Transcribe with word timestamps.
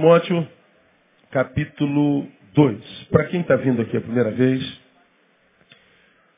2 0.00 0.22
Timóteo, 0.22 0.48
capítulo 1.30 2.26
2. 2.54 3.06
Para 3.10 3.24
quem 3.24 3.42
está 3.42 3.54
vindo 3.56 3.82
aqui 3.82 3.98
a 3.98 4.00
primeira 4.00 4.30
vez, 4.30 4.80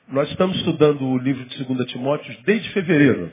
nós 0.08 0.28
estamos 0.30 0.56
estudando 0.56 1.06
o 1.06 1.16
livro 1.16 1.45
de 1.45 1.64
2 1.64 1.92
Timóteo 1.92 2.36
desde 2.45 2.68
fevereiro. 2.70 3.30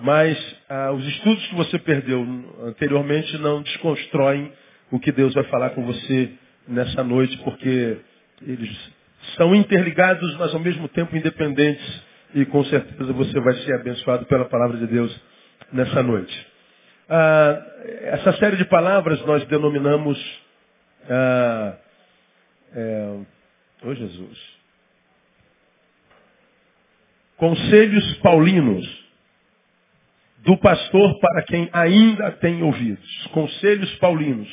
Mas 0.00 0.38
ah, 0.68 0.92
os 0.92 1.06
estudos 1.06 1.46
que 1.46 1.54
você 1.56 1.78
perdeu 1.78 2.26
anteriormente 2.64 3.36
não 3.38 3.62
desconstroem 3.62 4.50
o 4.90 4.98
que 4.98 5.12
Deus 5.12 5.34
vai 5.34 5.44
falar 5.44 5.70
com 5.70 5.84
você 5.84 6.30
nessa 6.66 7.04
noite, 7.04 7.36
porque 7.44 7.98
eles 8.46 8.92
são 9.36 9.54
interligados, 9.54 10.36
mas 10.38 10.54
ao 10.54 10.60
mesmo 10.60 10.88
tempo 10.88 11.14
independentes. 11.14 12.02
E 12.34 12.46
com 12.46 12.64
certeza 12.64 13.12
você 13.12 13.38
vai 13.40 13.54
ser 13.56 13.74
abençoado 13.74 14.24
pela 14.24 14.46
palavra 14.46 14.78
de 14.78 14.86
Deus 14.86 15.14
nessa 15.70 16.02
noite. 16.02 16.45
Ah, 17.08 17.62
essa 18.02 18.32
série 18.34 18.56
de 18.56 18.64
palavras 18.64 19.24
nós 19.26 19.44
denominamos. 19.46 20.18
Ah, 21.08 21.76
é, 22.74 23.18
oh 23.84 23.94
Jesus. 23.94 24.56
Conselhos 27.36 28.16
Paulinos 28.18 29.06
do 30.46 30.56
pastor 30.58 31.18
para 31.18 31.42
quem 31.42 31.68
ainda 31.72 32.30
tem 32.32 32.62
ouvidos. 32.62 33.26
Conselhos 33.32 33.92
paulinos. 33.96 34.48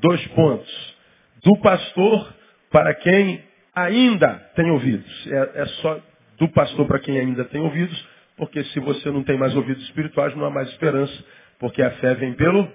Dois 0.00 0.26
pontos. 0.28 0.96
Do 1.44 1.56
pastor 1.60 2.34
para 2.70 2.92
quem 2.94 3.40
ainda 3.74 4.34
tem 4.56 4.70
ouvidos. 4.70 5.26
É, 5.28 5.62
é, 5.62 5.66
só 5.80 6.00
do 6.38 6.48
pastor 6.48 6.86
para 6.86 6.98
quem 6.98 7.18
ainda 7.18 7.44
tem 7.44 7.60
ouvidos, 7.60 8.04
porque 8.36 8.64
se 8.64 8.80
você 8.80 9.10
não 9.12 9.22
tem 9.22 9.38
mais 9.38 9.54
ouvidos 9.54 9.82
espirituais, 9.84 10.34
não 10.34 10.44
há 10.44 10.50
mais 10.50 10.68
esperança, 10.70 11.24
porque 11.62 11.80
a 11.80 11.92
fé 11.92 12.16
vem 12.16 12.32
pelo 12.32 12.68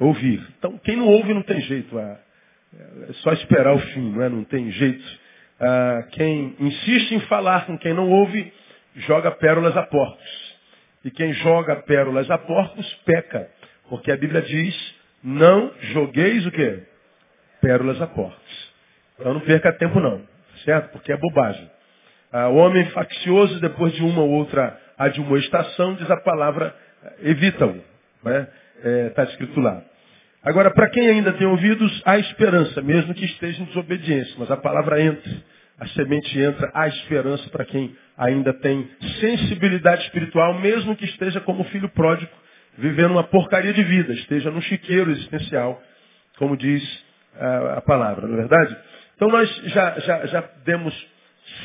ouvir. 0.00 0.44
Então, 0.58 0.76
quem 0.78 0.96
não 0.96 1.06
ouve 1.06 1.32
não 1.32 1.44
tem 1.44 1.60
jeito. 1.60 1.96
É, 1.96 2.18
é 3.08 3.12
só 3.22 3.32
esperar 3.34 3.72
o 3.72 3.78
fim, 3.78 4.10
não, 4.10 4.20
é? 4.20 4.28
não 4.28 4.42
tem 4.42 4.68
jeito. 4.72 5.04
Ah, 5.60 6.08
quem 6.10 6.56
insiste 6.58 7.14
em 7.14 7.20
falar 7.20 7.66
com 7.66 7.78
quem 7.78 7.94
não 7.94 8.10
ouve, 8.10 8.52
joga 8.96 9.30
pérolas 9.30 9.76
a 9.76 9.84
porcos. 9.84 10.58
E 11.04 11.10
quem 11.12 11.32
joga 11.34 11.76
pérolas 11.76 12.28
a 12.32 12.36
porcos, 12.36 12.84
peca. 13.04 13.48
Porque 13.88 14.10
a 14.10 14.16
Bíblia 14.16 14.42
diz, 14.42 14.94
não 15.22 15.72
jogueis 15.92 16.44
o 16.46 16.50
quê? 16.50 16.82
Pérolas 17.60 18.02
a 18.02 18.08
porcos. 18.08 18.72
Então 19.20 19.34
não 19.34 19.40
perca 19.40 19.72
tempo 19.74 20.00
não, 20.00 20.20
certo? 20.64 20.90
Porque 20.90 21.12
é 21.12 21.16
bobagem. 21.16 21.70
Ah, 22.32 22.48
o 22.48 22.56
homem 22.56 22.86
faccioso, 22.86 23.60
depois 23.60 23.92
de 23.92 24.02
uma 24.02 24.20
ou 24.20 24.30
outra 24.30 24.76
admoestação, 24.98 25.94
diz 25.94 26.10
a 26.10 26.16
palavra, 26.16 26.74
evita-o. 27.22 27.89
Está 28.20 28.30
né? 28.30 28.48
é, 28.82 29.08
tá 29.10 29.24
escrito 29.24 29.58
lá. 29.60 29.82
Agora, 30.42 30.70
para 30.70 30.88
quem 30.88 31.06
ainda 31.06 31.32
tem 31.34 31.46
ouvidos, 31.46 32.02
há 32.04 32.18
esperança, 32.18 32.80
mesmo 32.80 33.14
que 33.14 33.24
esteja 33.24 33.62
em 33.62 33.66
desobediência. 33.66 34.34
Mas 34.38 34.50
a 34.50 34.56
palavra 34.56 35.00
entra, 35.00 35.30
a 35.78 35.86
semente 35.88 36.38
entra, 36.38 36.70
há 36.72 36.88
esperança 36.88 37.48
para 37.50 37.64
quem 37.64 37.94
ainda 38.16 38.52
tem 38.54 38.88
sensibilidade 39.20 40.02
espiritual, 40.04 40.54
mesmo 40.60 40.96
que 40.96 41.04
esteja 41.04 41.40
como 41.40 41.64
filho 41.64 41.88
pródigo, 41.90 42.30
vivendo 42.78 43.12
uma 43.12 43.24
porcaria 43.24 43.72
de 43.72 43.82
vida, 43.82 44.12
esteja 44.14 44.50
num 44.50 44.60
chiqueiro 44.62 45.10
existencial, 45.10 45.82
como 46.38 46.56
diz 46.56 46.82
a, 47.38 47.78
a 47.78 47.80
palavra, 47.82 48.26
não 48.26 48.34
é 48.34 48.38
verdade? 48.38 48.76
Então 49.16 49.28
nós 49.28 49.48
já, 49.66 49.98
já, 50.00 50.26
já 50.26 50.44
demos 50.64 50.94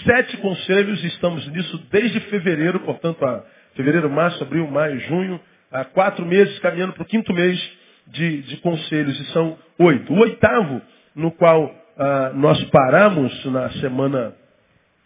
sete 0.04 0.36
conselhos, 0.38 1.04
estamos 1.04 1.48
nisso 1.48 1.78
desde 1.92 2.20
fevereiro, 2.22 2.80
portanto, 2.82 3.24
a 3.26 3.46
fevereiro, 3.76 4.10
março, 4.10 4.44
abril, 4.44 4.68
maio, 4.68 5.00
junho, 5.02 5.40
há 5.72 5.86
quatro 5.86 6.26
meses, 6.26 6.58
caminhando 6.60 6.94
para 6.94 7.04
o 7.04 7.08
quinto 7.08 7.34
mês 7.34 7.60
de, 8.08 8.42
de 8.44 8.58
conselhos, 8.58 9.20
e 9.20 9.26
são 9.32 9.58
oito. 9.80 10.14
O 10.14 10.20
oitavo, 10.20 10.82
no 11.16 11.32
qual 11.32 11.74
ah, 11.98 12.32
nós 12.36 12.64
paramos 12.66 13.46
na 13.46 13.70
semana 13.74 14.36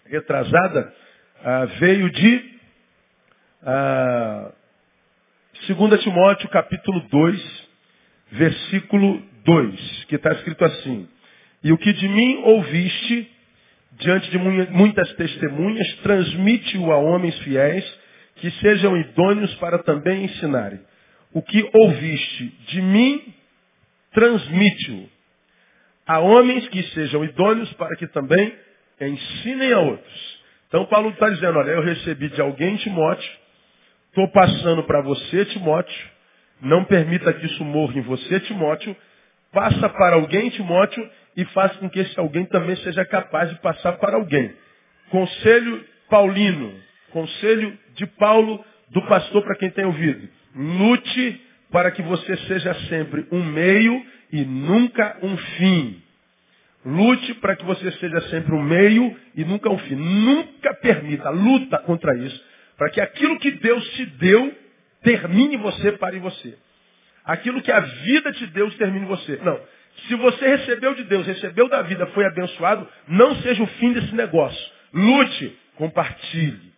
retrasada, 0.06 0.94
ah, 1.44 1.66
veio 1.80 2.09
de 2.12 2.59
ah, 3.64 4.52
2 5.68 6.02
Timóteo 6.02 6.50
capítulo 6.50 7.02
2, 7.09 7.70
versículo 8.31 9.22
2, 9.46 10.06
que 10.06 10.16
está 10.16 10.31
escrito 10.34 10.64
assim, 10.66 11.08
e 11.64 11.72
o 11.72 11.78
que 11.78 11.91
de 11.94 12.08
mim 12.08 12.41
ouviste, 12.44 13.30
diante 14.00 14.30
de 14.31 14.38
muitas 14.38 15.12
testemunhas, 15.14 15.88
transmite-o 16.02 16.91
a 16.91 16.97
homens 16.97 17.38
fiéis, 17.40 18.00
que 18.39 18.51
sejam 18.51 18.97
idôneos 18.97 19.53
para 19.55 19.79
também 19.79 20.25
ensinarem. 20.25 20.79
O 21.33 21.41
que 21.41 21.69
ouviste 21.73 22.47
de 22.67 22.81
mim, 22.81 23.33
transmite-o 24.11 25.09
a 26.09 26.17
homens 26.17 26.67
que 26.69 26.81
sejam 26.81 27.23
idôneos 27.23 27.72
para 27.73 27.95
que 27.95 28.07
também 28.07 28.51
ensinem 28.99 29.73
a 29.73 29.79
outros. 29.79 30.39
Então 30.67 30.85
Paulo 30.85 31.11
está 31.11 31.29
dizendo, 31.29 31.59
olha, 31.59 31.69
eu 31.69 31.83
recebi 31.83 32.29
de 32.29 32.41
alguém 32.41 32.78
Timóteo, 32.78 33.31
estou 34.07 34.28
passando 34.29 34.83
para 34.83 35.01
você, 35.01 35.45
Timóteo, 35.45 36.09
não 36.61 36.83
permita 36.83 37.31
que 37.31 37.45
isso 37.45 37.63
morra 37.63 37.97
em 37.97 38.01
você, 38.01 38.39
Timóteo, 38.39 38.95
passa 39.51 39.88
para 39.88 40.16
alguém, 40.16 40.49
Timóteo, 40.49 41.07
e 41.38 41.45
faça 41.45 41.75
com 41.75 41.89
que 41.89 41.99
esse 41.99 42.19
alguém 42.19 42.45
também 42.45 42.75
seja 42.78 43.05
capaz 43.05 43.49
de 43.51 43.59
passar 43.61 43.94
para 43.94 44.17
alguém. 44.17 44.51
Conselho 45.09 45.85
paulino, 46.09 46.73
conselho 47.09 47.78
de 47.96 48.06
Paulo, 48.06 48.64
do 48.90 49.02
pastor 49.03 49.44
para 49.44 49.56
quem 49.56 49.70
tem 49.70 49.86
ouvido. 49.86 50.28
Lute 50.56 51.42
para 51.72 51.92
que 51.92 52.02
você 52.02 52.36
seja 52.38 52.74
sempre 52.88 53.28
um 53.31 53.44
meio 53.44 54.06
e 54.31 54.44
nunca 54.44 55.18
um 55.22 55.38
fim. 55.38 56.02
Lute 56.86 57.34
para 57.36 57.56
que 57.56 57.66
você 57.66 57.92
seja 57.94 58.22
sempre 58.30 58.56
um 58.56 58.62
meio 58.62 59.16
e 59.36 59.44
nunca 59.44 59.70
um 59.70 59.78
fim. 59.78 59.96
Nunca 59.96 60.74
permita, 60.75 61.30
luta 61.30 61.78
contra 61.80 62.16
isso, 62.18 62.44
para 62.78 62.90
que 62.90 63.02
aquilo 63.02 63.38
que 63.40 63.52
Deus 63.52 63.88
te 63.91 64.06
deu 64.06 64.56
termine 65.03 65.58
você, 65.58 65.91
pare 65.94 66.20
você. 66.20 66.58
Aquilo 67.26 67.62
que 67.62 67.72
a 67.72 67.80
vida 67.80 68.31
te 68.31 68.47
deu 68.47 68.70
termine 68.72 69.06
você. 69.06 69.40
Não. 69.44 69.59
Se 70.08 70.16
você 70.16 70.47
recebeu 70.47 70.96
de 70.96 71.03
Deus, 71.03 71.28
recebeu 71.28 71.68
da 71.68 71.81
vida, 71.81 72.08
foi 72.08 72.26
abençoado, 72.26 72.88
não 73.08 73.36
seja 73.41 73.62
o 73.62 73.68
fim 73.68 73.91
desse 73.91 74.16
negócio. 74.16 74.72
Lute, 74.94 75.56
compartilhe. 75.76 76.69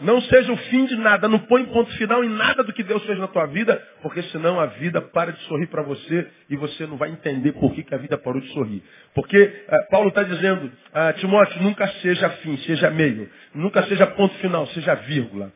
Não 0.00 0.20
seja 0.20 0.52
o 0.52 0.56
fim 0.56 0.84
de 0.84 0.96
nada, 0.96 1.26
não 1.26 1.38
põe 1.38 1.64
ponto 1.66 1.90
final 1.96 2.22
em 2.22 2.28
nada 2.28 2.62
do 2.62 2.72
que 2.72 2.82
Deus 2.82 3.02
fez 3.06 3.18
na 3.18 3.28
tua 3.28 3.46
vida, 3.46 3.82
porque 4.02 4.22
senão 4.24 4.60
a 4.60 4.66
vida 4.66 5.00
para 5.00 5.32
de 5.32 5.40
sorrir 5.44 5.68
para 5.68 5.82
você 5.82 6.28
e 6.50 6.56
você 6.56 6.86
não 6.86 6.98
vai 6.98 7.10
entender 7.10 7.52
por 7.52 7.72
que, 7.72 7.82
que 7.82 7.94
a 7.94 7.98
vida 7.98 8.18
parou 8.18 8.40
de 8.40 8.52
sorrir. 8.52 8.82
Porque 9.14 9.38
uh, 9.38 9.90
Paulo 9.90 10.10
está 10.10 10.22
dizendo, 10.22 10.66
uh, 10.66 11.18
Timóteo, 11.18 11.62
nunca 11.62 11.88
seja 12.02 12.28
fim, 12.28 12.58
seja 12.58 12.90
meio. 12.90 13.30
Nunca 13.54 13.84
seja 13.84 14.06
ponto 14.08 14.34
final, 14.34 14.66
seja 14.68 14.94
vírgula. 14.96 15.50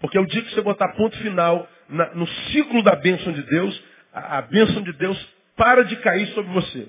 Porque 0.00 0.18
o 0.18 0.26
dia 0.26 0.42
que 0.42 0.52
você 0.52 0.62
botar 0.62 0.88
ponto 0.96 1.16
final 1.18 1.68
na, 1.88 2.12
no 2.12 2.26
ciclo 2.26 2.82
da 2.82 2.96
bênção 2.96 3.32
de 3.32 3.42
Deus, 3.42 3.84
a, 4.12 4.38
a 4.38 4.42
bênção 4.42 4.82
de 4.82 4.92
Deus 4.94 5.16
para 5.56 5.84
de 5.84 5.94
cair 5.96 6.26
sobre 6.28 6.52
você. 6.52 6.88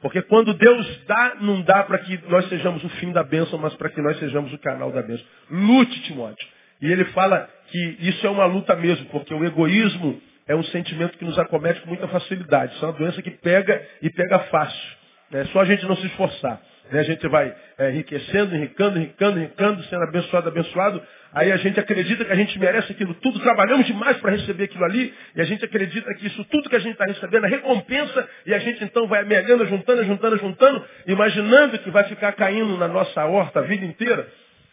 Porque 0.00 0.22
quando 0.22 0.54
Deus 0.54 1.04
dá, 1.06 1.36
não 1.40 1.60
dá 1.62 1.82
para 1.82 1.98
que 1.98 2.18
nós 2.28 2.48
sejamos 2.48 2.82
o 2.82 2.88
fim 2.90 3.12
da 3.12 3.22
bênção, 3.22 3.58
mas 3.58 3.74
para 3.74 3.90
que 3.90 4.00
nós 4.00 4.18
sejamos 4.18 4.52
o 4.52 4.58
canal 4.58 4.90
da 4.90 5.02
bênção. 5.02 5.24
Lute, 5.50 6.02
Timóteo. 6.02 6.46
E 6.80 6.90
ele 6.90 7.04
fala 7.06 7.48
que 7.68 7.96
isso 8.00 8.26
é 8.26 8.30
uma 8.30 8.46
luta 8.46 8.74
mesmo, 8.76 9.06
porque 9.06 9.34
o 9.34 9.44
egoísmo 9.44 10.20
é 10.48 10.56
um 10.56 10.62
sentimento 10.64 11.18
que 11.18 11.24
nos 11.24 11.38
acomete 11.38 11.80
com 11.82 11.88
muita 11.88 12.08
facilidade. 12.08 12.74
Isso 12.74 12.84
é 12.84 12.88
uma 12.88 12.98
doença 12.98 13.20
que 13.20 13.30
pega 13.30 13.86
e 14.00 14.10
pega 14.10 14.38
fácil. 14.38 14.96
É 15.32 15.44
só 15.46 15.60
a 15.60 15.64
gente 15.64 15.84
não 15.86 15.96
se 15.96 16.06
esforçar. 16.06 16.60
Né? 16.90 17.00
A 17.00 17.02
gente 17.02 17.26
vai 17.28 17.54
é, 17.78 17.90
enriquecendo, 17.90 18.54
enricando, 18.54 18.98
enricando, 18.98 19.38
enricando, 19.38 19.82
sendo 19.84 20.02
abençoado, 20.02 20.48
abençoado. 20.48 21.02
Aí 21.32 21.52
a 21.52 21.56
gente 21.56 21.78
acredita 21.78 22.24
que 22.24 22.32
a 22.32 22.34
gente 22.34 22.58
merece 22.58 22.92
aquilo 22.92 23.14
tudo, 23.14 23.38
trabalhamos 23.38 23.86
demais 23.86 24.16
para 24.18 24.32
receber 24.32 24.64
aquilo 24.64 24.84
ali, 24.84 25.14
e 25.36 25.40
a 25.40 25.44
gente 25.44 25.64
acredita 25.64 26.12
que 26.14 26.26
isso 26.26 26.44
tudo 26.46 26.68
que 26.68 26.74
a 26.74 26.80
gente 26.80 26.92
está 26.92 27.04
recebendo 27.04 27.46
é 27.46 27.48
recompensa, 27.48 28.28
e 28.44 28.52
a 28.52 28.58
gente 28.58 28.82
então 28.82 29.06
vai 29.06 29.22
amelhando, 29.22 29.64
juntando, 29.66 30.04
juntando, 30.04 30.36
juntando, 30.38 30.84
imaginando 31.06 31.78
que 31.78 31.90
vai 31.90 32.04
ficar 32.04 32.32
caindo 32.32 32.76
na 32.76 32.88
nossa 32.88 33.24
horta 33.24 33.60
a 33.60 33.62
vida 33.62 33.84
inteira. 33.84 34.26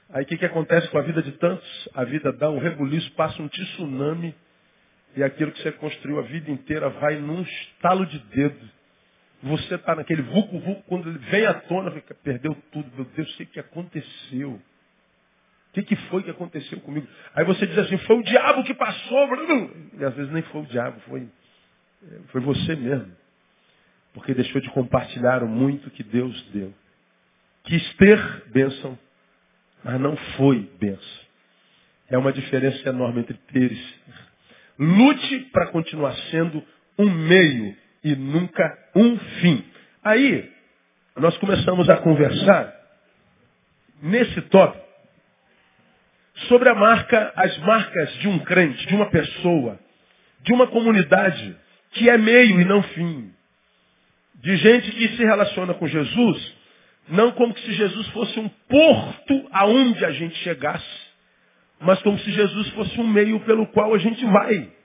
Aí 0.10 0.24
o 0.24 0.26
que, 0.26 0.38
que 0.38 0.46
acontece 0.46 0.88
com 0.90 0.98
a 0.98 1.02
vida 1.02 1.22
de 1.22 1.34
tantos? 1.34 1.90
A 1.94 2.04
vida 2.04 2.32
dá 2.32 2.50
um 2.50 2.58
rebuliço, 2.58 3.12
passa 3.12 3.40
um 3.42 3.48
tsunami, 3.48 4.34
e 5.16 5.24
aquilo 5.24 5.52
que 5.52 5.62
você 5.62 5.72
construiu 5.74 6.20
a 6.20 6.24
vida 6.24 6.50
inteira 6.50 6.90
vai 6.90 7.18
num 7.18 7.42
estalo 7.42 8.06
de 8.06 8.18
dedo. 8.20 8.77
Você 9.44 9.76
está 9.76 9.96
naquele 9.96 10.24
vulco-vulco, 10.24 10.84
quando 10.88 11.10
ele 11.10 11.20
vem 11.20 11.46
à 11.46 11.54
tona, 11.54 11.92
fica, 11.92 12.16
perdeu 12.16 12.56
tudo. 12.72 12.90
Meu 12.96 13.06
Deus, 13.06 13.40
o 13.40 13.46
que, 13.46 13.60
aconteceu? 13.60 14.54
O 14.54 15.74
que, 15.74 15.84
que 15.84 15.96
foi 16.08 16.24
que 16.24 16.32
aconteceu 16.32 16.80
comigo? 16.80 17.08
Aí 17.36 17.46
você 17.46 17.68
diz 17.68 17.78
assim, 17.78 17.98
foi 18.00 18.18
o 18.18 18.24
diabo 18.24 18.64
que 18.64 18.74
passou. 18.74 19.30
E 20.00 20.04
às 20.04 20.16
vezes 20.16 20.32
nem 20.32 20.42
foi 20.44 20.62
o 20.62 20.66
diabo, 20.66 21.00
foi, 21.02 21.28
foi 22.30 22.42
você 22.42 22.76
mesmo. 22.76 23.12
Porque 24.14 24.34
deixou 24.34 24.60
de 24.60 24.70
compartilhar 24.72 25.44
o 25.44 25.48
muito 25.48 25.92
que 25.92 26.02
Deus 26.02 26.42
deu. 26.52 26.74
Quis 27.66 27.94
ter 27.96 28.44
bênção, 28.48 28.98
mas 29.84 30.02
não 30.02 30.16
foi 30.36 30.62
bênção. 30.80 31.28
É 32.10 32.18
uma 32.18 32.34
diferença 32.34 32.90
enorme 32.90 33.20
entre 33.20 33.38
teres. 33.54 33.96
Lute 34.80 35.40
para 35.52 35.68
continuar 35.68 36.16
sendo 36.32 36.64
um 36.98 37.10
meio 37.10 37.76
e 38.12 38.16
nunca 38.16 38.78
um 38.96 39.18
fim. 39.18 39.64
Aí, 40.04 40.50
nós 41.18 41.38
começamos 41.38 41.90
a 41.90 41.98
conversar 41.98 42.74
nesse 44.02 44.42
tópico 44.44 44.86
sobre 46.48 46.70
a 46.70 46.76
marca, 46.76 47.34
as 47.36 47.58
marcas 47.60 48.14
de 48.20 48.28
um 48.28 48.40
crente, 48.40 48.86
de 48.88 48.96
uma 48.96 49.08
pessoa, 49.08 49.80
de 50.44 50.54
uma 50.54 50.68
comunidade 50.68 51.56
que 51.92 52.10
é 52.10 52.18
meio 52.18 52.62
e 52.62 52.66
não 52.66 52.84
fim. 52.84 53.32
De 54.36 54.56
gente 54.58 54.92
que 54.92 55.10
se 55.10 55.24
relaciona 55.24 55.74
com 55.74 55.88
Jesus, 55.88 56.56
não 57.10 57.32
como 57.32 57.58
se 57.58 57.74
Jesus 57.74 58.08
fosse 58.10 58.40
um 58.40 58.48
porto 58.70 59.48
aonde 59.52 60.06
a 60.06 60.12
gente 60.12 60.36
chegasse, 60.44 61.08
mas 61.80 62.02
como 62.04 62.20
se 62.20 62.32
Jesus 62.32 62.70
fosse 62.70 63.02
um 63.02 63.08
meio 63.08 63.40
pelo 63.42 63.66
qual 63.68 63.94
a 63.94 63.98
gente 63.98 64.24
vai. 64.26 64.77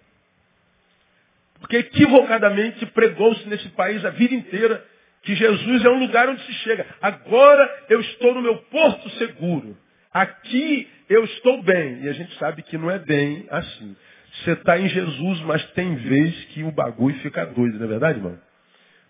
Porque 1.63 1.77
equivocadamente 1.77 2.85
pregou-se 2.87 3.49
nesse 3.49 3.69
país 3.71 4.05
a 4.05 4.11
vida 4.11 4.35
inteira 4.35 4.85
que 5.23 5.33
Jesus 5.37 5.85
é 5.85 5.89
um 5.89 6.01
lugar 6.01 6.29
onde 6.29 6.43
se 6.43 6.53
chega. 6.55 6.85
Agora 7.01 7.85
eu 7.89 8.01
estou 8.01 8.35
no 8.35 8.43
meu 8.43 8.57
porto 8.57 9.09
seguro. 9.11 9.79
Aqui 10.13 10.91
eu 11.09 11.25
estou 11.25 11.63
bem. 11.63 12.03
E 12.03 12.09
a 12.09 12.13
gente 12.13 12.37
sabe 12.37 12.63
que 12.63 12.77
não 12.77 12.91
é 12.91 12.99
bem 12.99 13.47
assim. 13.49 13.97
Você 14.33 14.53
está 14.53 14.77
em 14.77 14.89
Jesus, 14.89 15.41
mas 15.43 15.65
tem 15.71 15.95
vez 15.95 16.35
que 16.47 16.65
o 16.65 16.73
bagulho 16.73 17.17
fica 17.21 17.47
doido, 17.47 17.79
não 17.79 17.85
é 17.85 17.89
verdade, 17.89 18.19
irmão? 18.19 18.37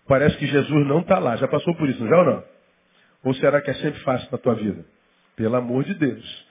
Parece 0.07 0.37
que 0.37 0.45
Jesus 0.45 0.85
não 0.85 0.99
está 0.99 1.17
lá. 1.17 1.35
Já 1.35 1.47
passou 1.47 1.75
por 1.75 1.89
isso, 1.89 2.01
não 2.01 2.09
já 2.09 2.17
ou 2.17 2.25
não? 2.25 2.43
Ou 3.23 3.33
será 3.33 3.61
que 3.61 3.71
é 3.71 3.73
sempre 3.75 3.99
fácil 4.01 4.29
na 4.31 4.37
tua 4.37 4.53
vida? 4.53 4.85
Pelo 5.35 5.55
amor 5.55 5.85
de 5.85 5.95
Deus. 5.95 6.45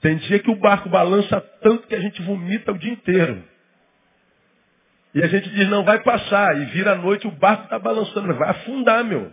Tem 0.00 0.16
dia 0.16 0.38
que 0.38 0.50
o 0.50 0.56
barco 0.56 0.88
balança 0.88 1.38
tanto 1.60 1.86
que 1.86 1.94
a 1.94 2.00
gente 2.00 2.22
vomita 2.22 2.72
o 2.72 2.78
dia 2.78 2.92
inteiro. 2.92 3.51
E 5.14 5.22
a 5.22 5.26
gente 5.26 5.48
diz, 5.50 5.68
não 5.68 5.84
vai 5.84 6.02
passar. 6.02 6.56
E 6.60 6.64
vira 6.66 6.92
a 6.92 6.96
noite, 6.96 7.26
o 7.26 7.30
barco 7.30 7.64
está 7.64 7.78
balançando, 7.78 8.34
vai 8.34 8.50
afundar, 8.50 9.04
meu. 9.04 9.32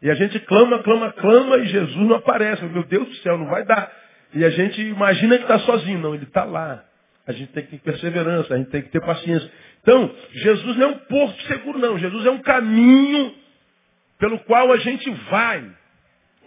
E 0.00 0.10
a 0.10 0.14
gente 0.14 0.38
clama, 0.40 0.82
clama, 0.82 1.12
clama 1.12 1.58
e 1.58 1.66
Jesus 1.66 1.96
não 1.96 2.16
aparece. 2.16 2.64
Meu 2.64 2.84
Deus 2.84 3.08
do 3.08 3.14
céu, 3.16 3.38
não 3.38 3.46
vai 3.46 3.64
dar. 3.64 3.90
E 4.34 4.44
a 4.44 4.50
gente 4.50 4.80
imagina 4.80 5.36
que 5.36 5.44
está 5.44 5.58
sozinho. 5.60 5.98
Não, 5.98 6.14
ele 6.14 6.24
está 6.24 6.44
lá. 6.44 6.84
A 7.26 7.32
gente 7.32 7.52
tem 7.52 7.64
que 7.64 7.70
ter 7.70 7.78
perseverança, 7.78 8.52
a 8.52 8.58
gente 8.58 8.70
tem 8.70 8.82
que 8.82 8.88
ter 8.88 9.00
paciência. 9.00 9.48
Então, 9.80 10.12
Jesus 10.32 10.76
não 10.76 10.86
é 10.86 10.90
um 10.90 10.98
porto 10.98 11.40
seguro, 11.42 11.78
não. 11.78 11.98
Jesus 11.98 12.26
é 12.26 12.30
um 12.30 12.40
caminho 12.40 13.32
pelo 14.18 14.38
qual 14.40 14.72
a 14.72 14.76
gente 14.78 15.08
vai. 15.30 15.64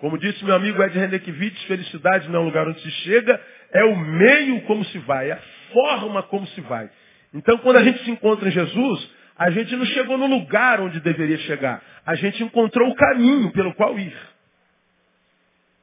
Como 0.01 0.17
disse 0.17 0.43
meu 0.43 0.55
amigo 0.55 0.81
Ed 0.83 0.97
Renekiewicz, 0.97 1.63
felicidade 1.63 2.29
não 2.29 2.39
é 2.39 2.41
o 2.41 2.45
lugar 2.45 2.67
onde 2.67 2.81
se 2.81 2.91
chega, 2.91 3.39
é 3.71 3.83
o 3.85 3.95
meio 3.95 4.61
como 4.61 4.83
se 4.85 4.97
vai, 4.99 5.29
é 5.29 5.33
a 5.33 5.39
forma 5.71 6.23
como 6.23 6.45
se 6.47 6.61
vai. 6.61 6.89
Então, 7.35 7.57
quando 7.57 7.75
a 7.75 7.83
gente 7.83 8.03
se 8.05 8.09
encontra 8.09 8.47
em 8.47 8.51
Jesus, 8.51 9.09
a 9.37 9.51
gente 9.51 9.75
não 9.75 9.85
chegou 9.85 10.17
no 10.17 10.25
lugar 10.25 10.79
onde 10.79 11.01
deveria 11.01 11.37
chegar. 11.39 11.83
A 12.05 12.15
gente 12.15 12.41
encontrou 12.41 12.89
o 12.89 12.95
caminho 12.95 13.51
pelo 13.51 13.73
qual 13.73 13.99
ir. 13.99 14.15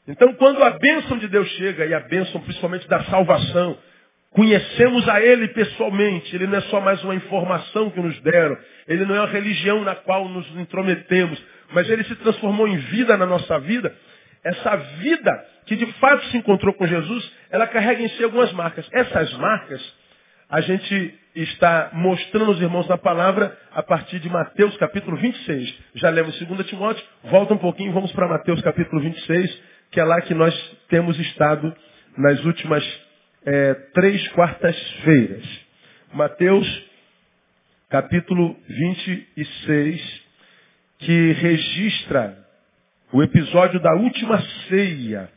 Então, 0.08 0.32
quando 0.34 0.64
a 0.64 0.70
bênção 0.70 1.18
de 1.18 1.28
Deus 1.28 1.46
chega, 1.50 1.84
e 1.84 1.92
a 1.92 2.00
bênção 2.00 2.40
principalmente 2.40 2.88
da 2.88 3.04
salvação, 3.04 3.76
conhecemos 4.30 5.06
a 5.10 5.20
Ele 5.20 5.46
pessoalmente, 5.48 6.34
Ele 6.34 6.46
não 6.46 6.56
é 6.56 6.62
só 6.62 6.80
mais 6.80 7.04
uma 7.04 7.14
informação 7.14 7.90
que 7.90 8.00
nos 8.00 8.18
deram, 8.22 8.56
Ele 8.88 9.04
não 9.04 9.14
é 9.14 9.20
uma 9.20 9.28
religião 9.28 9.84
na 9.84 9.94
qual 9.94 10.26
nos 10.28 10.48
intrometemos, 10.56 11.40
mas 11.72 11.88
Ele 11.90 12.02
se 12.04 12.16
transformou 12.16 12.66
em 12.66 12.78
vida 12.78 13.16
na 13.18 13.26
nossa 13.26 13.60
vida. 13.60 13.94
Essa 14.42 14.74
vida 14.76 15.46
que 15.66 15.76
de 15.76 15.86
fato 16.00 16.24
se 16.28 16.38
encontrou 16.38 16.72
com 16.72 16.86
Jesus, 16.86 17.32
ela 17.50 17.66
carrega 17.66 18.02
em 18.02 18.08
si 18.08 18.24
algumas 18.24 18.50
marcas. 18.52 18.88
Essas 18.90 19.32
marcas 19.34 20.01
a 20.52 20.60
gente 20.60 21.18
está 21.34 21.92
mostrando 21.94 22.50
aos 22.50 22.60
irmãos 22.60 22.86
na 22.86 22.98
palavra 22.98 23.58
a 23.72 23.82
partir 23.82 24.18
de 24.18 24.28
Mateus 24.28 24.76
capítulo 24.76 25.16
26. 25.16 25.74
Já 25.94 26.10
lemos 26.10 26.38
2 26.38 26.66
Timóteo, 26.66 27.02
volta 27.24 27.54
um 27.54 27.58
pouquinho, 27.58 27.90
vamos 27.90 28.12
para 28.12 28.28
Mateus 28.28 28.60
capítulo 28.60 29.00
26, 29.00 29.62
que 29.90 29.98
é 29.98 30.04
lá 30.04 30.20
que 30.20 30.34
nós 30.34 30.54
temos 30.90 31.18
estado 31.18 31.74
nas 32.18 32.44
últimas 32.44 32.84
é, 33.46 33.72
três 33.94 34.28
quartas-feiras. 34.32 35.42
Mateus 36.12 36.84
capítulo 37.88 38.54
26, 38.68 40.22
que 40.98 41.32
registra 41.32 42.36
o 43.10 43.22
episódio 43.22 43.80
da 43.80 43.94
última 43.94 44.38
ceia 44.68 45.30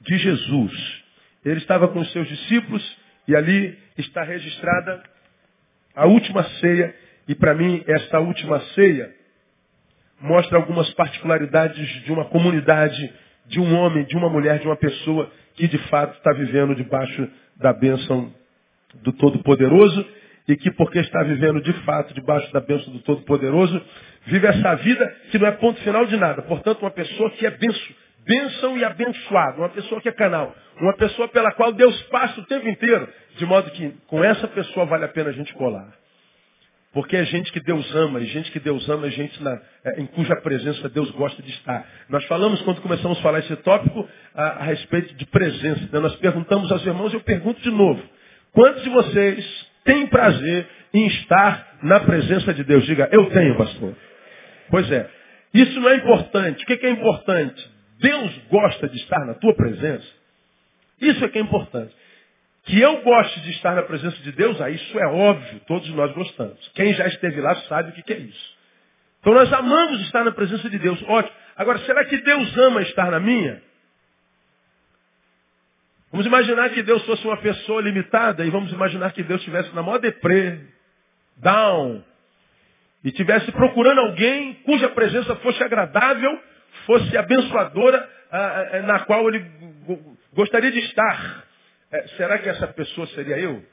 de 0.00 0.18
Jesus. 0.18 1.02
Ele 1.44 1.58
estava 1.58 1.86
com 1.86 2.00
os 2.00 2.10
seus 2.10 2.26
discípulos 2.26 3.07
e 3.28 3.36
ali 3.36 3.78
está 3.98 4.22
registrada 4.22 5.02
a 5.94 6.06
última 6.06 6.42
ceia. 6.60 6.94
E 7.28 7.34
para 7.34 7.54
mim, 7.54 7.84
esta 7.86 8.18
última 8.18 8.58
ceia 8.74 9.14
mostra 10.18 10.56
algumas 10.56 10.90
particularidades 10.94 11.86
de 12.04 12.10
uma 12.10 12.24
comunidade, 12.24 13.12
de 13.46 13.60
um 13.60 13.76
homem, 13.76 14.04
de 14.06 14.16
uma 14.16 14.30
mulher, 14.30 14.58
de 14.58 14.66
uma 14.66 14.76
pessoa 14.76 15.30
que 15.54 15.68
de 15.68 15.78
fato 15.88 16.16
está 16.16 16.32
vivendo 16.32 16.74
debaixo 16.74 17.28
da 17.56 17.72
bênção 17.72 18.32
do 19.02 19.12
Todo-Poderoso 19.12 20.06
e 20.48 20.56
que, 20.56 20.70
porque 20.70 20.98
está 21.00 21.22
vivendo 21.22 21.60
de 21.60 21.72
fato 21.84 22.14
debaixo 22.14 22.50
da 22.52 22.60
bênção 22.60 22.90
do 22.90 23.00
Todo-Poderoso, 23.00 23.80
vive 24.24 24.46
essa 24.46 24.74
vida 24.76 25.06
que 25.30 25.38
não 25.38 25.46
é 25.46 25.52
ponto 25.52 25.78
final 25.82 26.06
de 26.06 26.16
nada. 26.16 26.40
Portanto, 26.42 26.80
uma 26.80 26.90
pessoa 26.90 27.30
que 27.32 27.44
é 27.44 27.50
benção, 27.50 27.94
bênção 28.28 28.76
e 28.76 28.84
abençoado, 28.84 29.58
uma 29.58 29.70
pessoa 29.70 30.02
que 30.02 30.08
é 30.10 30.12
canal, 30.12 30.54
uma 30.78 30.94
pessoa 30.96 31.26
pela 31.28 31.50
qual 31.52 31.72
Deus 31.72 32.00
passa 32.02 32.38
o 32.38 32.44
tempo 32.44 32.68
inteiro, 32.68 33.08
de 33.38 33.46
modo 33.46 33.70
que 33.70 33.90
com 34.06 34.22
essa 34.22 34.46
pessoa 34.48 34.84
vale 34.84 35.06
a 35.06 35.08
pena 35.08 35.30
a 35.30 35.32
gente 35.32 35.54
colar. 35.54 35.90
Porque 36.92 37.16
é 37.16 37.24
gente 37.24 37.50
que 37.52 37.60
Deus 37.60 37.94
ama, 37.94 38.20
e 38.20 38.26
gente 38.26 38.50
que 38.50 38.60
Deus 38.60 38.86
ama 38.88 39.06
é 39.06 39.10
gente 39.10 39.42
na, 39.42 39.58
é, 39.84 40.00
em 40.00 40.06
cuja 40.06 40.36
presença 40.36 40.88
Deus 40.88 41.10
gosta 41.12 41.42
de 41.42 41.50
estar. 41.50 41.86
Nós 42.08 42.24
falamos, 42.26 42.60
quando 42.62 42.80
começamos 42.80 43.18
a 43.18 43.22
falar 43.22 43.38
esse 43.40 43.56
tópico, 43.56 44.06
a, 44.34 44.42
a 44.42 44.62
respeito 44.64 45.14
de 45.14 45.26
presença. 45.26 45.88
Né? 45.92 46.00
Nós 46.00 46.16
perguntamos 46.16 46.70
aos 46.72 46.84
irmãos, 46.84 47.12
eu 47.12 47.20
pergunto 47.20 47.60
de 47.60 47.70
novo. 47.70 48.02
Quantos 48.52 48.82
de 48.82 48.90
vocês 48.90 49.70
têm 49.84 50.06
prazer 50.06 50.66
em 50.94 51.06
estar 51.06 51.78
na 51.82 52.00
presença 52.00 52.54
de 52.54 52.64
Deus? 52.64 52.84
Diga, 52.86 53.08
eu 53.12 53.26
tenho, 53.30 53.56
pastor. 53.56 53.94
Pois 54.70 54.90
é. 54.90 55.08
Isso 55.52 55.78
não 55.80 55.90
é 55.90 55.96
importante. 55.96 56.64
O 56.64 56.66
que 56.66 56.86
é 56.86 56.90
importante? 56.90 57.77
Deus 57.98 58.38
gosta 58.50 58.88
de 58.88 58.96
estar 58.96 59.24
na 59.26 59.34
tua 59.34 59.54
presença, 59.54 60.06
isso 61.00 61.24
é 61.24 61.28
que 61.28 61.38
é 61.38 61.40
importante. 61.40 61.94
Que 62.64 62.80
eu 62.80 63.02
goste 63.02 63.40
de 63.40 63.50
estar 63.52 63.74
na 63.74 63.82
presença 63.82 64.16
de 64.18 64.32
Deus, 64.32 64.60
ah, 64.60 64.68
isso 64.68 64.98
é 64.98 65.06
óbvio, 65.06 65.60
todos 65.66 65.88
nós 65.90 66.12
gostamos. 66.12 66.68
Quem 66.74 66.92
já 66.94 67.06
esteve 67.06 67.40
lá 67.40 67.54
sabe 67.62 67.90
o 67.90 68.02
que 68.02 68.12
é 68.12 68.18
isso. 68.18 68.58
Então 69.20 69.32
nós 69.32 69.52
amamos 69.52 70.00
estar 70.02 70.24
na 70.24 70.32
presença 70.32 70.68
de 70.68 70.78
Deus, 70.78 71.02
ótimo. 71.04 71.34
Agora, 71.56 71.78
será 71.80 72.04
que 72.04 72.18
Deus 72.18 72.56
ama 72.58 72.82
estar 72.82 73.10
na 73.10 73.18
minha? 73.18 73.62
Vamos 76.10 76.26
imaginar 76.26 76.70
que 76.70 76.82
Deus 76.82 77.04
fosse 77.04 77.24
uma 77.26 77.36
pessoa 77.36 77.82
limitada 77.82 78.44
e 78.44 78.50
vamos 78.50 78.72
imaginar 78.72 79.12
que 79.12 79.22
Deus 79.22 79.40
estivesse 79.40 79.74
na 79.74 79.82
maior 79.82 79.98
deprê, 79.98 80.60
down, 81.36 82.02
e 83.04 83.08
estivesse 83.08 83.50
procurando 83.52 84.00
alguém 84.00 84.54
cuja 84.64 84.88
presença 84.90 85.36
fosse 85.36 85.62
agradável 85.62 86.40
fosse 86.86 87.16
abençoadora 87.16 88.08
na 88.86 89.00
qual 89.00 89.28
ele 89.28 89.44
gostaria 90.32 90.70
de 90.70 90.78
estar. 90.80 91.44
É, 91.90 92.06
será 92.08 92.38
que 92.38 92.48
essa 92.48 92.66
pessoa 92.68 93.06
seria 93.08 93.38
eu? 93.38 93.64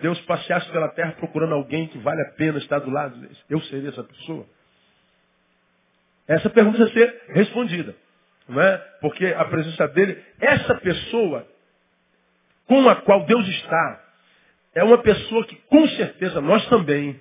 Deus 0.00 0.20
passeasse 0.22 0.68
pela 0.70 0.88
terra 0.88 1.12
procurando 1.12 1.54
alguém 1.54 1.86
que 1.86 1.98
vale 1.98 2.20
a 2.22 2.30
pena 2.32 2.58
estar 2.58 2.80
do 2.80 2.90
lado. 2.90 3.28
Eu 3.48 3.60
seria 3.62 3.90
essa 3.90 4.02
pessoa? 4.02 4.46
Essa 6.26 6.50
pergunta 6.50 6.78
precisa 6.78 6.98
ser 6.98 7.22
respondida. 7.28 7.94
Não 8.48 8.60
é? 8.60 8.76
Porque 9.00 9.26
a 9.26 9.44
presença 9.44 9.86
dele, 9.88 10.22
essa 10.40 10.74
pessoa 10.76 11.46
com 12.66 12.88
a 12.88 12.96
qual 12.96 13.24
Deus 13.26 13.46
está, 13.46 14.04
é 14.74 14.82
uma 14.82 14.98
pessoa 14.98 15.46
que 15.46 15.56
com 15.68 15.86
certeza 15.88 16.40
nós 16.40 16.66
também 16.68 17.20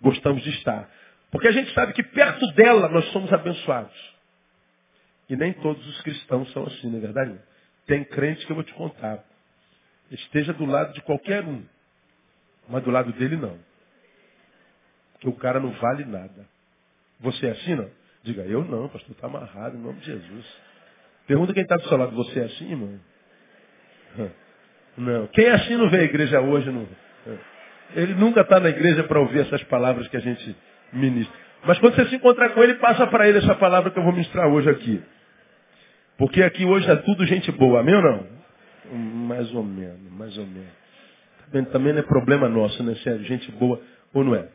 gostamos 0.00 0.42
de 0.42 0.50
estar. 0.50 0.88
Porque 1.30 1.48
a 1.48 1.52
gente 1.52 1.72
sabe 1.74 1.92
que 1.92 2.02
perto 2.02 2.46
dela 2.52 2.88
nós 2.88 3.04
somos 3.12 3.32
abençoados. 3.32 4.11
E 5.32 5.36
nem 5.36 5.54
todos 5.54 5.84
os 5.88 5.98
cristãos 6.02 6.52
são 6.52 6.66
assim, 6.66 6.90
não 6.90 6.98
é 6.98 7.00
verdade? 7.00 7.34
Tem 7.86 8.04
crente 8.04 8.44
que 8.44 8.52
eu 8.52 8.54
vou 8.54 8.62
te 8.62 8.74
contar. 8.74 9.24
Esteja 10.10 10.52
do 10.52 10.66
lado 10.66 10.92
de 10.92 11.00
qualquer 11.00 11.42
um. 11.42 11.64
Mas 12.68 12.84
do 12.84 12.90
lado 12.90 13.10
dele 13.14 13.36
não. 13.36 13.58
Que 15.20 15.30
o 15.30 15.32
cara 15.32 15.58
não 15.58 15.70
vale 15.70 16.04
nada. 16.04 16.46
Você 17.20 17.46
é 17.46 17.52
assim, 17.52 17.74
não? 17.74 17.88
Diga, 18.22 18.42
eu 18.42 18.62
não, 18.62 18.90
pastor, 18.90 19.12
está 19.12 19.26
amarrado 19.26 19.74
em 19.74 19.80
nome 19.80 20.00
de 20.00 20.04
Jesus. 20.04 20.46
Pergunta 21.26 21.54
quem 21.54 21.62
está 21.62 21.76
do 21.76 21.88
seu 21.88 21.96
lado, 21.96 22.14
você 22.14 22.40
é 22.40 22.44
assim, 22.44 22.70
irmão? 22.70 23.00
Não. 24.98 25.26
Quem 25.28 25.46
é 25.46 25.52
assim 25.52 25.78
não 25.78 25.88
vê 25.88 26.00
a 26.00 26.04
igreja 26.04 26.42
hoje, 26.42 26.70
não. 26.70 26.86
Ele 27.94 28.12
nunca 28.16 28.42
está 28.42 28.60
na 28.60 28.68
igreja 28.68 29.02
para 29.04 29.18
ouvir 29.18 29.40
essas 29.40 29.64
palavras 29.64 30.06
que 30.08 30.16
a 30.18 30.20
gente 30.20 30.54
ministra. 30.92 31.34
Mas 31.64 31.78
quando 31.78 31.94
você 31.94 32.04
se 32.10 32.16
encontrar 32.16 32.50
com 32.50 32.62
ele, 32.62 32.74
passa 32.74 33.06
para 33.06 33.26
ele 33.26 33.38
essa 33.38 33.54
palavra 33.54 33.90
que 33.90 33.98
eu 33.98 34.02
vou 34.02 34.12
ministrar 34.12 34.46
hoje 34.48 34.68
aqui. 34.68 35.02
Porque 36.22 36.40
aqui 36.40 36.64
hoje 36.64 36.88
é 36.88 36.94
tudo 36.94 37.26
gente 37.26 37.50
boa, 37.50 37.80
amém 37.80 37.96
ou 37.96 38.00
não? 38.00 38.26
Mais 39.26 39.52
ou 39.52 39.64
menos, 39.64 40.12
mais 40.12 40.38
ou 40.38 40.46
menos. 40.46 41.72
também 41.72 41.92
não 41.92 41.98
é 41.98 42.02
problema 42.04 42.48
nosso, 42.48 42.80
né? 42.84 42.94
Se 42.94 43.08
é 43.08 43.18
gente 43.24 43.50
boa 43.50 43.82
ou 44.14 44.22
não 44.22 44.36
é. 44.36 44.46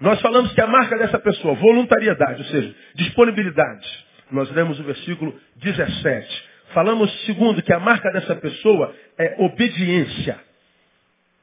Nós 0.00 0.20
falamos 0.20 0.52
que 0.52 0.60
a 0.60 0.66
marca 0.66 0.98
dessa 0.98 1.20
pessoa, 1.20 1.54
voluntariedade, 1.54 2.42
ou 2.42 2.48
seja, 2.48 2.74
disponibilidade. 2.96 3.86
Nós 4.32 4.50
lemos 4.50 4.80
o 4.80 4.82
versículo 4.82 5.32
17. 5.54 6.44
Falamos, 6.70 7.08
segundo, 7.26 7.62
que 7.62 7.72
a 7.72 7.78
marca 7.78 8.10
dessa 8.10 8.34
pessoa 8.34 8.92
é 9.16 9.36
obediência. 9.38 10.36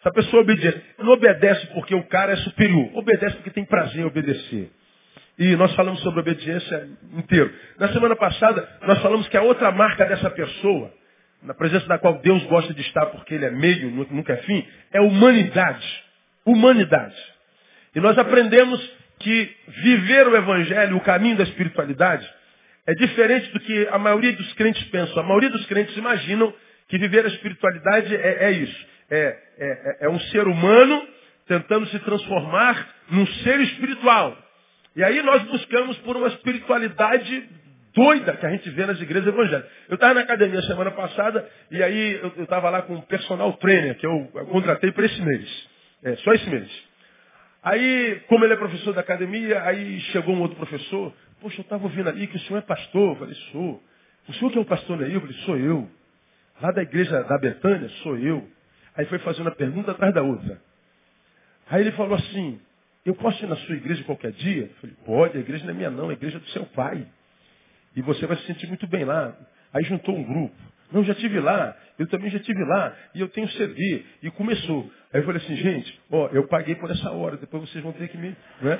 Essa 0.01 0.11
pessoa 0.11 0.41
obediente. 0.41 0.81
Não 0.99 1.13
obedece 1.13 1.65
porque 1.67 1.95
o 1.95 2.03
cara 2.09 2.33
é 2.33 2.35
superior. 2.35 2.89
Obedece 2.93 3.37
porque 3.37 3.51
tem 3.51 3.63
prazer 3.63 4.01
em 4.01 4.05
obedecer. 4.05 4.69
E 5.41 5.55
nós 5.55 5.73
falamos 5.73 5.99
sobre 6.01 6.19
obediência 6.19 6.87
inteiro. 7.13 7.51
Na 7.79 7.91
semana 7.91 8.15
passada, 8.15 8.69
nós 8.83 9.01
falamos 9.01 9.27
que 9.27 9.35
a 9.35 9.41
outra 9.41 9.71
marca 9.71 10.05
dessa 10.05 10.29
pessoa, 10.29 10.93
na 11.41 11.55
presença 11.55 11.87
da 11.87 11.97
qual 11.97 12.19
Deus 12.19 12.43
gosta 12.43 12.71
de 12.75 12.81
estar 12.81 13.07
porque 13.07 13.33
ele 13.33 13.45
é 13.45 13.49
meio, 13.49 13.89
nunca 14.11 14.33
é 14.33 14.37
fim, 14.37 14.63
é 14.93 15.01
humanidade. 15.01 16.03
Humanidade. 16.45 17.15
E 17.95 17.99
nós 17.99 18.19
aprendemos 18.19 18.79
que 19.17 19.51
viver 19.67 20.27
o 20.27 20.37
Evangelho, 20.37 20.95
o 20.95 21.01
caminho 21.01 21.37
da 21.37 21.43
espiritualidade, 21.43 22.31
é 22.85 22.93
diferente 22.93 23.51
do 23.51 23.59
que 23.61 23.87
a 23.89 23.97
maioria 23.97 24.33
dos 24.33 24.53
crentes 24.53 24.83
pensam. 24.89 25.23
A 25.23 25.25
maioria 25.25 25.49
dos 25.49 25.65
crentes 25.65 25.97
imaginam 25.97 26.53
que 26.87 26.99
viver 26.99 27.25
a 27.25 27.29
espiritualidade 27.29 28.15
é, 28.15 28.43
é 28.43 28.51
isso. 28.51 28.85
É, 29.09 29.37
é, 29.57 29.97
é 30.01 30.09
um 30.09 30.19
ser 30.19 30.47
humano 30.47 31.03
tentando 31.47 31.87
se 31.87 31.97
transformar 31.97 32.87
num 33.09 33.25
ser 33.25 33.59
espiritual. 33.61 34.37
E 34.95 35.03
aí 35.03 35.21
nós 35.21 35.43
buscamos 35.43 35.97
por 35.99 36.17
uma 36.17 36.27
espiritualidade 36.27 37.49
doida 37.93 38.35
que 38.37 38.45
a 38.45 38.49
gente 38.51 38.69
vê 38.71 38.85
nas 38.85 38.99
igrejas 38.99 39.27
evangélicas. 39.27 39.71
Eu 39.89 39.95
estava 39.95 40.13
na 40.13 40.21
academia 40.21 40.61
semana 40.63 40.91
passada 40.91 41.47
e 41.69 41.81
aí 41.81 42.19
eu 42.21 42.43
estava 42.43 42.69
lá 42.69 42.81
com 42.81 42.95
um 42.95 43.01
personal 43.01 43.53
trainer 43.53 43.97
que 43.97 44.05
eu 44.05 44.27
contratei 44.49 44.91
para 44.91 45.05
esse 45.05 45.21
mês. 45.21 45.69
É, 46.03 46.15
só 46.17 46.33
esse 46.33 46.49
mês. 46.49 46.69
Aí, 47.63 48.21
como 48.27 48.43
ele 48.43 48.53
é 48.53 48.57
professor 48.57 48.93
da 48.93 49.01
academia, 49.01 49.61
aí 49.63 49.99
chegou 50.11 50.35
um 50.35 50.41
outro 50.41 50.57
professor. 50.57 51.13
Poxa, 51.39 51.59
eu 51.59 51.63
estava 51.63 51.83
ouvindo 51.83 52.09
ali 52.09 52.27
que 52.27 52.35
o 52.35 52.39
senhor 52.39 52.59
é 52.59 52.61
pastor. 52.61 53.11
Eu 53.11 53.15
falei, 53.17 53.35
sou. 53.51 53.83
O 54.27 54.33
senhor 54.33 54.51
que 54.51 54.57
é 54.57 54.61
o 54.61 54.65
pastor 54.65 54.97
Neil? 54.97 55.13
Eu 55.13 55.21
falei, 55.21 55.35
sou 55.45 55.57
eu. 55.57 55.89
Lá 56.61 56.71
da 56.71 56.81
igreja 56.81 57.23
da 57.23 57.37
Betânia, 57.37 57.87
sou 58.01 58.17
eu. 58.17 58.47
Aí 58.95 59.05
foi 59.05 59.19
fazendo 59.19 59.45
uma 59.45 59.55
pergunta 59.55 59.91
atrás 59.91 60.13
da 60.13 60.21
outra. 60.21 60.59
Aí 61.69 61.81
ele 61.81 61.91
falou 61.91 62.15
assim, 62.15 62.59
eu 63.05 63.15
posso 63.15 63.43
ir 63.43 63.47
na 63.47 63.55
sua 63.55 63.75
igreja 63.75 64.03
qualquer 64.03 64.31
dia? 64.31 64.63
Eu 64.63 64.75
falei, 64.79 64.95
pode, 65.05 65.37
a 65.37 65.41
igreja 65.41 65.63
não 65.65 65.71
é 65.71 65.75
minha 65.75 65.89
não, 65.89 66.07
é 66.07 66.09
a 66.11 66.13
igreja 66.13 66.39
do 66.39 66.47
seu 66.49 66.65
pai. 66.67 67.05
E 67.95 68.01
você 68.01 68.25
vai 68.25 68.37
se 68.37 68.45
sentir 68.45 68.67
muito 68.67 68.87
bem 68.87 69.03
lá. 69.03 69.35
Aí 69.73 69.83
juntou 69.83 70.15
um 70.15 70.23
grupo. 70.23 70.55
Não, 70.91 71.03
já 71.03 71.15
tive 71.15 71.39
lá, 71.39 71.75
eu 71.97 72.05
também 72.07 72.29
já 72.29 72.39
tive 72.39 72.63
lá, 72.65 72.93
e 73.15 73.21
eu 73.21 73.29
tenho 73.29 73.47
CD. 73.49 74.03
E 74.21 74.29
começou. 74.31 74.91
Aí 75.13 75.21
eu 75.21 75.25
falei 75.25 75.41
assim, 75.41 75.55
gente, 75.55 76.01
ó, 76.11 76.27
eu 76.33 76.47
paguei 76.47 76.75
por 76.75 76.91
essa 76.91 77.11
hora, 77.11 77.37
depois 77.37 77.69
vocês 77.69 77.83
vão 77.83 77.93
ter 77.93 78.09
que 78.09 78.17
me. 78.17 78.35
Né? 78.61 78.79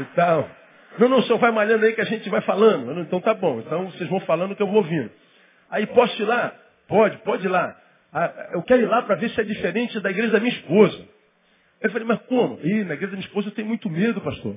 E 0.00 0.04
tal. 0.16 0.50
Não, 0.98 1.08
não, 1.08 1.22
senhor 1.22 1.38
vai 1.38 1.52
malhando 1.52 1.84
aí 1.86 1.92
que 1.94 2.00
a 2.00 2.06
gente 2.06 2.28
vai 2.28 2.40
falando. 2.42 3.00
Então 3.00 3.20
tá 3.20 3.32
bom, 3.34 3.60
então 3.60 3.90
vocês 3.90 4.10
vão 4.10 4.20
falando 4.20 4.56
que 4.56 4.62
eu 4.62 4.66
vou 4.66 4.76
ouvindo. 4.76 5.10
Aí 5.70 5.86
posso 5.86 6.20
ir 6.20 6.24
lá? 6.24 6.54
Pode, 6.88 7.16
pode 7.18 7.46
ir 7.46 7.48
lá. 7.48 7.76
Ah, 8.12 8.50
eu 8.52 8.62
quero 8.62 8.82
ir 8.82 8.86
lá 8.86 9.02
para 9.02 9.14
ver 9.14 9.30
se 9.30 9.40
é 9.40 9.44
diferente 9.44 9.98
da 10.00 10.10
igreja 10.10 10.32
da 10.32 10.40
minha 10.40 10.52
esposa. 10.52 11.08
Eu 11.82 11.90
falei, 11.90 12.06
mas 12.06 12.20
como? 12.22 12.60
Ih, 12.62 12.84
na 12.84 12.94
igreja 12.94 13.08
da 13.08 13.16
minha 13.16 13.26
esposa 13.26 13.48
eu 13.48 13.52
tenho 13.52 13.68
muito 13.68 13.90
medo, 13.90 14.20
pastor. 14.20 14.56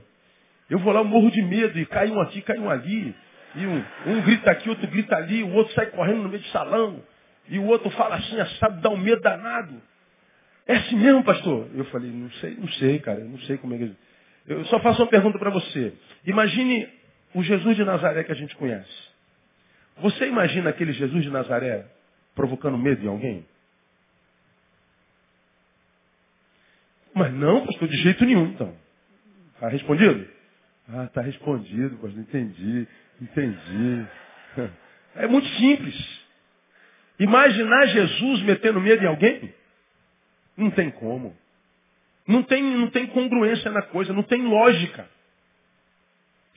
Eu 0.69 0.79
vou 0.79 0.93
lá, 0.93 0.99
eu 1.01 1.05
morro 1.05 1.31
de 1.31 1.41
medo, 1.41 1.77
e 1.77 1.85
cai 1.85 2.09
um 2.09 2.19
aqui, 2.19 2.41
cai 2.41 2.57
um 2.57 2.69
ali. 2.69 3.15
E 3.55 3.65
um, 3.65 3.83
um 4.07 4.21
grita 4.21 4.51
aqui, 4.51 4.69
outro 4.69 4.87
grita 4.87 5.15
ali, 5.15 5.43
o 5.43 5.53
outro 5.53 5.73
sai 5.73 5.87
correndo 5.87 6.23
no 6.23 6.29
meio 6.29 6.41
do 6.41 6.47
salão. 6.49 7.01
E 7.47 7.59
o 7.59 7.65
outro 7.65 7.89
fala 7.91 8.15
assim, 8.15 8.35
sabe, 8.59 8.81
dá 8.81 8.89
um 8.89 8.97
medo 8.97 9.21
danado. 9.21 9.81
É 10.67 10.75
assim 10.75 10.95
mesmo, 10.95 11.23
pastor? 11.23 11.67
Eu 11.75 11.85
falei, 11.85 12.09
não 12.09 12.29
sei, 12.31 12.55
não 12.55 12.67
sei, 12.69 12.99
cara, 12.99 13.19
não 13.19 13.37
sei 13.39 13.57
como 13.57 13.75
é 13.75 13.77
que. 13.77 13.95
Eu 14.47 14.65
só 14.65 14.79
faço 14.79 15.01
uma 15.01 15.07
pergunta 15.07 15.37
para 15.37 15.49
você. 15.49 15.93
Imagine 16.25 16.87
o 17.33 17.43
Jesus 17.43 17.75
de 17.75 17.83
Nazaré 17.83 18.23
que 18.23 18.31
a 18.31 18.35
gente 18.35 18.55
conhece. 18.55 19.05
Você 19.97 20.27
imagina 20.27 20.69
aquele 20.69 20.91
Jesus 20.91 21.23
de 21.23 21.29
Nazaré 21.29 21.85
provocando 22.33 22.77
medo 22.77 23.03
em 23.05 23.07
alguém? 23.07 23.45
Mas 27.15 27.33
não, 27.33 27.65
pastor, 27.65 27.87
de 27.87 27.97
jeito 27.97 28.25
nenhum, 28.25 28.47
então. 28.47 28.75
Está 29.53 29.69
respondido? 29.69 30.27
Ah, 30.89 31.05
está 31.05 31.21
respondido, 31.21 31.95
pastor, 31.97 32.19
entendi, 32.19 32.87
entendi. 33.21 34.05
É 35.17 35.27
muito 35.27 35.47
simples. 35.47 35.95
Imaginar 37.17 37.85
Jesus 37.85 38.41
metendo 38.41 38.81
medo 38.81 39.01
em 39.01 39.07
alguém? 39.07 39.53
Não 40.57 40.69
tem 40.69 40.91
como. 40.91 41.33
Não 42.27 42.43
tem, 42.43 42.61
não 42.61 42.89
tem 42.89 43.07
congruência 43.07 43.71
na 43.71 43.81
coisa, 43.81 44.11
não 44.11 44.23
tem 44.23 44.41
lógica. 44.41 45.07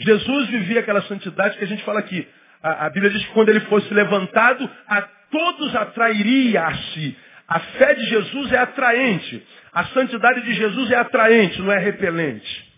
Jesus 0.00 0.49
vivia 0.49 0.81
aquela 0.81 1.03
santidade 1.03 1.57
que 1.57 1.62
a 1.62 1.69
gente 1.69 1.85
fala 1.85 2.00
aqui. 2.00 2.27
A, 2.61 2.87
a 2.87 2.91
Bíblia 2.91 3.12
diz 3.12 3.25
que 3.27 3.33
quando 3.33 3.50
ele 3.50 3.61
fosse 3.61 3.95
levantado, 3.95 4.69
a 4.88 5.03
todos 5.03 5.77
atrairia 5.77 6.65
a 6.67 6.75
si. 6.75 7.17
A 7.49 7.61
fé 7.61 7.95
de 7.95 8.05
Jesus 8.05 8.52
é 8.52 8.59
atraente. 8.59 9.47
A 9.73 9.87
santidade 9.87 10.43
de 10.43 10.52
Jesus 10.52 10.90
é 10.90 10.97
atraente, 10.97 11.61
não 11.62 11.73
é 11.73 11.78
repelente. 11.78 12.69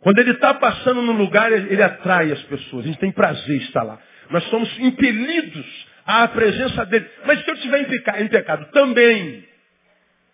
Quando 0.00 0.18
ele 0.18 0.32
está 0.32 0.54
passando 0.54 1.02
no 1.02 1.12
lugar, 1.12 1.52
ele 1.52 1.82
atrai 1.82 2.32
as 2.32 2.42
pessoas. 2.44 2.84
A 2.84 2.88
gente 2.88 2.98
tem 2.98 3.12
prazer 3.12 3.56
em 3.56 3.64
estar 3.64 3.82
lá. 3.82 3.98
Nós 4.30 4.42
somos 4.44 4.68
impelidos 4.80 5.86
à 6.04 6.26
presença 6.28 6.86
dele. 6.86 7.08
Mas 7.26 7.44
se 7.44 7.50
eu 7.50 7.54
estiver 7.54 7.80
em 8.20 8.28
pecado 8.28 8.66
também, 8.72 9.46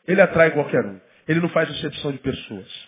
ele 0.06 0.20
atrai 0.20 0.52
qualquer 0.52 0.84
um. 0.86 0.98
Ele 1.26 1.40
não 1.40 1.48
faz 1.50 1.68
exceção 1.70 2.12
de 2.12 2.18
pessoas. 2.18 2.87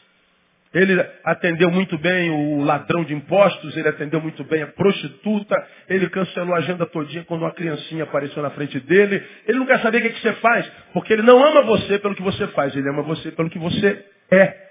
Ele 0.73 1.05
atendeu 1.25 1.69
muito 1.69 1.99
bem 1.99 2.31
o 2.31 2.63
ladrão 2.63 3.03
de 3.03 3.13
impostos, 3.13 3.77
ele 3.77 3.89
atendeu 3.89 4.21
muito 4.21 4.45
bem 4.45 4.63
a 4.63 4.69
prostituta, 4.69 5.57
ele 5.89 6.09
cancelou 6.11 6.55
a 6.55 6.59
agenda 6.59 6.87
todinha 6.87 7.25
quando 7.25 7.43
uma 7.43 7.51
criancinha 7.51 8.05
apareceu 8.05 8.41
na 8.41 8.51
frente 8.51 8.79
dele. 8.79 9.21
Ele 9.49 9.59
não 9.59 9.67
quer 9.67 9.81
saber 9.81 9.99
o 9.99 10.03
que, 10.03 10.11
que 10.11 10.21
você 10.21 10.33
faz, 10.35 10.71
porque 10.93 11.13
ele 11.13 11.23
não 11.23 11.45
ama 11.45 11.63
você 11.63 11.99
pelo 11.99 12.15
que 12.15 12.23
você 12.23 12.47
faz, 12.49 12.75
ele 12.77 12.89
ama 12.89 13.03
você 13.03 13.33
pelo 13.33 13.51
que 13.51 13.59
você 13.59 14.05
é. 14.31 14.71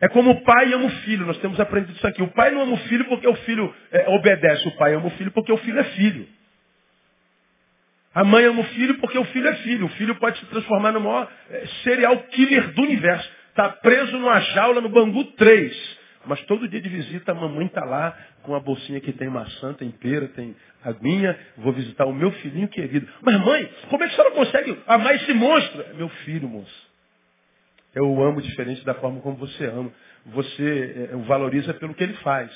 É 0.00 0.08
como 0.08 0.30
o 0.30 0.42
pai 0.42 0.72
ama 0.74 0.84
o 0.84 0.90
filho, 0.90 1.26
nós 1.26 1.38
temos 1.38 1.58
aprendido 1.58 1.96
isso 1.96 2.06
aqui. 2.06 2.22
O 2.22 2.28
pai 2.28 2.50
não 2.50 2.62
ama 2.62 2.74
o 2.74 2.78
filho 2.88 3.06
porque 3.06 3.26
o 3.26 3.34
filho 3.34 3.74
é, 3.90 4.10
obedece, 4.10 4.68
o 4.68 4.76
pai 4.76 4.92
ama 4.92 5.06
o 5.06 5.10
filho 5.12 5.30
porque 5.30 5.50
o 5.50 5.56
filho 5.56 5.78
é 5.78 5.84
filho. 5.84 6.28
A 8.14 8.24
mãe 8.24 8.44
ama 8.44 8.60
o 8.60 8.64
filho 8.64 8.98
porque 8.98 9.18
o 9.18 9.24
filho 9.26 9.48
é 9.48 9.54
filho. 9.56 9.86
O 9.86 9.90
filho 9.90 10.14
pode 10.16 10.38
se 10.38 10.46
transformar 10.46 10.92
no 10.92 11.00
maior 11.00 11.28
é, 11.50 11.66
serial 11.82 12.16
killer 12.24 12.72
do 12.72 12.82
universo. 12.82 13.37
Está 13.58 13.70
preso 13.70 14.12
numa 14.12 14.38
jaula 14.38 14.80
no 14.80 14.88
Bangu 14.88 15.24
3. 15.32 15.98
Mas 16.26 16.40
todo 16.42 16.68
dia 16.68 16.80
de 16.80 16.88
visita 16.88 17.32
a 17.32 17.34
mamãe 17.34 17.66
está 17.66 17.84
lá 17.84 18.16
com 18.44 18.54
a 18.54 18.60
bolsinha 18.60 19.00
que 19.00 19.10
tem 19.10 19.28
maçã, 19.28 19.74
tem 19.74 19.90
pera, 19.90 20.28
tem 20.28 20.54
aguinha. 20.84 21.36
Vou 21.56 21.72
visitar 21.72 22.06
o 22.06 22.14
meu 22.14 22.30
filhinho 22.30 22.68
querido. 22.68 23.08
Mas 23.20 23.36
mãe, 23.44 23.68
como 23.90 24.04
é 24.04 24.06
que 24.06 24.12
a 24.12 24.16
senhora 24.16 24.34
consegue 24.36 24.78
amar 24.86 25.12
esse 25.16 25.34
monstro? 25.34 25.82
É 25.90 25.92
meu 25.94 26.08
filho, 26.08 26.48
moço. 26.48 26.88
Eu 27.92 28.08
o 28.08 28.22
amo 28.22 28.40
diferente 28.40 28.84
da 28.84 28.94
forma 28.94 29.20
como 29.22 29.34
você 29.34 29.64
ama. 29.64 29.90
Você 30.26 31.08
é, 31.10 31.16
o 31.16 31.24
valoriza 31.24 31.74
pelo 31.74 31.94
que 31.94 32.04
ele 32.04 32.14
faz. 32.18 32.52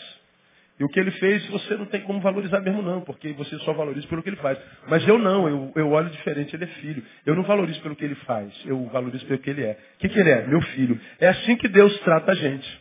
E 0.81 0.85
o 0.85 0.89
que 0.89 0.99
ele 0.99 1.11
fez, 1.13 1.47
você 1.49 1.77
não 1.77 1.87
tem 1.87 2.01
como 2.01 2.21
valorizar 2.21 2.61
mesmo 2.61 2.83
não, 2.83 3.03
porque 3.03 3.33
você 3.35 3.57
só 3.59 3.73
valoriza 3.73 4.07
pelo 4.09 4.23
que 4.23 4.31
ele 4.31 4.37
faz. 4.37 4.59
Mas 4.89 5.07
eu 5.07 5.19
não, 5.19 5.49
eu, 5.49 5.73
eu 5.77 5.91
olho 5.91 6.09
diferente, 6.11 6.57
ele 6.57 6.65
é 6.65 6.69
filho. 6.69 7.05
Eu 7.27 7.35
não 7.35 7.43
valorizo 7.43 7.81
pelo 7.83 7.95
que 7.95 8.05
ele 8.05 8.15
faz, 8.17 8.53
eu 8.65 8.87
valorizo 8.87 9.25
pelo 9.27 9.39
que 9.39 9.51
ele 9.51 9.65
é. 9.65 9.79
O 9.97 9.99
que, 9.99 10.09
que 10.09 10.19
ele 10.19 10.31
é? 10.31 10.47
Meu 10.47 10.61
filho. 10.61 10.99
É 11.21 11.29
assim 11.29 11.57
que 11.57 11.69
Deus 11.69 11.97
trata 12.01 12.33
a 12.33 12.35
gente. 12.35 12.81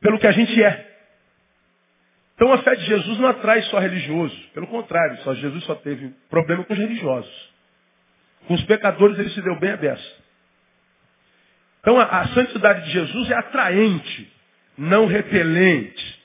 Pelo 0.00 0.18
que 0.18 0.26
a 0.26 0.32
gente 0.32 0.62
é. 0.62 0.88
Então 2.34 2.52
a 2.54 2.58
fé 2.62 2.74
de 2.74 2.86
Jesus 2.86 3.18
não 3.18 3.28
atrai 3.28 3.60
só 3.64 3.78
religioso. 3.78 4.34
Pelo 4.54 4.66
contrário, 4.66 5.18
só 5.18 5.34
Jesus 5.34 5.62
só 5.64 5.74
teve 5.74 6.10
problema 6.30 6.64
com 6.64 6.72
os 6.72 6.78
religiosos. 6.78 7.52
Com 8.48 8.54
os 8.54 8.64
pecadores 8.64 9.18
ele 9.18 9.28
se 9.28 9.42
deu 9.42 9.60
bem 9.60 9.72
a 9.72 9.76
beça. 9.76 10.16
Então 11.80 12.00
a, 12.00 12.04
a 12.04 12.28
santidade 12.28 12.86
de 12.86 12.92
Jesus 12.92 13.30
é 13.30 13.34
atraente 13.34 14.39
não 14.80 15.06
repelente. 15.06 16.20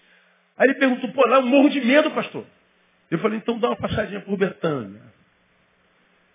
Aí 0.57 0.69
ele 0.69 0.79
perguntou, 0.79 1.11
pô, 1.11 1.27
lá 1.27 1.37
eu 1.37 1.41
morro 1.43 1.69
de 1.69 1.81
medo, 1.81 2.09
pastor. 2.11 2.45
Eu 3.11 3.19
falei, 3.19 3.37
então 3.37 3.59
dá 3.59 3.67
uma 3.67 3.75
passadinha 3.75 4.21
por 4.21 4.37
Betânia. 4.37 5.01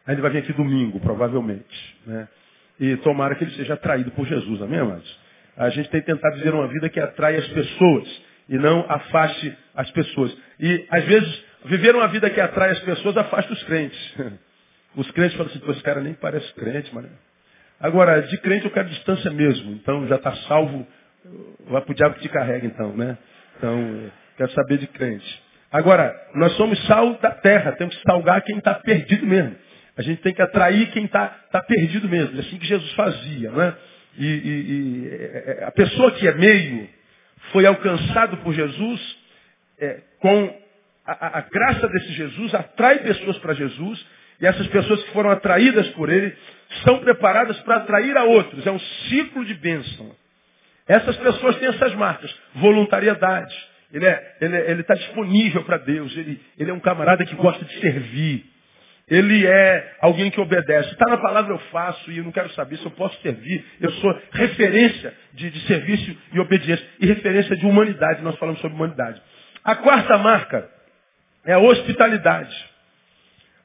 Aí 0.06 0.14
ele 0.14 0.20
vai 0.20 0.30
vir 0.30 0.38
aqui 0.38 0.52
domingo, 0.52 1.00
provavelmente. 1.00 1.96
Né? 2.06 2.28
E 2.78 2.96
tomara 2.98 3.34
que 3.34 3.44
ele 3.44 3.52
seja 3.52 3.74
atraído 3.74 4.10
por 4.10 4.26
Jesus, 4.26 4.60
amém, 4.60 4.80
amados? 4.80 5.18
A 5.56 5.70
gente 5.70 5.88
tem 5.88 6.02
tentado 6.02 6.36
viver 6.36 6.54
uma 6.54 6.68
vida 6.68 6.88
que 6.90 7.00
atrai 7.00 7.36
as 7.36 7.48
pessoas 7.48 8.22
e 8.48 8.58
não 8.58 8.84
afaste 8.88 9.56
as 9.74 9.90
pessoas. 9.90 10.36
E, 10.58 10.86
às 10.90 11.04
vezes, 11.04 11.44
viver 11.64 11.94
uma 11.94 12.08
vida 12.08 12.28
que 12.28 12.40
atrai 12.40 12.70
as 12.70 12.80
pessoas 12.80 13.16
afasta 13.16 13.52
os 13.52 13.62
crentes. 13.64 14.14
Os 14.96 15.08
crentes 15.12 15.36
falam 15.36 15.52
assim, 15.52 15.70
esse 15.70 15.82
cara 15.84 16.00
nem 16.00 16.14
parece 16.14 16.52
crente, 16.54 16.92
mano. 16.92 17.08
Agora, 17.78 18.22
de 18.22 18.36
crente 18.38 18.64
eu 18.64 18.72
quero 18.72 18.88
distância 18.88 19.30
mesmo. 19.30 19.70
Então 19.70 20.04
já 20.08 20.16
está 20.16 20.34
salvo 20.48 20.84
Vai 21.68 21.82
para 21.82 21.92
o 21.92 21.94
diabo 21.94 22.14
que 22.16 22.22
te 22.22 22.28
carrega 22.28 22.66
então, 22.66 22.96
né? 22.96 23.16
Então, 23.56 24.10
quero 24.36 24.50
saber 24.52 24.78
de 24.78 24.86
crente. 24.86 25.42
Agora, 25.70 26.14
nós 26.34 26.52
somos 26.56 26.78
sal 26.86 27.14
da 27.18 27.30
terra, 27.30 27.72
temos 27.72 27.94
que 27.96 28.02
salgar 28.02 28.42
quem 28.42 28.58
está 28.58 28.74
perdido 28.74 29.26
mesmo. 29.26 29.54
A 29.96 30.02
gente 30.02 30.22
tem 30.22 30.32
que 30.32 30.42
atrair 30.42 30.90
quem 30.92 31.04
está 31.04 31.28
tá 31.52 31.62
perdido 31.62 32.08
mesmo. 32.08 32.36
É 32.36 32.40
assim 32.40 32.58
que 32.58 32.66
Jesus 32.66 32.92
fazia. 32.92 33.50
Né? 33.50 33.74
E, 34.16 34.26
e, 34.26 34.28
e 34.28 35.08
é, 35.08 35.58
é, 35.60 35.64
a 35.64 35.70
pessoa 35.70 36.10
que 36.12 36.26
é 36.26 36.34
meio 36.34 36.88
foi 37.52 37.66
alcançado 37.66 38.38
por 38.38 38.52
Jesus 38.52 39.18
é, 39.78 40.00
com 40.20 40.60
a, 41.06 41.38
a, 41.38 41.40
graça 41.42 41.88
desse 41.88 42.12
Jesus, 42.12 42.54
atrai 42.54 42.98
pessoas 43.00 43.38
para 43.38 43.54
Jesus, 43.54 44.06
e 44.40 44.46
essas 44.46 44.66
pessoas 44.68 45.02
que 45.04 45.12
foram 45.12 45.30
atraídas 45.30 45.88
por 45.88 46.08
ele 46.08 46.34
são 46.84 46.98
preparadas 47.00 47.58
para 47.60 47.76
atrair 47.76 48.16
a 48.16 48.24
outros. 48.24 48.66
É 48.66 48.70
um 48.70 48.78
ciclo 48.78 49.44
de 49.44 49.54
bênção. 49.54 50.14
Essas 50.90 51.16
pessoas 51.18 51.56
têm 51.61 51.68
essas 51.68 51.94
marcas. 51.94 52.35
Voluntariedade. 52.56 53.54
Ele 53.92 54.04
é, 54.04 54.11
está 54.11 54.44
ele, 54.44 54.56
ele 54.56 54.82
tá 54.82 54.94
disponível 54.94 55.62
para 55.62 55.76
Deus. 55.76 56.16
Ele, 56.16 56.40
ele 56.59 56.68
é 56.68 56.75
um 56.75 56.80
camarada 56.80 57.25
que 57.25 57.37
gosta 57.37 57.64
de 57.64 57.80
servir. 57.80 58.44
Ele 59.06 59.47
é 59.47 59.97
alguém 60.00 60.32
que 60.32 60.40
obedece. 60.40 60.90
Está 60.90 61.09
na 61.09 61.18
palavra 61.18 61.54
eu 61.54 61.61
faço 61.70 62.11
e 62.11 62.18
eu 62.18 62.25
não 62.25 62.32
quero 62.32 62.50
saber 62.54 62.76
se 62.78 62.85
eu 62.85 62.90
posso 62.90 63.16
servir. 63.23 63.64
Eu 63.80 63.92
sou 63.92 64.20
referência 64.32 65.14
de, 65.32 65.49
de 65.49 65.61
serviço 65.68 66.16
e 66.32 66.40
obediência. 66.40 66.85
E 66.99 67.06
referência 67.06 67.56
de 67.56 67.64
humanidade. 67.66 68.23
Nós 68.23 68.37
falamos 68.37 68.61
sobre 68.61 68.76
humanidade. 68.76 69.23
A 69.62 69.76
quarta 69.76 70.18
marca 70.18 70.68
é 71.47 71.52
a 71.52 71.61
hospitalidade. 71.61 72.68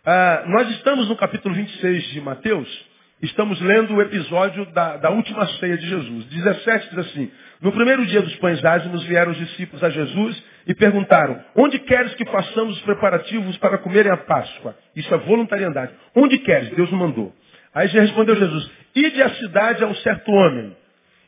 Ah, 0.06 0.44
nós 0.46 0.70
estamos 0.76 1.10
no 1.10 1.16
capítulo 1.16 1.56
26 1.56 2.04
de 2.04 2.22
Mateus. 2.22 2.86
Estamos 3.22 3.60
lendo 3.62 3.96
o 3.96 4.02
episódio 4.02 4.66
da, 4.74 4.98
da 4.98 5.10
última 5.10 5.48
ceia 5.60 5.78
de 5.78 5.88
Jesus. 5.88 6.26
17 6.26 6.90
diz 6.90 7.00
assim. 7.00 7.32
No 7.62 7.72
primeiro 7.72 8.06
dia 8.06 8.22
dos 8.22 8.36
pães 8.38 8.64
ázimos 8.64 9.04
vieram 9.06 9.32
os 9.32 9.38
discípulos 9.38 9.84
a 9.84 9.90
Jesus 9.90 10.44
e 10.68 10.76
perguntaram, 10.76 11.42
onde 11.56 11.80
queres 11.80 12.14
que 12.16 12.26
façamos 12.26 12.76
os 12.78 12.82
preparativos 12.84 13.58
para 13.58 13.78
comerem 13.78 14.12
a 14.12 14.18
Páscoa? 14.18 14.76
Isso 14.96 15.14
é 15.14 15.18
voluntariedade. 15.18 15.94
Onde 16.14 16.38
queres? 16.40 16.70
Deus 16.72 16.92
mandou. 16.92 17.34
Aí 17.74 17.88
respondeu 17.88 18.36
Jesus, 18.36 18.70
ide 18.96 19.22
à 19.22 19.30
cidade 19.30 19.84
a 19.84 19.88
um 19.88 19.96
certo 19.96 20.32
homem. 20.32 20.76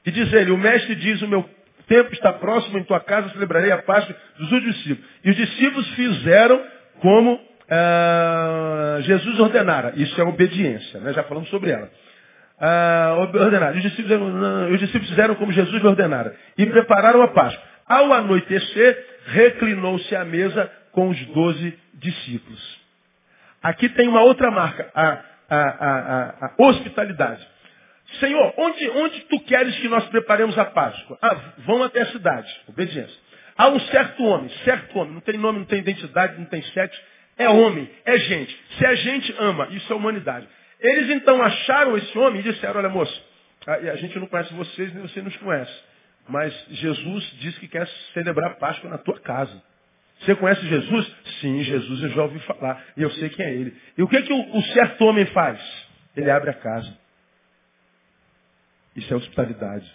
E 0.06 0.12
diz 0.12 0.32
ele, 0.34 0.52
o 0.52 0.58
mestre 0.58 0.96
diz, 0.96 1.22
o 1.22 1.28
meu 1.28 1.50
tempo 1.88 2.14
está 2.14 2.34
próximo, 2.34 2.78
em 2.78 2.84
tua 2.84 3.00
casa 3.00 3.30
celebrarei 3.30 3.72
a 3.72 3.82
Páscoa 3.82 4.16
dos 4.38 4.52
últimos 4.52 4.76
discípulos. 4.76 5.10
E 5.24 5.30
os 5.30 5.36
discípulos 5.36 5.90
fizeram 5.92 6.62
como 7.00 7.47
ah, 7.70 8.98
Jesus 9.02 9.40
ordenara. 9.40 9.94
Isso 9.96 10.20
é 10.20 10.24
obediência, 10.24 11.00
né? 11.00 11.14
já 11.14 11.24
falamos 11.24 11.50
sobre 11.50 11.72
ela. 11.72 11.90
Ah, 12.60 13.16
ordenaram. 13.18 13.78
Os 13.78 13.84
discípulos, 13.84 14.72
os 14.72 14.80
discípulos 14.80 15.10
fizeram 15.10 15.36
como 15.36 15.52
Jesus 15.52 15.84
ordenara. 15.84 16.36
E 16.58 16.66
prepararam 16.66 17.22
a 17.22 17.30
Páscoa. 17.30 17.64
Ao 17.86 18.14
anoitecer, 18.14 19.06
reclinou-se 19.28 20.16
à 20.16 20.26
mesa 20.26 20.70
com 20.92 21.10
os 21.10 21.26
doze 21.28 21.78
discípulos. 21.94 22.80
Aqui 23.62 23.90
tem 23.90 24.08
uma 24.08 24.22
outra 24.22 24.52
marca, 24.52 24.90
a, 24.94 25.22
a, 25.50 25.60
a, 25.60 26.46
a 26.46 26.54
hospitalidade. 26.58 27.46
Senhor, 28.20 28.54
onde, 28.58 28.90
onde 28.90 29.20
tu 29.22 29.40
queres 29.42 29.78
que 29.80 29.88
nós 29.88 30.06
preparemos 30.06 30.58
a 30.58 30.66
Páscoa? 30.66 31.18
Ah, 31.22 31.36
vão 31.60 31.84
até 31.84 32.02
a 32.02 32.06
cidade. 32.08 32.48
Obediência. 32.68 33.28
Há 33.58 33.70
um 33.70 33.80
certo 33.80 34.24
homem, 34.24 34.50
certo 34.64 34.98
homem, 35.00 35.14
não 35.14 35.22
tem 35.22 35.38
nome, 35.38 35.60
não 35.60 35.66
tem 35.66 35.80
identidade, 35.80 36.38
não 36.38 36.46
tem 36.46 36.62
sexo, 36.62 37.00
é 37.38 37.50
homem, 37.50 37.90
é 38.06 38.18
gente. 38.18 38.64
Se 38.78 38.86
a 38.86 38.96
gente 38.96 39.36
ama, 39.40 39.68
isso 39.72 39.92
é 39.92 39.96
humanidade. 39.96 40.48
Eles 40.80 41.10
então 41.10 41.42
acharam 41.42 41.98
esse 41.98 42.18
homem 42.18 42.40
e 42.40 42.44
disseram, 42.44 42.80
olha 42.80 42.90
moço, 42.90 43.24
a, 43.66 43.96
gente 43.96 44.18
não 44.20 44.28
conhece 44.28 44.54
vocês, 44.54 44.94
nem 44.94 45.02
você 45.02 45.22
nos 45.22 45.36
conhece. 45.38 45.84
Mas 46.28 46.54
Jesus 46.70 47.24
disse 47.40 47.60
que 47.60 47.68
quer 47.68 47.88
celebrar 48.14 48.58
Páscoa 48.58 48.90
na 48.90 48.98
tua 48.98 49.20
casa. 49.20 49.62
Você 50.20 50.36
conhece 50.36 50.66
Jesus? 50.68 51.16
Sim, 51.42 51.64
Jesus 51.64 52.04
eu 52.04 52.10
já 52.10 52.24
ouvi 52.24 52.40
falar. 52.40 52.84
E 52.96 53.02
eu 53.02 53.12
sei 53.12 53.30
quem 53.30 53.46
é 53.46 53.54
ele. 53.54 53.76
E 53.98 54.04
o 54.04 54.08
que, 54.08 54.22
que 54.24 54.34
o, 54.34 54.58
o 54.58 54.64
certo 54.74 55.06
homem 55.06 55.26
faz? 55.28 55.60
Ele 56.16 56.30
abre 56.30 56.50
a 56.50 56.54
casa. 56.54 56.98
Isso 58.96 59.14
é 59.14 59.18
hospitalidade. 59.18 59.90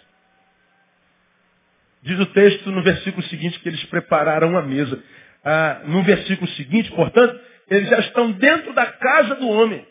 Diz 2.01 2.19
o 2.19 2.25
texto 2.27 2.71
no 2.71 2.81
versículo 2.83 3.23
seguinte 3.27 3.59
que 3.59 3.69
eles 3.69 3.83
prepararam 3.85 4.57
a 4.57 4.61
mesa. 4.61 5.01
Ah, 5.43 5.81
no 5.85 6.03
versículo 6.03 6.49
seguinte, 6.51 6.91
portanto, 6.91 7.39
eles 7.69 7.89
já 7.89 7.99
estão 7.99 8.31
dentro 8.31 8.73
da 8.73 8.85
casa 8.85 9.35
do 9.35 9.49
homem 9.49 9.85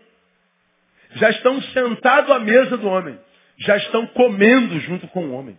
já 1.14 1.30
estão 1.30 1.60
sentados 1.60 2.30
à 2.30 2.38
mesa 2.38 2.76
do 2.76 2.88
homem. 2.88 3.18
Já 3.58 3.76
estão 3.76 4.06
comendo 4.08 4.78
junto 4.80 5.06
com 5.08 5.26
o 5.26 5.32
homem. 5.32 5.56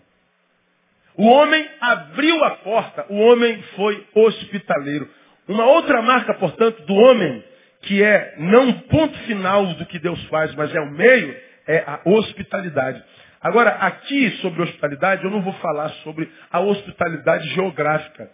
O 1.16 1.28
homem 1.28 1.68
abriu 1.80 2.44
a 2.44 2.52
porta, 2.58 3.06
o 3.10 3.16
homem 3.20 3.62
foi 3.76 4.06
hospitaleiro. 4.16 5.08
Uma 5.48 5.66
outra 5.66 6.02
marca, 6.02 6.34
portanto, 6.34 6.84
do 6.86 6.96
homem, 6.96 7.44
que 7.84 8.02
é 8.02 8.36
não 8.40 8.64
um 8.64 8.74
ponto 8.74 9.18
final 9.20 9.66
do 9.76 9.86
que 9.86 10.00
Deus 10.00 10.22
faz, 10.26 10.56
mas 10.56 10.74
é 10.74 10.80
o 10.80 10.90
meio, 10.90 11.38
é 11.68 11.84
a 11.86 12.02
hospitalidade. 12.04 13.04
Agora, 13.40 13.72
aqui 13.72 14.32
sobre 14.38 14.64
hospitalidade, 14.64 15.24
eu 15.24 15.30
não 15.30 15.42
vou 15.42 15.54
falar 15.54 15.90
sobre 16.04 16.32
a 16.50 16.60
hospitalidade 16.62 17.48
geográfica. 17.50 18.32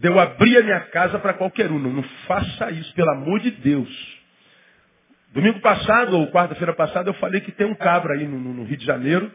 De 0.00 0.08
eu 0.08 0.18
abrir 0.18 0.56
a 0.56 0.62
minha 0.62 0.80
casa 0.80 1.18
para 1.18 1.34
qualquer 1.34 1.70
um. 1.70 1.78
Não, 1.78 1.92
não 1.92 2.02
faça 2.26 2.70
isso, 2.70 2.92
pelo 2.94 3.10
amor 3.10 3.38
de 3.40 3.50
Deus. 3.50 4.18
Domingo 5.34 5.60
passado, 5.60 6.18
ou 6.18 6.26
quarta-feira 6.28 6.72
passada, 6.72 7.10
eu 7.10 7.14
falei 7.14 7.42
que 7.42 7.52
tem 7.52 7.66
um 7.66 7.74
cabra 7.74 8.14
aí 8.14 8.26
no, 8.26 8.38
no 8.38 8.64
Rio 8.64 8.78
de 8.78 8.84
Janeiro, 8.84 9.30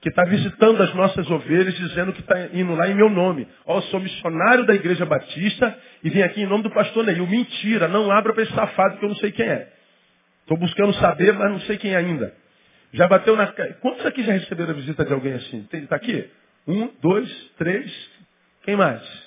que 0.00 0.08
está 0.08 0.24
visitando 0.24 0.80
as 0.82 0.94
nossas 0.94 1.28
ovelhas, 1.28 1.74
dizendo 1.74 2.12
que 2.12 2.20
está 2.20 2.46
indo 2.52 2.74
lá 2.76 2.88
em 2.88 2.94
meu 2.94 3.10
nome. 3.10 3.48
Ó, 3.66 3.78
oh, 3.78 3.82
sou 3.82 3.98
missionário 3.98 4.64
da 4.64 4.74
Igreja 4.74 5.04
Batista 5.04 5.76
e 6.04 6.10
vim 6.10 6.22
aqui 6.22 6.42
em 6.42 6.46
nome 6.46 6.62
do 6.62 6.70
pastor 6.70 7.04
Neil. 7.04 7.26
Mentira, 7.26 7.88
não 7.88 8.08
abra 8.12 8.32
para 8.32 8.44
esse 8.44 8.54
safado 8.54 8.98
que 8.98 9.04
eu 9.04 9.08
não 9.08 9.16
sei 9.16 9.32
quem 9.32 9.46
é. 9.46 9.68
Estou 10.42 10.56
buscando 10.56 10.94
saber, 10.94 11.32
mas 11.32 11.50
não 11.50 11.60
sei 11.60 11.76
quem 11.76 11.92
é 11.92 11.96
ainda. 11.96 12.32
Já 12.92 13.08
bateu 13.08 13.34
na... 13.34 13.48
Quantos 13.80 14.06
aqui 14.06 14.22
já 14.22 14.32
receberam 14.32 14.70
a 14.70 14.74
visita 14.74 15.04
de 15.04 15.12
alguém 15.12 15.32
assim? 15.32 15.66
Está 15.72 15.96
aqui? 15.96 16.30
Um, 16.68 16.88
dois, 17.02 17.28
três. 17.58 17.92
Quem 18.62 18.76
mais? 18.76 19.23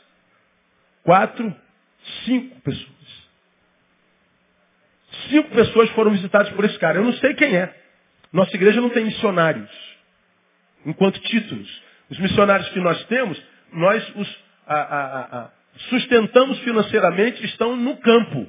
Quatro, 1.07 1.55
cinco 2.25 2.59
pessoas. 2.59 3.29
Cinco 5.29 5.49
pessoas 5.51 5.89
foram 5.91 6.11
visitadas 6.11 6.49
por 6.49 6.65
esse 6.65 6.77
cara. 6.77 6.97
Eu 6.97 7.05
não 7.05 7.13
sei 7.13 7.33
quem 7.33 7.55
é. 7.55 7.73
Nossa 8.33 8.53
igreja 8.53 8.81
não 8.81 8.89
tem 8.89 9.05
missionários, 9.05 9.71
enquanto 10.85 11.17
títulos. 11.21 11.81
Os 12.09 12.19
missionários 12.19 12.67
que 12.71 12.81
nós 12.81 13.01
temos, 13.05 13.41
nós 13.71 14.15
os 14.17 14.37
a, 14.67 14.75
a, 14.75 15.39
a, 15.43 15.49
sustentamos 15.89 16.59
financeiramente, 16.59 17.41
estão 17.45 17.77
no 17.77 17.95
campo. 17.95 18.45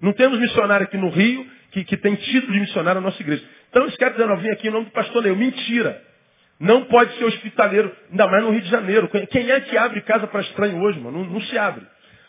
Não 0.00 0.12
temos 0.12 0.40
missionário 0.40 0.86
aqui 0.86 0.96
no 0.96 1.08
Rio 1.08 1.48
que, 1.70 1.84
que 1.84 1.96
tem 1.96 2.16
título 2.16 2.52
de 2.52 2.58
missionário 2.58 3.00
na 3.00 3.06
nossa 3.10 3.22
igreja. 3.22 3.48
Então 3.70 3.86
esse 3.86 3.96
cara 3.96 4.14
dizendo, 4.14 4.36
vim 4.38 4.50
aqui 4.50 4.66
em 4.66 4.72
nome 4.72 4.86
do 4.86 4.90
pastor 4.90 5.22
Leo. 5.22 5.36
Mentira. 5.36 6.04
Não 6.60 6.84
pode 6.84 7.16
ser 7.16 7.24
hospitaleiro, 7.24 7.90
ainda 8.10 8.26
mais 8.26 8.44
no 8.44 8.50
Rio 8.50 8.60
de 8.60 8.68
Janeiro. 8.68 9.08
Quem 9.30 9.50
é 9.50 9.60
que 9.60 9.78
abre 9.78 10.02
casa 10.02 10.26
para 10.26 10.42
estranho 10.42 10.78
hoje, 10.82 11.00
mano? 11.00 11.24
Não, 11.24 11.30
não 11.30 11.40
se 11.40 11.56
abre. 11.56 11.86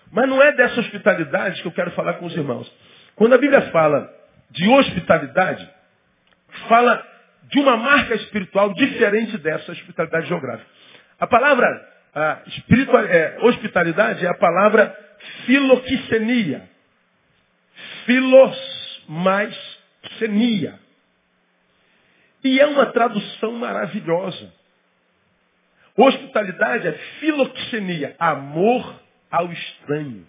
Mas 0.10 0.28
não 0.28 0.42
é 0.42 0.54
dessa 0.54 0.80
hospitalidade 0.80 1.62
que 1.62 1.68
eu 1.68 1.72
quero 1.72 1.92
falar 1.92 2.14
com 2.14 2.26
os 2.26 2.36
irmãos. 2.36 2.72
Quando 3.16 3.34
a 3.34 3.38
Bíblia 3.38 3.62
fala 3.72 4.10
de 4.50 4.68
hospitalidade, 4.70 5.70
fala 6.70 7.06
de 7.44 7.60
uma 7.60 7.76
marca 7.76 8.16
espiritual 8.16 8.74
diferente 8.74 9.38
dessa 9.38 9.74
hospitalidade 9.74 10.28
geográfica. 10.28 10.70
A 11.20 11.28
palavra 11.28 11.92
a 12.14 12.42
é, 13.10 13.38
hospitalidade 13.42 14.26
é 14.26 14.30
a 14.30 14.34
palavra 14.34 14.96
filoquicenia. 15.46 16.70
Filos 18.06 19.04
mais 19.08 19.56
senia. 20.20 20.78
E 22.44 22.60
é 22.60 22.66
uma 22.66 22.88
tradução 22.88 23.54
maravilhosa. 23.54 24.54
Hospitalidade 25.96 26.88
é 26.88 26.94
filoxenia, 27.20 28.16
amor 28.18 29.02
ao 29.30 29.52
estranho. 29.52 30.28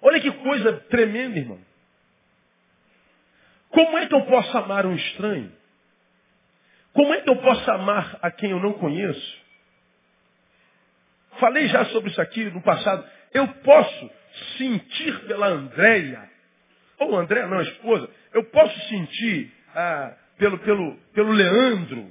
Olha 0.00 0.20
que 0.20 0.30
coisa 0.30 0.72
tremenda, 0.90 1.38
irmão. 1.38 1.60
Como 3.70 3.96
é 3.98 4.06
que 4.06 4.14
eu 4.14 4.22
posso 4.26 4.56
amar 4.58 4.84
um 4.84 4.94
estranho? 4.94 5.52
Como 6.92 7.14
é 7.14 7.22
que 7.22 7.30
eu 7.30 7.36
posso 7.36 7.70
amar 7.70 8.18
a 8.20 8.30
quem 8.30 8.50
eu 8.50 8.60
não 8.60 8.74
conheço? 8.74 9.42
Falei 11.38 11.66
já 11.68 11.86
sobre 11.86 12.10
isso 12.10 12.20
aqui 12.20 12.44
no 12.44 12.62
passado. 12.62 13.08
Eu 13.32 13.48
posso 13.48 14.10
sentir 14.58 15.18
pela 15.26 15.46
Andréia, 15.46 16.30
ou 16.98 17.16
André 17.16 17.46
não, 17.46 17.58
a 17.58 17.62
esposa, 17.62 18.08
eu 18.34 18.44
posso 18.44 18.78
sentir 18.88 19.52
ah, 19.74 20.14
pelo, 20.38 20.58
pelo, 20.58 20.96
pelo 21.14 21.32
Leandro, 21.32 22.10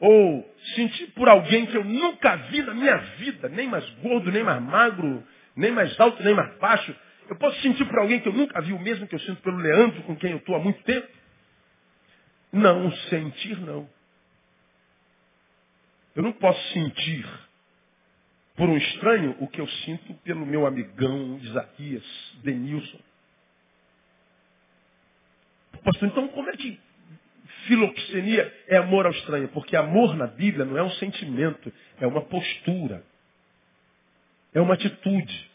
ou 0.00 0.54
sentir 0.74 1.06
por 1.12 1.28
alguém 1.28 1.66
que 1.66 1.76
eu 1.76 1.84
nunca 1.84 2.36
vi 2.36 2.62
na 2.62 2.74
minha 2.74 2.96
vida, 3.18 3.48
nem 3.48 3.68
mais 3.68 3.88
gordo, 4.00 4.30
nem 4.30 4.42
mais 4.42 4.62
magro, 4.62 5.22
nem 5.56 5.70
mais 5.72 5.98
alto, 5.98 6.22
nem 6.22 6.34
mais 6.34 6.56
baixo. 6.58 6.94
Eu 7.28 7.36
posso 7.36 7.60
sentir 7.62 7.84
por 7.86 7.98
alguém 7.98 8.20
que 8.20 8.28
eu 8.28 8.32
nunca 8.32 8.60
vi 8.60 8.72
o 8.72 8.78
mesmo 8.78 9.06
que 9.06 9.14
eu 9.14 9.20
sinto 9.20 9.40
pelo 9.42 9.56
Leandro, 9.56 10.02
com 10.02 10.16
quem 10.16 10.32
eu 10.32 10.38
estou 10.38 10.56
há 10.56 10.58
muito 10.58 10.82
tempo? 10.82 11.08
Não, 12.52 12.92
sentir 13.08 13.58
não. 13.60 13.88
Eu 16.14 16.22
não 16.22 16.32
posso 16.32 16.72
sentir 16.72 17.26
por 18.56 18.68
um 18.68 18.76
estranho 18.76 19.36
o 19.40 19.48
que 19.48 19.60
eu 19.60 19.66
sinto 19.66 20.14
pelo 20.22 20.46
meu 20.46 20.66
amigão 20.66 21.38
Isaías, 21.42 22.04
Denilson. 22.44 23.00
Pastor, 25.84 26.08
então 26.08 26.28
como 26.28 26.50
é 26.50 26.56
que 26.56 26.80
filoxenia 27.66 28.52
é 28.68 28.76
amor 28.76 29.06
ao 29.06 29.12
estranho? 29.12 29.48
Porque 29.48 29.76
amor 29.76 30.16
na 30.16 30.26
Bíblia 30.26 30.64
não 30.64 30.76
é 30.76 30.82
um 30.82 30.90
sentimento, 30.92 31.72
é 32.00 32.06
uma 32.06 32.22
postura. 32.22 33.04
É 34.54 34.60
uma 34.60 34.74
atitude. 34.74 35.50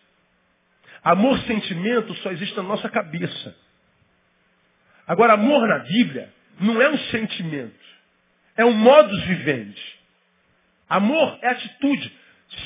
Amor 1.03 1.39
sentimento 1.39 2.13
só 2.15 2.31
existe 2.31 2.55
na 2.57 2.63
nossa 2.63 2.89
cabeça. 2.89 3.55
Agora, 5.07 5.33
amor 5.33 5.67
na 5.67 5.79
Bíblia 5.79 6.31
não 6.59 6.81
é 6.81 6.89
um 6.89 6.97
sentimento, 6.97 7.79
é 8.57 8.65
um 8.65 8.73
modus 8.73 9.23
vivendi. 9.23 9.81
Amor 10.89 11.39
é 11.41 11.47
atitude. 11.47 12.11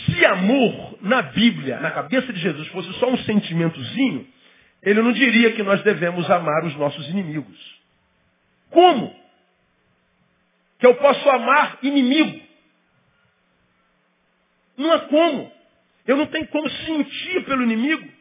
Se 0.05 0.25
amor 0.25 0.97
na 1.01 1.21
Bíblia, 1.21 1.79
na 1.79 1.91
cabeça 1.91 2.33
de 2.33 2.39
Jesus, 2.39 2.67
fosse 2.69 2.91
só 2.93 3.09
um 3.09 3.17
sentimentozinho, 3.19 4.27
ele 4.83 5.01
não 5.01 5.11
diria 5.11 5.53
que 5.53 5.63
nós 5.63 5.81
devemos 5.83 6.29
amar 6.29 6.65
os 6.65 6.75
nossos 6.75 7.07
inimigos. 7.09 7.81
Como? 8.69 9.15
Que 10.79 10.85
eu 10.85 10.95
posso 10.95 11.29
amar 11.29 11.79
inimigo. 11.81 12.41
Não 14.77 14.91
há 14.91 14.99
como. 15.01 15.51
Eu 16.05 16.17
não 16.17 16.25
tenho 16.25 16.47
como 16.47 16.69
sentir 16.69 17.45
pelo 17.45 17.63
inimigo 17.63 18.11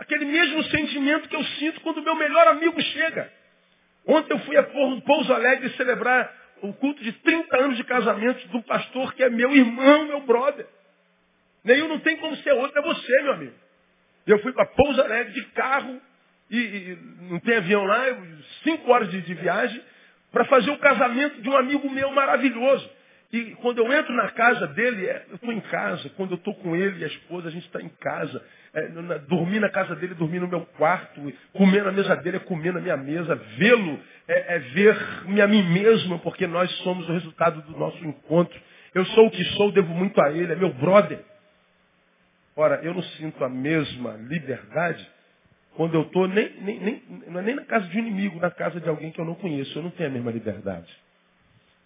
aquele 0.00 0.24
mesmo 0.24 0.64
sentimento 0.64 1.28
que 1.28 1.36
eu 1.36 1.44
sinto 1.44 1.82
quando 1.82 2.02
meu 2.02 2.14
melhor 2.14 2.48
amigo 2.48 2.80
chega. 2.80 3.30
Ontem 4.06 4.32
eu 4.32 4.38
fui 4.40 4.56
a 4.56 4.62
Pouso 4.62 5.32
Alegre 5.34 5.68
celebrar 5.76 6.34
o 6.62 6.72
culto 6.72 7.02
de 7.04 7.12
30 7.12 7.56
anos 7.58 7.76
de 7.76 7.84
casamento 7.84 8.56
um 8.56 8.62
pastor 8.62 9.12
que 9.12 9.22
é 9.22 9.28
meu 9.28 9.54
irmão, 9.54 10.06
meu 10.06 10.20
brother. 10.22 10.66
Nenhum 11.62 11.88
não 11.88 12.00
tem 12.00 12.16
como 12.16 12.34
ser 12.36 12.52
outro, 12.52 12.78
é 12.78 12.82
você, 12.82 13.22
meu 13.22 13.32
amigo. 13.34 13.54
Eu 14.32 14.38
fui 14.40 14.52
para 14.52 14.66
Pouso 14.66 15.00
Alegre 15.00 15.32
de 15.32 15.42
carro, 15.52 16.00
e, 16.50 16.56
e, 16.58 16.98
não 17.30 17.40
tem 17.40 17.56
avião 17.56 17.84
lá, 17.84 18.04
cinco 18.62 18.90
horas 18.90 19.10
de, 19.10 19.20
de 19.22 19.34
viagem, 19.34 19.80
para 20.32 20.44
fazer 20.44 20.70
o 20.70 20.78
casamento 20.78 21.40
de 21.42 21.48
um 21.48 21.56
amigo 21.56 21.90
meu 21.90 22.10
maravilhoso. 22.12 22.88
E 23.32 23.52
quando 23.56 23.78
eu 23.78 23.92
entro 23.92 24.12
na 24.12 24.28
casa 24.30 24.66
dele, 24.68 25.06
é, 25.06 25.24
eu 25.28 25.36
estou 25.36 25.52
em 25.52 25.60
casa. 25.60 26.10
Quando 26.16 26.32
eu 26.32 26.36
estou 26.36 26.52
com 26.54 26.74
ele 26.74 27.00
e 27.00 27.04
a 27.04 27.06
esposa, 27.06 27.48
a 27.48 27.50
gente 27.50 27.66
está 27.66 27.80
em 27.80 27.88
casa. 27.88 28.42
É, 28.74 28.88
na, 28.88 29.18
dormir 29.18 29.60
na 29.60 29.68
casa 29.68 29.94
dele, 29.94 30.14
dormir 30.14 30.40
no 30.40 30.48
meu 30.48 30.66
quarto. 30.76 31.32
Comer 31.52 31.84
na 31.84 31.92
mesa 31.92 32.16
dele 32.16 32.38
é 32.38 32.40
comer 32.40 32.72
na 32.72 32.80
minha 32.80 32.96
mesa. 32.96 33.36
Vê-lo 33.56 34.00
é, 34.26 34.56
é 34.56 34.58
ver-me 34.58 35.40
a 35.40 35.46
mim 35.46 35.62
mesmo, 35.62 36.18
porque 36.20 36.46
nós 36.48 36.70
somos 36.78 37.08
o 37.08 37.12
resultado 37.12 37.62
do 37.62 37.78
nosso 37.78 38.04
encontro. 38.04 38.60
Eu 38.92 39.04
sou 39.06 39.26
o 39.26 39.30
que 39.30 39.44
sou, 39.56 39.70
devo 39.70 39.94
muito 39.94 40.20
a 40.20 40.32
ele, 40.32 40.52
é 40.52 40.56
meu 40.56 40.72
brother. 40.72 41.20
Ora, 42.56 42.80
eu 42.82 42.92
não 42.92 43.02
sinto 43.02 43.42
a 43.44 43.48
mesma 43.48 44.12
liberdade 44.12 45.06
quando 45.76 45.94
eu 45.94 46.02
estou 46.02 46.26
nem, 46.28 46.50
nem, 46.60 46.80
nem, 46.80 47.02
é 47.26 47.42
nem 47.42 47.54
na 47.54 47.64
casa 47.64 47.86
de 47.86 47.96
um 47.96 48.00
inimigo, 48.00 48.38
na 48.38 48.50
casa 48.50 48.80
de 48.80 48.88
alguém 48.88 49.10
que 49.10 49.20
eu 49.20 49.24
não 49.24 49.34
conheço. 49.34 49.78
Eu 49.78 49.82
não 49.82 49.90
tenho 49.90 50.10
a 50.10 50.12
mesma 50.12 50.30
liberdade. 50.30 50.88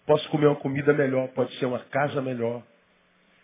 Posso 0.05 0.27
comer 0.29 0.47
uma 0.47 0.55
comida 0.55 0.93
melhor, 0.93 1.27
pode 1.29 1.53
ser 1.57 1.65
uma 1.65 1.79
casa 1.79 2.21
melhor. 2.21 2.63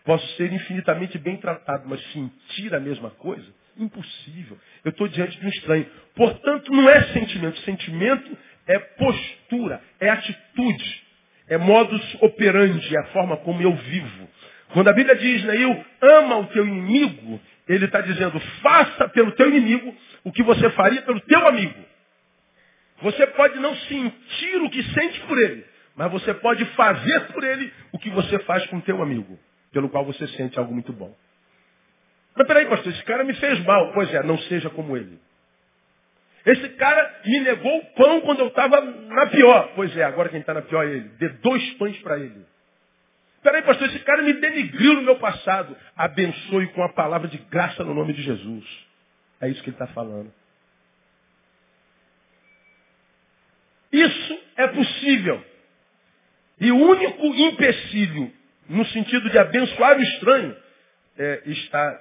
Posso 0.04 0.26
ser 0.36 0.52
infinitamente 0.52 1.16
bem 1.18 1.36
tratado, 1.36 1.84
mas 1.88 2.00
sentir 2.12 2.74
a 2.74 2.80
mesma 2.80 3.10
coisa? 3.10 3.46
Impossível. 3.76 4.58
Eu 4.84 4.90
estou 4.90 5.08
diante 5.08 5.38
de 5.38 5.46
um 5.46 5.48
estranho. 5.48 5.86
Portanto, 6.14 6.70
não 6.72 6.88
é 6.90 7.02
sentimento. 7.12 7.58
Sentimento 7.60 8.36
é 8.66 8.78
postura, 8.78 9.80
é 10.00 10.10
atitude, 10.10 11.02
é 11.48 11.56
modus 11.56 12.16
operandi, 12.20 12.94
é 12.94 13.00
a 13.00 13.06
forma 13.06 13.36
como 13.38 13.62
eu 13.62 13.74
vivo. 13.74 14.28
Quando 14.72 14.88
a 14.88 14.92
Bíblia 14.92 15.16
diz, 15.16 15.44
Neil, 15.44 15.84
ama 16.00 16.38
o 16.38 16.46
teu 16.46 16.66
inimigo, 16.66 17.40
ele 17.68 17.84
está 17.84 18.00
dizendo, 18.00 18.40
faça 18.62 19.08
pelo 19.08 19.32
teu 19.32 19.48
inimigo 19.48 19.94
o 20.24 20.32
que 20.32 20.42
você 20.42 20.70
faria 20.70 21.02
pelo 21.02 21.20
teu 21.20 21.46
amigo. 21.46 21.78
Você 23.02 23.26
pode 23.28 23.58
não 23.58 23.74
sentir 23.74 24.62
o 24.62 24.70
que 24.70 24.82
sente 24.94 25.20
por 25.22 25.38
ele, 25.38 25.64
mas 25.96 26.10
você 26.10 26.32
pode 26.34 26.64
fazer 26.66 27.20
por 27.32 27.44
ele 27.44 27.72
o 27.92 27.98
que 27.98 28.10
você 28.10 28.38
faz 28.40 28.64
com 28.66 28.78
o 28.78 28.82
teu 28.82 29.02
amigo, 29.02 29.38
pelo 29.72 29.88
qual 29.88 30.04
você 30.04 30.26
sente 30.28 30.58
algo 30.58 30.72
muito 30.72 30.92
bom. 30.92 31.14
Mas 32.34 32.46
peraí, 32.46 32.66
pastor, 32.66 32.92
esse 32.92 33.04
cara 33.04 33.24
me 33.24 33.34
fez 33.34 33.62
mal. 33.64 33.92
Pois 33.92 34.12
é, 34.14 34.22
não 34.22 34.38
seja 34.38 34.70
como 34.70 34.96
ele. 34.96 35.18
Esse 36.46 36.68
cara 36.70 37.20
me 37.24 37.40
negou 37.40 37.78
o 37.78 37.84
pão 37.94 38.20
quando 38.22 38.40
eu 38.40 38.48
estava 38.48 38.80
na 38.80 39.26
pior. 39.26 39.72
Pois 39.76 39.94
é, 39.96 40.02
agora 40.02 40.28
quem 40.28 40.40
está 40.40 40.54
na 40.54 40.62
pior 40.62 40.84
é 40.84 40.92
ele. 40.92 41.08
Dê 41.18 41.28
dois 41.28 41.74
pães 41.74 41.96
para 41.98 42.18
ele. 42.18 42.44
Peraí, 43.42 43.62
pastor, 43.62 43.88
esse 43.88 43.98
cara 44.00 44.22
me 44.22 44.34
denigriu 44.34 44.94
no 44.94 45.02
meu 45.02 45.18
passado. 45.18 45.76
Abençoe 45.96 46.68
com 46.68 46.82
a 46.82 46.88
palavra 46.90 47.28
de 47.28 47.38
graça 47.38 47.82
no 47.82 47.92
nome 47.92 48.12
de 48.12 48.22
Jesus. 48.22 48.64
É 49.40 49.48
isso 49.48 49.62
que 49.62 49.70
ele 49.70 49.74
está 49.74 49.88
falando. 49.88 50.32
Isso 53.92 54.40
é 54.56 54.68
possível. 54.68 55.44
E 56.60 56.70
o 56.70 56.76
único 56.76 57.26
empecilho, 57.26 58.32
no 58.68 58.86
sentido 58.86 59.28
de 59.28 59.36
abençoar 59.36 59.98
o 59.98 60.02
estranho, 60.02 60.56
é, 61.18 61.42
está 61.46 62.00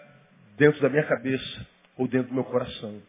dentro 0.55 0.79
da 0.79 0.89
minha 0.89 1.03
cabeça 1.03 1.67
ou 1.97 2.07
dentro 2.07 2.29
do 2.29 2.35
meu 2.35 2.43
coração. 2.43 3.01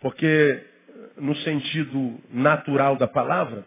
Porque, 0.00 0.66
no 1.16 1.34
sentido 1.36 2.20
natural 2.30 2.96
da 2.96 3.06
palavra, 3.06 3.64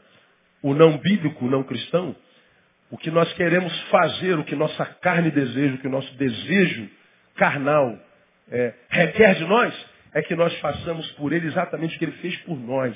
o 0.69 0.73
não 0.73 0.97
bíblico, 0.97 1.45
o 1.45 1.49
não 1.49 1.63
cristão, 1.63 2.13
o 2.91 2.97
que 2.97 3.09
nós 3.09 3.31
queremos 3.33 3.73
fazer, 3.89 4.37
o 4.37 4.43
que 4.43 4.55
nossa 4.55 4.85
carne 4.85 5.31
deseja, 5.31 5.75
o 5.75 5.77
que 5.77 5.87
nosso 5.87 6.13
desejo 6.15 6.89
carnal 7.35 7.97
é, 8.51 8.73
requer 8.89 9.35
de 9.35 9.45
nós, 9.45 9.73
é 10.13 10.21
que 10.21 10.35
nós 10.35 10.53
façamos 10.59 11.09
por 11.11 11.31
ele 11.31 11.47
exatamente 11.47 11.95
o 11.95 11.99
que 11.99 12.05
ele 12.05 12.11
fez 12.13 12.35
por 12.39 12.59
nós. 12.59 12.95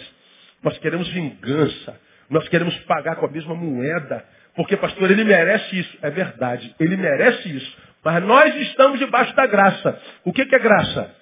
Nós 0.62 0.78
queremos 0.80 1.08
vingança, 1.10 2.00
nós 2.30 2.48
queremos 2.50 2.78
pagar 2.82 3.16
com 3.16 3.26
a 3.26 3.32
mesma 3.32 3.56
moeda, 3.56 4.26
porque, 4.56 4.76
pastor, 4.76 5.10
ele 5.10 5.24
merece 5.24 5.80
isso. 5.80 5.98
É 6.02 6.10
verdade, 6.10 6.76
ele 6.78 6.98
merece 6.98 7.56
isso. 7.56 7.78
Mas 8.04 8.22
nós 8.24 8.54
estamos 8.56 9.00
debaixo 9.00 9.34
da 9.34 9.48
graça. 9.48 10.02
O 10.26 10.34
que, 10.34 10.46
que 10.46 10.56
é 10.56 10.60
graça? 10.60 11.16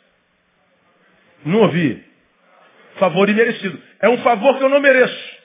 Não 1.46 1.60
ouvi. 1.60 2.04
Favor 2.96 3.30
imerecido. 3.30 3.80
É 4.00 4.10
um 4.10 4.18
favor 4.20 4.58
que 4.58 4.64
eu 4.64 4.70
não 4.70 4.80
mereço. 4.80 5.39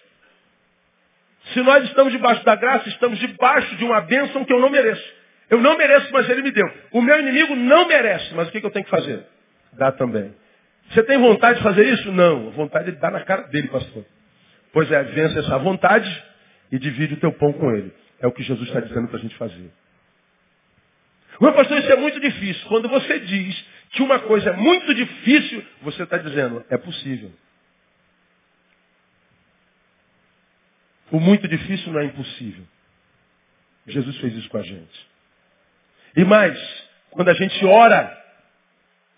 Se 1.55 1.63
nós 1.63 1.85
estamos 1.85 2.13
debaixo 2.13 2.45
da 2.45 2.57
graça, 2.57 2.89
estamos 2.89 3.19
debaixo 3.21 3.77
de 3.77 3.85
uma 3.85 4.01
bênção 4.01 4.45
que 4.45 4.53
eu 4.53 4.61
não 4.61 4.69
mereço. 4.69 5.15
Eu 5.49 5.61
não 5.61 5.79
mereço, 5.79 6.13
mas 6.13 6.29
ele 6.29 6.43
me 6.43 6.51
deu. 6.51 6.69
O 6.91 7.01
meu 7.01 7.19
inimigo 7.21 7.55
não 7.55 7.87
merece, 7.87 8.35
mas 8.35 8.49
o 8.49 8.51
que, 8.51 8.59
eu 8.59 8.71
tenho 8.71 8.85
que 8.85 8.91
fazer? 8.91 9.25
Dá 9.73 9.93
também. 9.93 10.35
Você 10.91 11.03
tem 11.05 11.17
vontade 11.17 11.59
de 11.59 11.63
fazer 11.63 11.87
isso? 11.87 12.11
Não. 12.11 12.51
Vontade 12.51 12.91
de 12.91 12.99
dar 12.99 13.13
na 13.13 13.21
cara 13.21 13.43
dele, 13.43 13.69
pastor. 13.69 14.05
Pois 14.73 14.91
é, 14.91 15.03
vença 15.05 15.39
essa 15.39 15.57
vontade 15.59 16.25
e 16.73 16.79
divide 16.79 17.15
o 17.15 17.21
teu 17.21 17.33
pão 17.33 17.53
com 17.53 17.71
ele. 17.71 17.93
É 18.21 18.27
o 18.27 18.33
que 18.33 18.43
Jesus 18.43 18.67
está 18.67 18.81
dizendo 18.81 19.07
para 19.07 19.19
a 19.19 19.21
gente 19.21 19.37
fazer. 19.37 19.71
Mas, 21.39 21.55
pastor, 21.55 21.79
isso 21.79 21.93
é 21.93 21.97
muito 21.97 22.19
difícil. 22.21 22.67
Quando 22.69 22.89
você 22.89 23.21
diz 23.21 23.65
que 23.91 24.03
uma 24.03 24.19
coisa 24.19 24.51
é 24.51 24.53
muito 24.57 24.93
difícil, 24.93 25.65
você 25.83 26.03
está 26.03 26.19
dizendo, 26.19 26.65
é 26.69 26.77
possível. 26.77 27.31
O 31.15 31.21
muito 31.21 31.47
difícil 31.47 31.93
não 31.93 32.01
é 32.01 32.07
impossível. 32.07 32.65
Jesus 33.87 34.17
fez 34.19 34.35
isso 34.35 34.49
com 34.49 34.59
a 34.59 34.63
gente. 34.63 35.07
E 36.17 36.25
mais, 36.25 36.59
quando 37.13 37.29
a 37.29 37.35
gente 37.35 37.65
ora, 37.65 38.21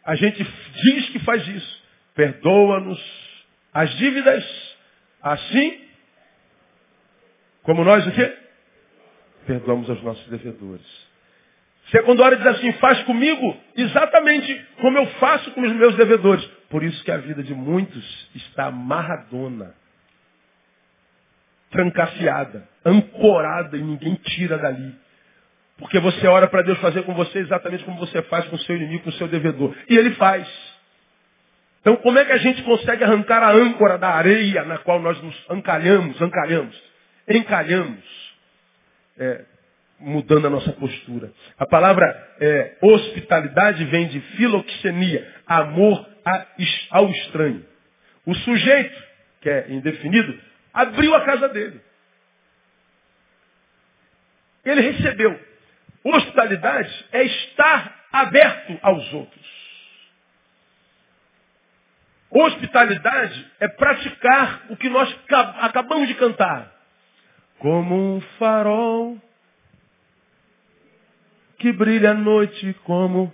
a 0.05 0.15
gente 0.15 0.47
diz 0.75 1.09
que 1.09 1.19
faz 1.21 1.49
isso. 1.49 1.83
Perdoa-nos 2.15 3.03
as 3.73 3.89
dívidas, 3.97 4.45
assim 5.23 5.87
como 7.63 7.83
nós 7.83 8.07
o 8.07 8.13
quê? 8.13 8.37
Perdoamos 9.47 9.89
aos 9.89 10.03
nossos 10.03 10.29
devedores. 10.29 10.87
Segundo 11.91 12.23
hora 12.23 12.37
diz 12.37 12.47
assim, 12.47 12.75
faz 12.75 13.03
comigo 13.05 13.59
exatamente 13.75 14.67
como 14.83 14.99
eu 14.99 15.07
faço 15.13 15.51
com 15.53 15.63
os 15.63 15.73
meus 15.73 15.97
devedores. 15.97 16.45
Por 16.69 16.83
isso 16.85 17.03
que 17.03 17.11
a 17.11 17.17
vida 17.17 17.43
de 17.43 17.55
muitos 17.55 18.29
está 18.35 18.67
amarradona 18.67 19.75
trancafiada, 21.71 22.69
ancorada 22.85 23.77
e 23.77 23.83
ninguém 23.83 24.15
tira 24.15 24.59
dali. 24.59 24.95
Porque 25.79 25.99
você 25.99 26.27
ora 26.27 26.47
para 26.49 26.63
Deus 26.63 26.79
fazer 26.79 27.03
com 27.03 27.15
você 27.15 27.39
exatamente 27.39 27.85
como 27.85 27.99
você 27.99 28.23
faz 28.23 28.47
com 28.47 28.57
o 28.57 28.59
seu 28.61 28.77
inimigo, 28.77 29.05
com 29.05 29.11
o 29.11 29.15
seu 29.15 29.29
devedor. 29.29 29.75
E 29.89 29.97
ele 29.97 30.11
faz. 30.13 30.49
Então 31.81 31.97
como 31.97 32.19
é 32.19 32.25
que 32.25 32.33
a 32.33 32.39
gente 32.39 32.63
consegue 32.63 33.05
arrancar 33.05 33.43
a 33.43 33.53
âncora 33.53 33.99
da 33.99 34.09
areia 34.09 34.65
na 34.65 34.79
qual 34.79 35.01
nós 35.01 35.21
nos 35.23 35.37
ancalhamos, 35.51 36.21
ancalhamos, 36.21 36.83
encalhamos, 37.29 38.35
é, 39.19 39.45
mudando 40.01 40.47
a 40.47 40.51
nossa 40.51 40.73
postura. 40.73 41.31
A 41.59 41.67
palavra 41.67 42.07
é, 42.41 42.77
hospitalidade 42.81 43.85
vem 43.85 44.09
de 44.09 44.21
filoxenia, 44.21 45.27
amor 45.47 46.07
ao 46.91 47.09
estranho. 47.11 47.65
O 48.25 48.35
sujeito, 48.35 49.03
que 49.41 49.49
é 49.49 49.67
indefinido, 49.71 50.37
abriu 50.77 51.15
a 51.15 51.25
casa 51.25 51.49
dele. 51.49 51.81
Ele 54.63 54.81
recebeu. 54.83 55.41
Hospitalidade 56.05 57.07
é 57.13 57.23
estar 57.25 58.07
aberto 58.13 58.79
aos 58.83 59.13
outros. 59.15 59.47
Hospitalidade 62.31 63.53
é 63.59 63.69
praticar 63.69 64.67
o 64.69 64.77
que 64.77 64.91
nós 64.91 65.17
acabamos 65.61 66.09
de 66.09 66.15
cantar. 66.15 66.71
Como 67.59 68.17
um 68.17 68.21
farol 68.39 69.19
que 71.59 71.73
brilha 71.73 72.11
à 72.11 72.15
noite 72.15 72.75
como 72.85 73.33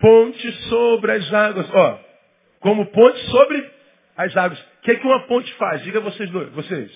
ponte 0.00 0.52
sobre 0.68 1.12
as 1.12 1.32
águas. 1.32 1.70
Ó, 1.72 2.00
como 2.60 2.86
ponte 2.86 3.18
sobre 3.30 3.70
as 4.16 4.36
águas. 4.36 4.75
O 4.86 4.88
que, 4.88 4.92
é 4.92 5.00
que 5.00 5.06
uma 5.08 5.26
ponte 5.26 5.52
faz? 5.54 5.82
Diga 5.82 5.98
vocês 5.98 6.30
dois, 6.30 6.48
vocês. 6.52 6.92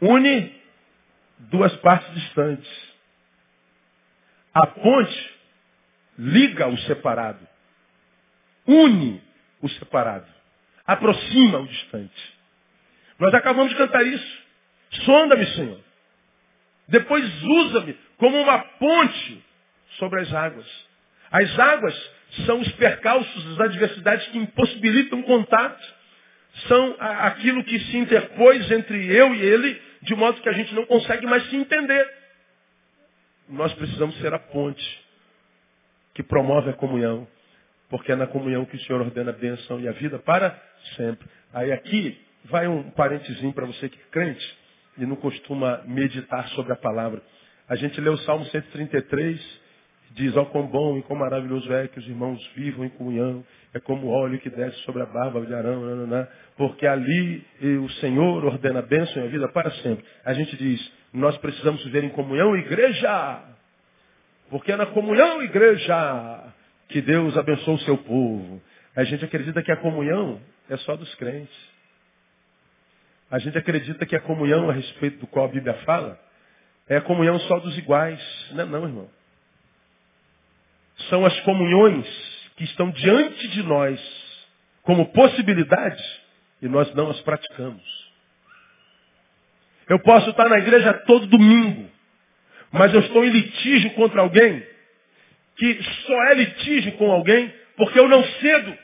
Une 0.00 0.52
duas 1.38 1.72
partes 1.76 2.12
distantes. 2.14 2.68
A 4.52 4.66
ponte 4.66 5.34
liga 6.18 6.66
o 6.66 6.76
separado. 6.78 7.46
Une 8.66 9.22
o 9.62 9.68
separado. 9.68 10.26
Aproxima 10.84 11.58
o 11.58 11.68
distante. 11.68 12.34
Nós 13.20 13.32
acabamos 13.34 13.70
de 13.70 13.78
cantar 13.78 14.04
isso. 14.04 14.42
Sonda-me, 15.04 15.46
Senhor. 15.46 15.80
Depois 16.88 17.24
usa-me 17.44 17.96
como 18.16 18.36
uma 18.36 18.58
ponte 18.58 19.44
sobre 19.90 20.22
as 20.22 20.34
águas. 20.34 20.66
As 21.30 21.56
águas 21.56 22.10
são 22.46 22.58
os 22.58 22.72
percalços, 22.72 23.52
as 23.52 23.60
adversidades 23.60 24.26
que 24.26 24.38
impossibilitam 24.38 25.22
contato. 25.22 25.99
São 26.66 26.96
aquilo 26.98 27.64
que 27.64 27.78
se 27.78 27.96
interpôs 27.96 28.70
entre 28.70 29.06
eu 29.14 29.34
e 29.34 29.40
ele, 29.40 29.80
de 30.02 30.14
modo 30.14 30.40
que 30.40 30.48
a 30.48 30.52
gente 30.52 30.74
não 30.74 30.84
consegue 30.86 31.26
mais 31.26 31.48
se 31.48 31.56
entender. 31.56 32.08
Nós 33.48 33.72
precisamos 33.74 34.16
ser 34.18 34.32
a 34.34 34.38
ponte 34.38 35.04
que 36.14 36.22
promove 36.22 36.70
a 36.70 36.74
comunhão, 36.74 37.26
porque 37.88 38.12
é 38.12 38.16
na 38.16 38.26
comunhão 38.26 38.64
que 38.64 38.76
o 38.76 38.80
Senhor 38.80 39.00
ordena 39.00 39.30
a 39.30 39.34
bênção 39.34 39.80
e 39.80 39.88
a 39.88 39.92
vida 39.92 40.18
para 40.18 40.60
sempre. 40.96 41.28
Aí 41.52 41.72
aqui 41.72 42.20
vai 42.44 42.66
um 42.66 42.90
parentezinho 42.90 43.52
para 43.52 43.66
você 43.66 43.88
que 43.88 43.98
é 43.98 44.10
crente 44.10 44.58
e 44.98 45.06
não 45.06 45.16
costuma 45.16 45.82
meditar 45.86 46.48
sobre 46.50 46.72
a 46.72 46.76
palavra. 46.76 47.22
A 47.68 47.76
gente 47.76 48.00
lê 48.00 48.10
o 48.10 48.16
Salmo 48.18 48.44
133, 48.46 49.59
diz, 50.12 50.36
ó 50.36 50.42
oh, 50.42 50.46
quão 50.46 50.66
bom 50.66 50.98
e 50.98 51.02
quão 51.02 51.18
maravilhoso 51.18 51.72
é 51.72 51.88
que 51.88 51.98
os 51.98 52.06
irmãos 52.06 52.44
vivam 52.56 52.84
em 52.84 52.88
comunhão, 52.90 53.44
é 53.72 53.78
como 53.78 54.08
o 54.08 54.10
óleo 54.10 54.38
que 54.40 54.50
desce 54.50 54.76
sobre 54.80 55.02
a 55.02 55.06
barba 55.06 55.40
de 55.46 55.54
Arão, 55.54 55.80
não, 56.06 56.28
porque 56.56 56.86
ali 56.86 57.44
o 57.82 57.88
Senhor 58.00 58.44
ordena 58.44 58.80
a 58.80 58.82
bênção 58.82 59.22
e 59.22 59.26
a 59.26 59.30
vida 59.30 59.48
para 59.48 59.70
sempre. 59.82 60.04
A 60.24 60.32
gente 60.34 60.56
diz, 60.56 60.92
nós 61.12 61.36
precisamos 61.38 61.82
viver 61.84 62.04
em 62.04 62.10
comunhão, 62.10 62.56
igreja, 62.56 63.40
porque 64.48 64.72
é 64.72 64.76
na 64.76 64.86
comunhão, 64.86 65.42
igreja, 65.42 66.52
que 66.88 67.00
Deus 67.00 67.36
abençoa 67.36 67.74
o 67.74 67.80
seu 67.80 67.96
povo. 67.98 68.60
A 68.96 69.04
gente 69.04 69.24
acredita 69.24 69.62
que 69.62 69.70
a 69.70 69.76
comunhão 69.76 70.40
é 70.68 70.76
só 70.78 70.96
dos 70.96 71.14
crentes. 71.14 71.70
A 73.30 73.38
gente 73.38 73.56
acredita 73.56 74.04
que 74.04 74.16
a 74.16 74.20
comunhão 74.20 74.68
a 74.68 74.72
respeito 74.72 75.20
do 75.20 75.26
qual 75.28 75.44
a 75.44 75.48
Bíblia 75.48 75.74
fala 75.84 76.18
é 76.88 76.96
a 76.96 77.00
comunhão 77.00 77.38
só 77.40 77.60
dos 77.60 77.78
iguais. 77.78 78.20
Não 78.50 78.64
é 78.64 78.66
não, 78.66 78.84
irmão. 78.84 79.19
São 81.08 81.24
as 81.24 81.38
comunhões 81.40 82.06
que 82.56 82.64
estão 82.64 82.90
diante 82.90 83.48
de 83.48 83.62
nós 83.62 84.00
como 84.82 85.12
possibilidades 85.12 86.20
e 86.60 86.68
nós 86.68 86.92
não 86.94 87.10
as 87.10 87.20
praticamos. 87.22 88.10
Eu 89.88 89.98
posso 90.00 90.30
estar 90.30 90.48
na 90.48 90.58
igreja 90.58 90.92
todo 91.06 91.26
domingo, 91.26 91.90
mas 92.70 92.92
eu 92.94 93.00
estou 93.00 93.24
em 93.24 93.30
litígio 93.30 93.90
contra 93.94 94.20
alguém 94.20 94.64
que 95.56 95.82
só 96.06 96.22
é 96.24 96.34
litígio 96.34 96.92
com 96.92 97.10
alguém 97.10 97.52
porque 97.76 97.98
eu 97.98 98.08
não 98.08 98.22
cedo 98.24 98.78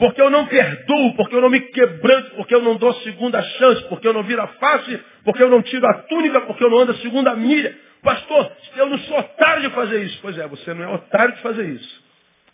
porque 0.00 0.20
eu 0.20 0.30
não 0.30 0.46
perdoo, 0.46 1.14
porque 1.14 1.36
eu 1.36 1.42
não 1.42 1.50
me 1.50 1.60
quebranto, 1.60 2.30
porque 2.34 2.54
eu 2.54 2.62
não 2.62 2.76
dou 2.76 2.94
segunda 3.02 3.42
chance, 3.42 3.86
porque 3.90 4.08
eu 4.08 4.14
não 4.14 4.22
viro 4.22 4.40
a 4.40 4.46
face, 4.46 4.98
porque 5.22 5.42
eu 5.42 5.50
não 5.50 5.60
tiro 5.60 5.86
a 5.86 5.94
túnica, 6.04 6.40
porque 6.40 6.64
eu 6.64 6.70
não 6.70 6.78
ando 6.78 6.92
a 6.92 6.96
segunda 6.96 7.36
milha. 7.36 7.78
Pastor, 8.02 8.56
eu 8.76 8.86
não 8.86 8.98
sou 9.00 9.18
otário 9.18 9.68
de 9.68 9.74
fazer 9.74 10.02
isso. 10.04 10.18
Pois 10.22 10.38
é, 10.38 10.46
você 10.46 10.74
não 10.74 10.84
é 10.84 10.88
otário 10.94 11.34
de 11.34 11.42
fazer 11.42 11.68
isso. 11.68 12.04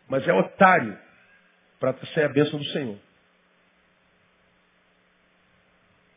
Mas 0.09 0.27
é 0.27 0.33
otário 0.33 0.99
para 1.79 1.95
ser 2.15 2.25
a 2.25 2.29
bênção 2.29 2.59
do 2.59 2.65
Senhor. 2.67 2.99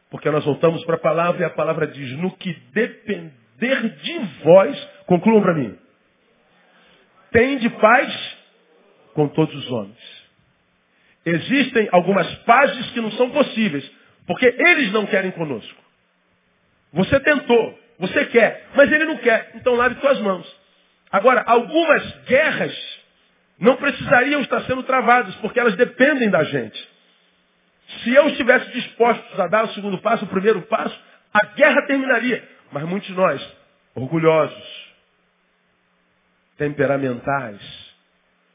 Porque 0.10 0.30
nós 0.32 0.44
voltamos 0.44 0.84
para 0.86 0.96
a 0.96 1.00
palavra 1.00 1.42
e 1.42 1.46
a 1.46 1.50
palavra 1.50 1.88
diz, 1.88 2.12
no 2.18 2.36
que 2.36 2.52
depender 2.74 3.90
de 4.02 4.20
vós, 4.44 4.90
concluam 5.06 5.42
para 5.42 5.54
mim, 5.54 5.78
tem 7.32 7.58
de 7.60 7.70
paz 7.70 8.38
com 9.14 9.28
todos 9.28 9.54
os 9.54 9.72
homens. 9.72 10.20
Existem 11.26 11.88
algumas 11.92 12.28
pazes 12.40 12.90
que 12.92 13.02
não 13.02 13.12
são 13.12 13.30
possíveis, 13.30 13.90
porque 14.26 14.46
eles 14.46 14.92
não 14.92 15.06
querem 15.06 15.32
conosco. 15.32 15.80
Você 16.94 17.20
tentou, 17.20 17.80
você 18.00 18.26
quer, 18.28 18.68
mas 18.76 18.90
ele 18.92 19.04
não 19.06 19.18
quer, 19.18 19.52
então 19.56 19.76
lave 19.76 20.00
suas 20.00 20.20
mãos. 20.22 20.60
Agora, 21.12 21.44
algumas 21.46 22.04
guerras 22.24 23.00
não 23.60 23.76
precisariam 23.76 24.42
estar 24.42 24.62
sendo 24.62 24.84
travadas, 24.84 25.36
porque 25.36 25.60
elas 25.60 25.76
dependem 25.76 26.30
da 26.30 26.44
gente. 26.46 26.90
Se 28.04 28.14
eu 28.14 28.30
estivesse 28.30 28.72
disposto 28.72 29.42
a 29.42 29.48
dar 29.48 29.66
o 29.66 29.74
segundo 29.74 29.98
passo, 29.98 30.24
o 30.24 30.30
primeiro 30.30 30.62
passo, 30.64 30.98
a 31.34 31.46
guerra 31.48 31.86
terminaria. 31.88 32.48
Mas 32.72 32.84
muitos 32.84 33.10
de 33.10 33.16
nós, 33.16 33.56
orgulhosos, 33.96 34.94
temperamentais, 36.58 37.60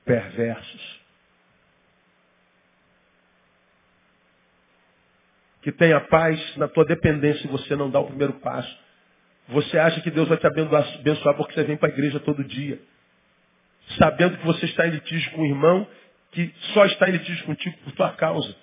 perversos, 0.05 1.01
que 5.61 5.73
tenha 5.73 6.01
paz 6.01 6.57
na 6.57 6.69
tua 6.69 6.85
dependência 6.85 7.47
e 7.47 7.51
você 7.51 7.75
não 7.75 7.91
dá 7.91 7.99
o 7.99 8.07
primeiro 8.07 8.35
passo. 8.35 8.84
Você 9.49 9.79
acha 9.79 10.01
que 10.01 10.11
Deus 10.11 10.29
vai 10.29 10.39
te 10.39 10.47
abençoar 10.47 11.35
porque 11.37 11.53
você 11.53 11.65
vem 11.65 11.77
para 11.77 11.89
a 11.89 11.93
igreja 11.93 12.19
todo 12.21 12.43
dia. 12.45 12.79
Sabendo 13.99 14.39
que 14.39 14.47
você 14.47 14.65
está 14.67 14.87
em 14.87 14.91
litígio 14.91 15.31
com 15.33 15.43
o 15.43 15.47
irmão 15.47 15.87
que 16.33 16.53
só 16.73 16.85
está 16.87 17.09
em 17.09 17.13
litígio 17.13 17.45
contigo 17.45 17.77
por 17.85 17.93
tua 17.93 18.11
causa. 18.13 18.55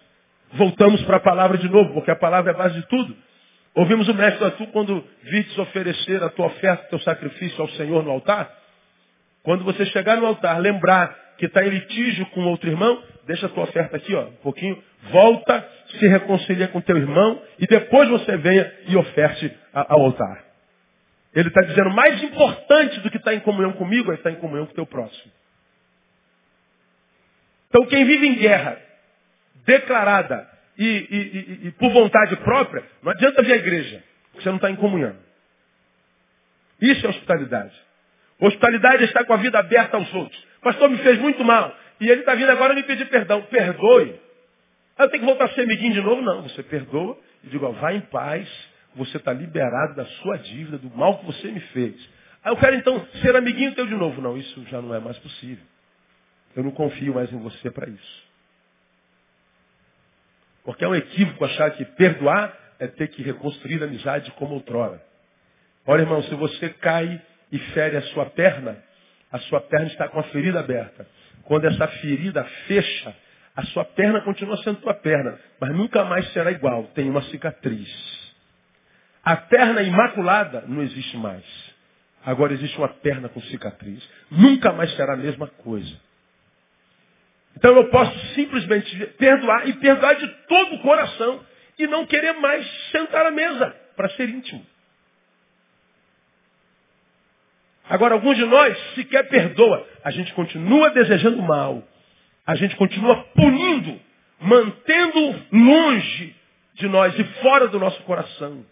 Voltamos 0.54 1.02
para 1.04 1.18
a 1.18 1.22
palavra 1.22 1.58
de 1.58 1.70
novo, 1.70 1.94
porque 1.94 2.12
a 2.12 2.16
palavra 2.16 2.52
é 2.52 2.56
a 2.56 2.58
base 2.58 2.76
de 2.76 2.88
tudo. 2.88 3.16
Ouvimos 3.74 4.08
o 4.10 4.14
mestre 4.14 4.52
tu 4.52 4.68
quando 4.68 5.02
vites 5.24 5.58
oferecer 5.58 6.22
a 6.22 6.30
tua 6.30 6.48
oferta, 6.48 6.90
teu 6.90 7.00
sacrifício 7.00 7.62
ao 7.62 7.70
Senhor 7.70 8.04
no 8.04 8.12
altar. 8.12 8.52
Quando 9.44 9.64
você 9.64 9.86
chegar 9.86 10.18
no 10.18 10.26
altar, 10.26 10.60
lembrar 10.60 11.16
que 11.38 11.46
está 11.46 11.66
em 11.66 11.70
litígio 11.70 12.26
com 12.28 12.42
outro 12.42 12.70
irmão, 12.70 13.02
deixa 13.26 13.46
a 13.46 13.50
tua 13.50 13.64
oferta 13.64 13.96
aqui, 13.96 14.14
ó, 14.14 14.26
um 14.26 14.36
pouquinho, 14.44 14.78
volta, 15.10 15.68
se 15.98 16.08
reconcilia 16.08 16.68
com 16.68 16.82
teu 16.82 16.98
irmão 16.98 17.42
e 17.58 17.66
depois 17.66 18.10
você 18.10 18.36
venha 18.38 18.72
e 18.88 18.98
oferte 18.98 19.52
ao 19.74 20.02
altar. 20.02 20.51
Ele 21.34 21.48
está 21.48 21.62
dizendo, 21.62 21.90
mais 21.92 22.22
importante 22.24 23.00
do 23.00 23.10
que 23.10 23.18
estar 23.18 23.32
tá 23.32 23.36
em 23.36 23.40
comunhão 23.40 23.74
comigo 23.74 24.12
é 24.12 24.16
estar 24.16 24.32
em 24.32 24.36
comunhão 24.36 24.66
com 24.66 24.74
o 24.74 24.76
teu 24.76 24.86
próximo. 24.86 25.32
Então 27.70 27.86
quem 27.86 28.06
vive 28.06 28.28
em 28.28 28.36
guerra, 28.36 28.78
declarada 29.66 30.50
e, 30.78 30.86
e, 30.86 31.18
e, 31.66 31.68
e 31.68 31.72
por 31.72 31.92
vontade 31.92 32.36
própria, 32.38 32.84
não 33.02 33.12
adianta 33.12 33.42
vir 33.44 33.54
à 33.54 33.58
igreja, 33.58 34.04
porque 34.32 34.44
você 34.44 34.50
não 34.50 34.58
está 34.58 34.70
em 34.70 34.76
comunhão. 34.76 35.16
Isso 36.82 37.06
é 37.06 37.10
hospitalidade. 37.10 37.74
Hospitalidade 38.40 39.04
é 39.04 39.06
estar 39.06 39.24
com 39.24 39.34
a 39.34 39.38
vida 39.38 39.60
aberta 39.60 39.98
aos 39.98 40.12
outros. 40.14 40.44
Pastor, 40.62 40.90
me 40.90 40.98
fez 40.98 41.20
muito 41.20 41.46
mal. 41.46 41.76
E 42.00 42.10
ele 42.10 42.22
está 42.22 42.34
vindo 42.34 42.50
agora 42.50 42.74
me 42.74 42.82
pedir 42.82 43.06
perdão. 43.06 43.44
Perdoe. 43.44 44.20
Eu 44.98 45.10
tenho 45.10 45.22
que 45.22 45.30
voltar 45.30 45.46
a 45.46 45.50
ser 45.50 45.62
amiguinho 45.62 45.94
de 45.94 46.02
novo? 46.02 46.22
Não. 46.24 46.42
Você 46.44 46.64
perdoa 46.64 47.18
e 47.44 47.50
diga, 47.50 47.68
ó, 47.68 47.72
vá 47.72 47.94
em 47.94 48.02
paz. 48.02 48.50
Você 48.96 49.18
está 49.18 49.32
liberado 49.32 49.96
da 49.96 50.06
sua 50.06 50.38
dívida, 50.38 50.78
do 50.78 50.90
mal 50.90 51.20
que 51.20 51.26
você 51.26 51.52
me 51.52 51.60
fez. 51.60 51.96
Aí 52.44 52.52
eu 52.52 52.58
quero 52.58 52.76
então 52.76 53.06
ser 53.22 53.36
amiguinho 53.36 53.74
teu 53.76 53.86
de 53.86 53.96
novo. 53.96 54.22
Não, 54.22 54.38
isso 54.38 54.66
já 54.66 54.82
não 54.82 54.94
é 54.94 55.00
mais 55.00 55.18
possível. 55.20 55.64
Eu 56.56 56.64
não 56.64 56.72
confio 56.72 57.14
mais 57.14 57.32
em 57.32 57.38
você 57.38 57.72
para 57.72 57.90
isso. 57.90 58.24
Porque 60.64 60.84
é 60.84 60.88
um 60.88 60.96
equívoco 60.96 61.46
achar 61.46 61.72
que 61.72 61.86
perdoar 61.86 62.58
é 62.80 62.88
ter 62.88 63.08
que 63.08 63.22
reconstruir 63.22 63.82
a 63.82 63.86
amizade 63.86 64.32
como 64.32 64.56
outrora. 64.56 65.02
Olha, 65.86 66.02
irmão, 66.02 66.22
se 66.24 66.36
você 66.36 66.70
cai 66.70 67.22
e 67.52 67.60
fere 67.60 67.98
a 67.98 68.02
sua 68.04 68.26
perna, 68.28 68.78
a 69.32 69.40
sua 69.40 69.62
perna 69.62 69.88
está 69.88 70.08
com 70.08 70.20
a 70.20 70.24
ferida 70.24 70.60
aberta. 70.60 71.08
Quando 71.44 71.66
essa 71.66 71.88
ferida 71.88 72.44
fecha, 72.68 73.16
a 73.56 73.64
sua 73.68 73.86
perna 73.86 74.22
continua 74.22 74.58
sendo 74.58 74.82
tua 74.82 74.94
perna, 74.94 75.40
mas 75.60 75.76
nunca 75.76 76.04
mais 76.06 76.32
será 76.34 76.52
igual, 76.52 76.86
tem 76.96 77.10
uma 77.10 77.22
cicatriz. 77.24 78.21
A 79.24 79.36
perna 79.36 79.82
imaculada 79.84 80.64
não 80.68 80.82
existe 80.82 81.16
mais. 81.18 81.44
Agora 82.26 82.54
existe 82.54 82.78
uma 82.78 82.90
perna 82.90 83.30
com 83.30 83.42
cicatriz. 83.42 84.08
Nunca 84.30 84.72
mais 84.72 84.94
será 84.96 85.14
a 85.14 85.18
mesma 85.18 85.48
coisa. 85.48 85.96
Então 87.58 87.76
eu 87.76 87.90
posso 87.90 88.18
simplesmente 88.34 89.06
perdoar 89.18 89.68
e 89.68 89.74
perdoar 89.74 90.16
de 90.16 90.28
todo 90.48 90.76
o 90.76 90.82
coração 90.82 91.44
e 91.78 91.88
não 91.88 92.06
querer 92.06 92.34
mais 92.34 92.66
sentar 92.92 93.26
à 93.26 93.32
mesa 93.32 93.76
para 93.96 94.10
ser 94.10 94.30
íntimo. 94.30 94.66
Agora, 97.90 98.14
alguns 98.14 98.38
de 98.38 98.46
nós 98.46 98.78
sequer 98.96 99.28
perdoa. 99.28 99.86
A 100.04 100.12
gente 100.12 100.32
continua 100.34 100.92
desejando 100.92 101.42
mal. 101.42 101.84
a 102.46 102.56
gente 102.56 102.76
continua 102.76 103.24
punindo, 103.36 104.00
mantendo 104.40 105.46
longe 105.52 106.36
de 106.74 106.88
nós 106.88 107.18
e 107.18 107.24
fora 107.42 107.68
do 107.68 107.80
nosso 107.80 108.02
coração. 108.04 108.66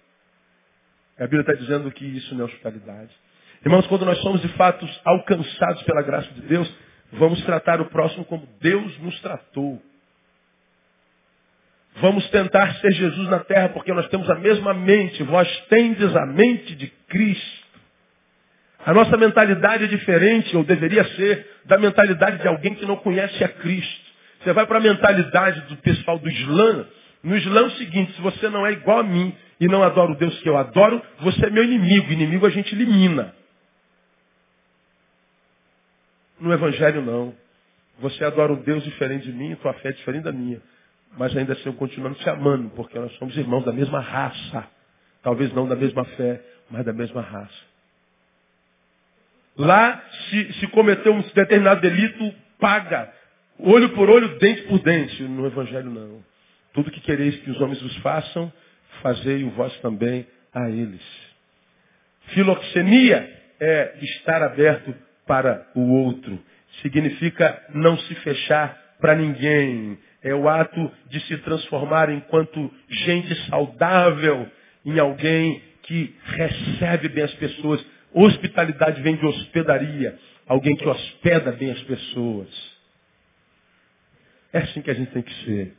A 1.19 1.23
Bíblia 1.23 1.41
está 1.41 1.53
dizendo 1.53 1.91
que 1.91 2.05
isso 2.05 2.33
não 2.33 2.43
é 2.43 2.45
hospitalidade. 2.45 3.09
Irmãos, 3.63 3.85
quando 3.87 4.05
nós 4.05 4.17
somos 4.19 4.41
de 4.41 4.47
fato 4.49 4.87
alcançados 5.03 5.83
pela 5.83 6.01
graça 6.01 6.31
de 6.33 6.41
Deus, 6.41 6.73
vamos 7.11 7.43
tratar 7.43 7.81
o 7.81 7.85
próximo 7.85 8.23
como 8.23 8.47
Deus 8.61 8.97
nos 8.99 9.19
tratou. 9.19 9.81
Vamos 11.97 12.27
tentar 12.29 12.73
ser 12.75 12.91
Jesus 12.93 13.27
na 13.27 13.39
terra 13.39 13.69
porque 13.69 13.91
nós 13.91 14.07
temos 14.07 14.29
a 14.29 14.35
mesma 14.35 14.73
mente. 14.73 15.21
Vós 15.23 15.47
tendes 15.67 16.15
a 16.15 16.25
mente 16.25 16.73
de 16.75 16.87
Cristo. 17.09 17.67
A 18.85 18.93
nossa 18.93 19.17
mentalidade 19.17 19.83
é 19.83 19.87
diferente, 19.87 20.55
ou 20.55 20.63
deveria 20.63 21.03
ser, 21.15 21.45
da 21.65 21.77
mentalidade 21.77 22.37
de 22.37 22.47
alguém 22.47 22.73
que 22.75 22.85
não 22.85 22.95
conhece 22.95 23.43
a 23.43 23.49
Cristo. 23.49 24.09
Você 24.41 24.53
vai 24.53 24.65
para 24.65 24.77
a 24.77 24.81
mentalidade 24.81 25.61
do 25.67 25.75
pessoal 25.77 26.17
do 26.17 26.29
Islã. 26.29 26.85
No 27.21 27.35
Islã 27.35 27.61
é 27.61 27.65
o 27.65 27.71
seguinte, 27.71 28.13
se 28.13 28.21
você 28.21 28.47
não 28.47 28.65
é 28.65 28.71
igual 28.71 28.99
a 28.99 29.03
mim 29.03 29.35
e 29.59 29.67
não 29.67 29.83
adora 29.83 30.11
o 30.11 30.15
Deus 30.15 30.39
que 30.39 30.47
eu 30.47 30.57
adoro, 30.57 31.01
você 31.19 31.47
é 31.47 31.49
meu 31.49 31.63
inimigo. 31.63 32.11
Inimigo 32.11 32.45
a 32.45 32.49
gente 32.49 32.73
elimina. 32.73 33.35
No 36.39 36.53
Evangelho 36.53 37.01
não. 37.01 37.35
Você 37.99 38.23
adora 38.23 38.53
um 38.53 38.61
Deus 38.61 38.83
diferente 38.83 39.25
de 39.25 39.33
mim, 39.33 39.55
tua 39.55 39.73
fé 39.73 39.89
é 39.89 39.91
diferente 39.91 40.23
da 40.23 40.31
minha. 40.31 40.61
Mas 41.17 41.35
ainda 41.35 41.53
assim 41.53 41.63
eu 41.65 41.73
continuo 41.73 42.13
te 42.13 42.29
amando, 42.29 42.69
porque 42.69 42.97
nós 42.97 43.11
somos 43.17 43.35
irmãos 43.35 43.65
da 43.65 43.73
mesma 43.73 43.99
raça. 43.99 44.65
Talvez 45.21 45.51
não 45.53 45.67
da 45.67 45.75
mesma 45.75 46.05
fé, 46.05 46.41
mas 46.69 46.85
da 46.85 46.93
mesma 46.93 47.21
raça. 47.21 47.69
Lá, 49.57 50.01
se, 50.29 50.53
se 50.53 50.67
cometeu 50.67 51.13
um 51.13 51.21
determinado 51.21 51.81
delito, 51.81 52.33
paga. 52.57 53.11
Olho 53.59 53.89
por 53.89 54.09
olho, 54.09 54.39
dente 54.39 54.61
por 54.63 54.79
dente. 54.79 55.21
No 55.23 55.45
Evangelho 55.45 55.89
não. 55.89 56.23
Tudo 56.73 56.91
que 56.91 57.01
quereis 57.01 57.35
que 57.41 57.51
os 57.51 57.59
homens 57.59 57.81
os 57.81 57.97
façam, 57.97 58.53
fazei 59.01 59.43
o 59.43 59.49
vós 59.51 59.75
também 59.81 60.25
a 60.53 60.69
eles. 60.69 61.01
Filoxenia 62.33 63.37
é 63.59 63.97
estar 64.01 64.41
aberto 64.43 64.93
para 65.25 65.67
o 65.75 65.81
outro. 66.05 66.39
Significa 66.81 67.61
não 67.73 67.97
se 67.97 68.15
fechar 68.15 68.77
para 68.99 69.15
ninguém. 69.15 69.97
É 70.21 70.33
o 70.33 70.47
ato 70.49 70.91
de 71.09 71.19
se 71.21 71.37
transformar 71.37 72.09
enquanto 72.09 72.71
gente 72.89 73.33
saudável 73.49 74.49
em 74.85 74.99
alguém 74.99 75.61
que 75.83 76.15
recebe 76.23 77.09
bem 77.09 77.23
as 77.23 77.33
pessoas. 77.35 77.85
Hospitalidade 78.13 79.01
vem 79.01 79.15
de 79.15 79.25
hospedaria. 79.25 80.17
Alguém 80.47 80.75
que 80.75 80.87
hospeda 80.87 81.51
bem 81.51 81.71
as 81.71 81.81
pessoas. 81.83 82.79
É 84.51 84.59
assim 84.59 84.81
que 84.81 84.89
a 84.89 84.95
gente 84.95 85.11
tem 85.11 85.21
que 85.21 85.33
ser. 85.45 85.73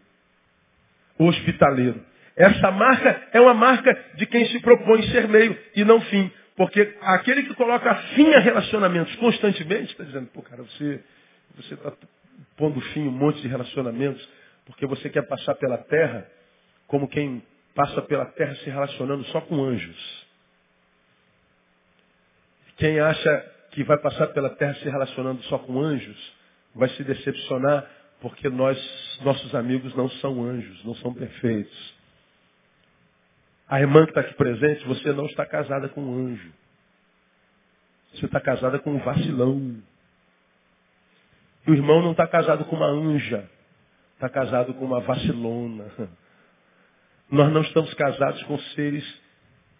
Hospitaleiro. 1.18 2.09
Essa 2.40 2.70
marca 2.70 3.28
é 3.34 3.40
uma 3.40 3.52
marca 3.52 3.94
de 4.14 4.24
quem 4.24 4.46
se 4.46 4.60
propõe 4.60 5.02
ser 5.10 5.28
meio 5.28 5.58
e 5.76 5.84
não 5.84 6.00
fim. 6.00 6.32
Porque 6.56 6.96
aquele 7.02 7.42
que 7.42 7.54
coloca 7.54 7.94
fim 8.14 8.32
a 8.32 8.38
relacionamentos 8.38 9.14
constantemente, 9.16 9.92
está 9.92 10.04
dizendo, 10.04 10.26
pô, 10.28 10.40
cara, 10.40 10.62
você 10.62 11.02
está 11.58 11.92
pondo 12.56 12.80
fim 12.80 13.06
a 13.06 13.10
um 13.10 13.12
monte 13.12 13.42
de 13.42 13.48
relacionamentos, 13.48 14.26
porque 14.64 14.86
você 14.86 15.10
quer 15.10 15.28
passar 15.28 15.54
pela 15.56 15.76
terra 15.76 16.26
como 16.86 17.08
quem 17.08 17.42
passa 17.74 18.00
pela 18.00 18.24
terra 18.24 18.54
se 18.56 18.70
relacionando 18.70 19.22
só 19.24 19.42
com 19.42 19.62
anjos. 19.62 20.26
Quem 22.78 23.00
acha 23.00 23.52
que 23.72 23.84
vai 23.84 23.98
passar 23.98 24.28
pela 24.28 24.48
terra 24.48 24.74
se 24.76 24.88
relacionando 24.88 25.42
só 25.42 25.58
com 25.58 25.78
anjos, 25.78 26.32
vai 26.74 26.88
se 26.88 27.04
decepcionar, 27.04 27.86
porque 28.22 28.48
nós, 28.48 28.78
nossos 29.20 29.54
amigos 29.54 29.94
não 29.94 30.08
são 30.08 30.42
anjos, 30.42 30.82
não 30.86 30.94
são 30.94 31.12
perfeitos. 31.12 31.99
A 33.70 33.80
irmã 33.80 34.04
que 34.04 34.10
está 34.10 34.22
aqui 34.22 34.34
presente, 34.34 34.84
você 34.84 35.12
não 35.12 35.26
está 35.26 35.46
casada 35.46 35.88
com 35.88 36.02
um 36.02 36.26
anjo. 36.26 36.52
Você 38.12 38.26
está 38.26 38.40
casada 38.40 38.80
com 38.80 38.90
um 38.90 38.98
vacilão. 38.98 39.80
E 41.64 41.70
o 41.70 41.74
irmão 41.74 42.02
não 42.02 42.10
está 42.10 42.26
casado 42.26 42.64
com 42.64 42.74
uma 42.74 42.88
anja. 42.88 43.48
Está 44.14 44.28
casado 44.28 44.74
com 44.74 44.84
uma 44.84 45.00
vacilona. 45.00 45.86
Nós 47.30 47.52
não 47.52 47.60
estamos 47.62 47.94
casados 47.94 48.42
com 48.42 48.58
seres 48.74 49.20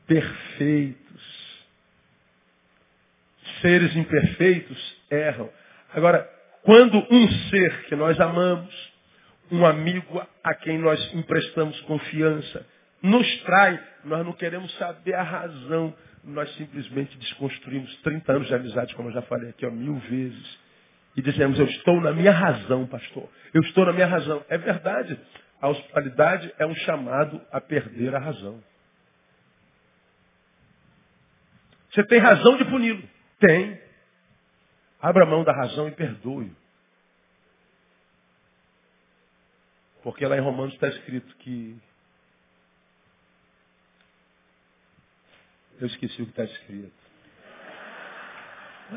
perfeitos. 0.07 1.59
Seres 3.61 3.97
imperfeitos 3.97 4.97
erram. 5.11 5.51
Agora, 5.93 6.31
quando 6.63 6.97
um 7.11 7.29
ser 7.51 7.87
que 7.87 7.97
nós 7.97 8.21
amamos, 8.21 8.93
um 9.51 9.67
amigo 9.67 10.25
a 10.45 10.55
quem 10.55 10.79
nós 10.79 11.13
emprestamos 11.13 11.81
confiança, 11.81 12.65
nos 13.03 13.43
trai, 13.43 13.83
nós 14.05 14.25
não 14.25 14.33
queremos 14.33 14.73
saber 14.77 15.15
a 15.15 15.23
razão. 15.23 15.95
Nós 16.23 16.55
simplesmente 16.57 17.17
desconstruímos 17.17 17.95
30 18.03 18.33
anos 18.33 18.49
de 18.49 18.55
amizade, 18.55 18.95
como 18.95 19.09
eu 19.09 19.15
já 19.15 19.23
falei 19.23 19.51
aqui 19.51 19.65
ó, 19.65 19.71
mil 19.71 19.97
vezes. 20.01 20.59
E 21.17 21.23
dizemos, 21.23 21.59
eu 21.59 21.67
estou 21.67 22.01
na 22.01 22.13
minha 22.13 22.33
razão, 22.33 22.87
pastor. 22.87 23.29
Eu 23.53 23.63
estou 23.63 23.87
na 23.87 23.93
minha 23.93 24.07
razão. 24.07 24.45
É 24.49 24.59
verdade. 24.59 25.19
A 25.61 25.69
hospitalidade 25.69 26.53
é 26.59 26.67
um 26.67 26.75
chamado 26.75 27.41
a 27.51 27.61
perder 27.61 28.15
a 28.15 28.19
razão. 28.19 28.63
Você 31.91 32.05
tem 32.05 32.19
razão 32.19 32.57
de 32.57 32.65
puni-lo? 32.67 33.03
Tem. 33.41 33.81
Abra 35.01 35.27
mão 35.27 35.43
da 35.43 35.53
razão 35.53 35.89
e 35.89 35.91
perdoe. 35.91 36.53
Porque 40.03 40.25
lá 40.25 40.37
em 40.37 40.41
Romanos 40.41 40.75
está 40.75 40.89
escrito 40.89 41.35
que 41.39 41.77
Eu 45.81 45.87
esqueci 45.87 46.21
o 46.23 46.27
que 46.27 46.33
está 46.33 46.45
escrito. 46.45 46.93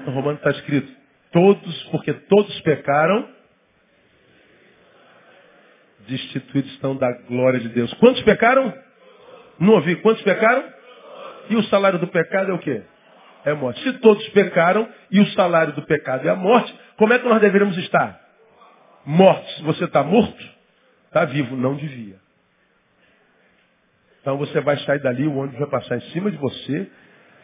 No 0.06 0.12
Romano 0.12 0.38
está 0.38 0.52
escrito, 0.52 0.92
todos, 1.32 1.84
porque 1.84 2.14
todos 2.14 2.60
pecaram, 2.62 3.30
destituídos 6.08 6.72
estão 6.74 6.96
da 6.96 7.12
glória 7.28 7.60
de 7.60 7.70
Deus. 7.70 7.94
Quantos 7.96 8.22
pecaram? 8.24 8.74
Não 9.60 9.74
ouvi. 9.74 9.96
Quantos 9.98 10.22
pecaram? 10.24 10.74
E 11.50 11.56
o 11.56 11.64
salário 11.66 12.00
do 12.00 12.08
pecado 12.08 12.52
é 12.52 12.54
o 12.54 12.60
quê? 12.60 12.84
É 13.46 13.54
morte. 13.54 13.82
Se 13.84 13.94
todos 14.00 14.28
pecaram 14.30 14.90
e 15.12 15.20
o 15.20 15.28
salário 15.28 15.74
do 15.74 15.84
pecado 15.84 16.28
é 16.28 16.32
a 16.32 16.36
morte, 16.36 16.74
como 16.98 17.14
é 17.14 17.20
que 17.20 17.28
nós 17.28 17.40
deveríamos 17.40 17.78
estar? 17.78 18.20
Mortos. 19.06 19.60
Você 19.62 19.86
está 19.86 20.04
morto? 20.04 20.44
Está 21.08 21.26
vivo. 21.26 21.56
Não 21.56 21.76
devia. 21.76 22.23
Então 24.24 24.38
você 24.38 24.62
vai 24.62 24.78
sair 24.86 25.00
dali, 25.00 25.28
o 25.28 25.36
ônibus 25.36 25.60
vai 25.60 25.70
passar 25.70 25.98
em 25.98 26.12
cima 26.12 26.32
de 26.32 26.38
você. 26.38 26.90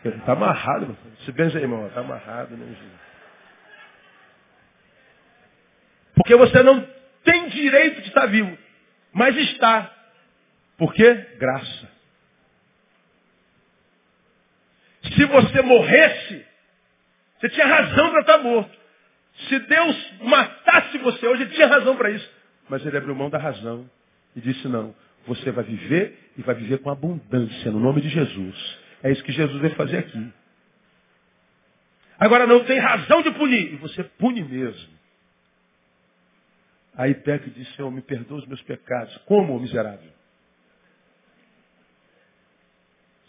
Está 0.06 0.32
amarrado. 0.32 0.98
Se 1.26 1.32
benze 1.34 1.58
aí, 1.58 1.63
irmão. 1.63 1.86
Está 1.88 2.00
amarrado, 2.00 2.56
né, 2.56 2.65
Jesus? 2.68 3.00
Porque 6.15 6.34
você 6.36 6.63
não 6.63 6.88
tem 7.26 7.50
direito 7.50 8.02
de 8.02 8.08
estar 8.08 8.28
vivo. 8.28 8.58
Mas 9.12 9.36
está. 9.36 9.94
Por 10.78 10.94
quê? 10.94 11.13
Graça. 11.38 11.89
Se 15.04 15.26
você 15.26 15.62
morresse, 15.62 16.45
você 17.39 17.49
tinha 17.49 17.68
razão 17.68 18.12
para 18.12 18.22
estar 18.22 18.38
morto. 18.38 18.80
Se 19.49 19.60
Deus 19.60 20.14
matasse 20.22 20.97
você 20.99 21.28
hoje, 21.28 21.43
ele 21.43 21.51
tinha 21.51 21.68
razão 21.68 21.97
para 21.97 22.10
isso. 22.12 22.30
Mas 22.70 22.86
ele 22.86 22.97
abriu 22.97 23.14
mão 23.16 23.30
da 23.30 23.38
razão 23.38 23.89
e 24.34 24.39
disse 24.39 24.66
não. 24.70 24.95
Você 25.28 25.51
vai 25.51 25.63
viver 25.63 26.17
e 26.38 26.41
vai 26.41 26.55
viver 26.55 26.80
com 26.80 26.89
abundância, 26.89 27.72
no 27.72 27.80
nome 27.80 28.01
de 28.01 28.09
Jesus. 28.09 28.78
É 29.03 29.11
isso 29.11 29.24
que 29.24 29.32
Jesus 29.32 29.61
veio 29.61 29.76
fazer 29.76 29.99
aqui. 29.99 30.34
Agora 32.20 32.45
não 32.45 32.63
tem 32.65 32.80
razão 32.80 33.22
de 33.22 33.32
punir. 33.32 33.74
E 33.74 33.76
você 33.78 34.03
pune 34.03 34.43
mesmo. 34.43 34.99
Aí 36.95 37.13
peca 37.13 37.47
e 37.47 37.51
diz, 37.51 37.76
Senhor, 37.76 37.89
me 37.89 38.01
perdoa 38.01 38.39
os 38.39 38.45
meus 38.45 38.61
pecados. 38.63 39.15
Como, 39.20 39.57
miserável? 39.57 40.11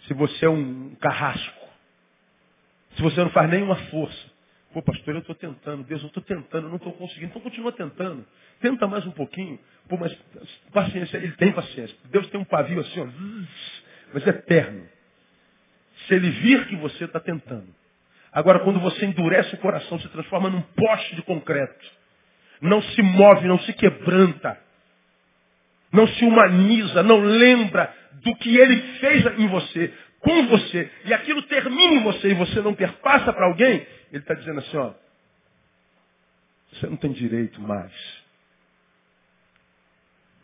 Se 0.09 0.15
você 0.15 0.47
é 0.47 0.49
um 0.49 0.95
carrasco. 0.97 1.69
Se 2.97 3.03
você 3.03 3.21
não 3.21 3.31
faz 3.31 3.49
nenhuma 3.49 3.77
força. 3.77 4.30
Pô, 4.73 4.83
pastor, 4.83 5.15
eu 5.15 5.21
estou 5.21 5.35
tentando. 5.35 5.83
Deus, 5.85 6.01
eu 6.01 6.09
estou 6.09 6.23
tentando, 6.23 6.67
eu 6.67 6.69
não 6.69 6.77
estou 6.77 6.93
conseguindo. 6.93 7.27
Então 7.27 7.43
continua 7.43 7.73
tentando. 7.73 8.25
Tenta 8.61 8.87
mais 8.87 9.05
um 9.07 9.11
pouquinho. 9.11 9.59
Pô, 9.89 9.97
mas 9.97 10.17
paciência, 10.73 11.17
ele 11.17 11.33
tem 11.33 11.53
paciência. 11.53 11.97
Deus 12.05 12.29
tem 12.29 12.41
um 12.41 12.45
pavio 12.45 12.81
assim, 12.81 13.01
ó, 13.01 13.07
mas 14.15 14.27
é 14.27 14.31
eterno. 14.31 14.87
Se 16.07 16.15
ele 16.15 16.31
vir 16.31 16.67
que 16.69 16.77
você 16.77 17.05
está 17.05 17.19
tentando. 17.19 17.67
Agora, 18.33 18.61
quando 18.61 18.79
você 18.79 19.07
endurece 19.07 19.55
o 19.57 19.59
coração, 19.59 19.99
se 19.99 20.09
transforma 20.09 20.49
num 20.49 20.63
poste 20.63 21.17
de 21.17 21.23
concreto. 21.23 21.85
Não 22.61 22.81
se 22.81 23.03
move, 23.03 23.49
não 23.49 23.59
se 23.61 23.73
quebranta. 23.73 24.57
Não 25.93 26.07
se 26.07 26.25
humaniza, 26.25 27.03
não 27.03 27.21
lembra 27.21 27.93
do 28.23 28.35
que 28.37 28.57
ele 28.57 28.81
fez 28.99 29.27
em 29.39 29.49
você, 29.49 29.93
com 30.21 30.47
você. 30.49 30.91
E 31.05 31.13
aquilo 31.13 31.43
termina 31.43 31.95
em 31.95 32.03
você 32.03 32.31
e 32.31 32.35
você 32.35 32.61
não 32.61 32.75
perpassa 32.75 33.33
para 33.33 33.47
alguém. 33.47 33.87
Ele 34.13 34.23
está 34.23 34.35
dizendo 34.35 34.61
assim, 34.61 34.77
ó. 34.77 34.95
Você 36.73 36.87
não 36.87 36.97
tem 36.97 37.11
direito 37.13 37.61
mais 37.61 37.93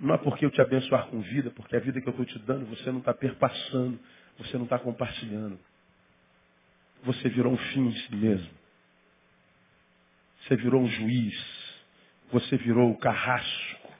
Não 0.01 0.14
é 0.14 0.18
porque 0.18 0.45
eu 0.45 0.51
te 0.51 0.61
abençoar 0.61 1.07
com 1.07 1.20
vida, 1.20 1.51
porque 1.53 1.77
a 1.77 1.81
vida 1.81 2.01
que 2.01 2.09
eu 2.09 2.11
estou 2.11 2.27
te 2.27 2.39
dando 2.41 2.66
você 2.66 2.91
não 2.91 2.99
está 2.99 3.14
perpassando, 3.14 3.99
você 4.39 4.57
não 4.57 4.64
está 4.64 4.79
compartilhando. 4.79 5.59
Você 7.05 7.29
virou 7.29 7.53
um 7.53 7.57
fim 7.57 7.87
em 7.87 7.97
si 7.97 8.16
mesmo. 8.16 8.51
Você 10.43 10.57
virou 10.57 10.83
um 10.83 10.89
juiz. 10.89 11.77
Você 12.33 12.57
virou 12.57 12.91
o 12.91 12.99
carrasco. 12.99 13.93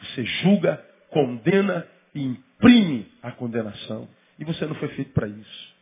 Você 0.00 0.24
julga, 0.24 0.76
condena 1.10 1.88
e 2.14 2.22
imprime 2.22 3.10
a 3.22 3.32
condenação. 3.32 4.08
E 4.38 4.44
você 4.44 4.66
não 4.66 4.74
foi 4.76 4.88
feito 4.88 5.12
para 5.12 5.26
isso. 5.26 5.74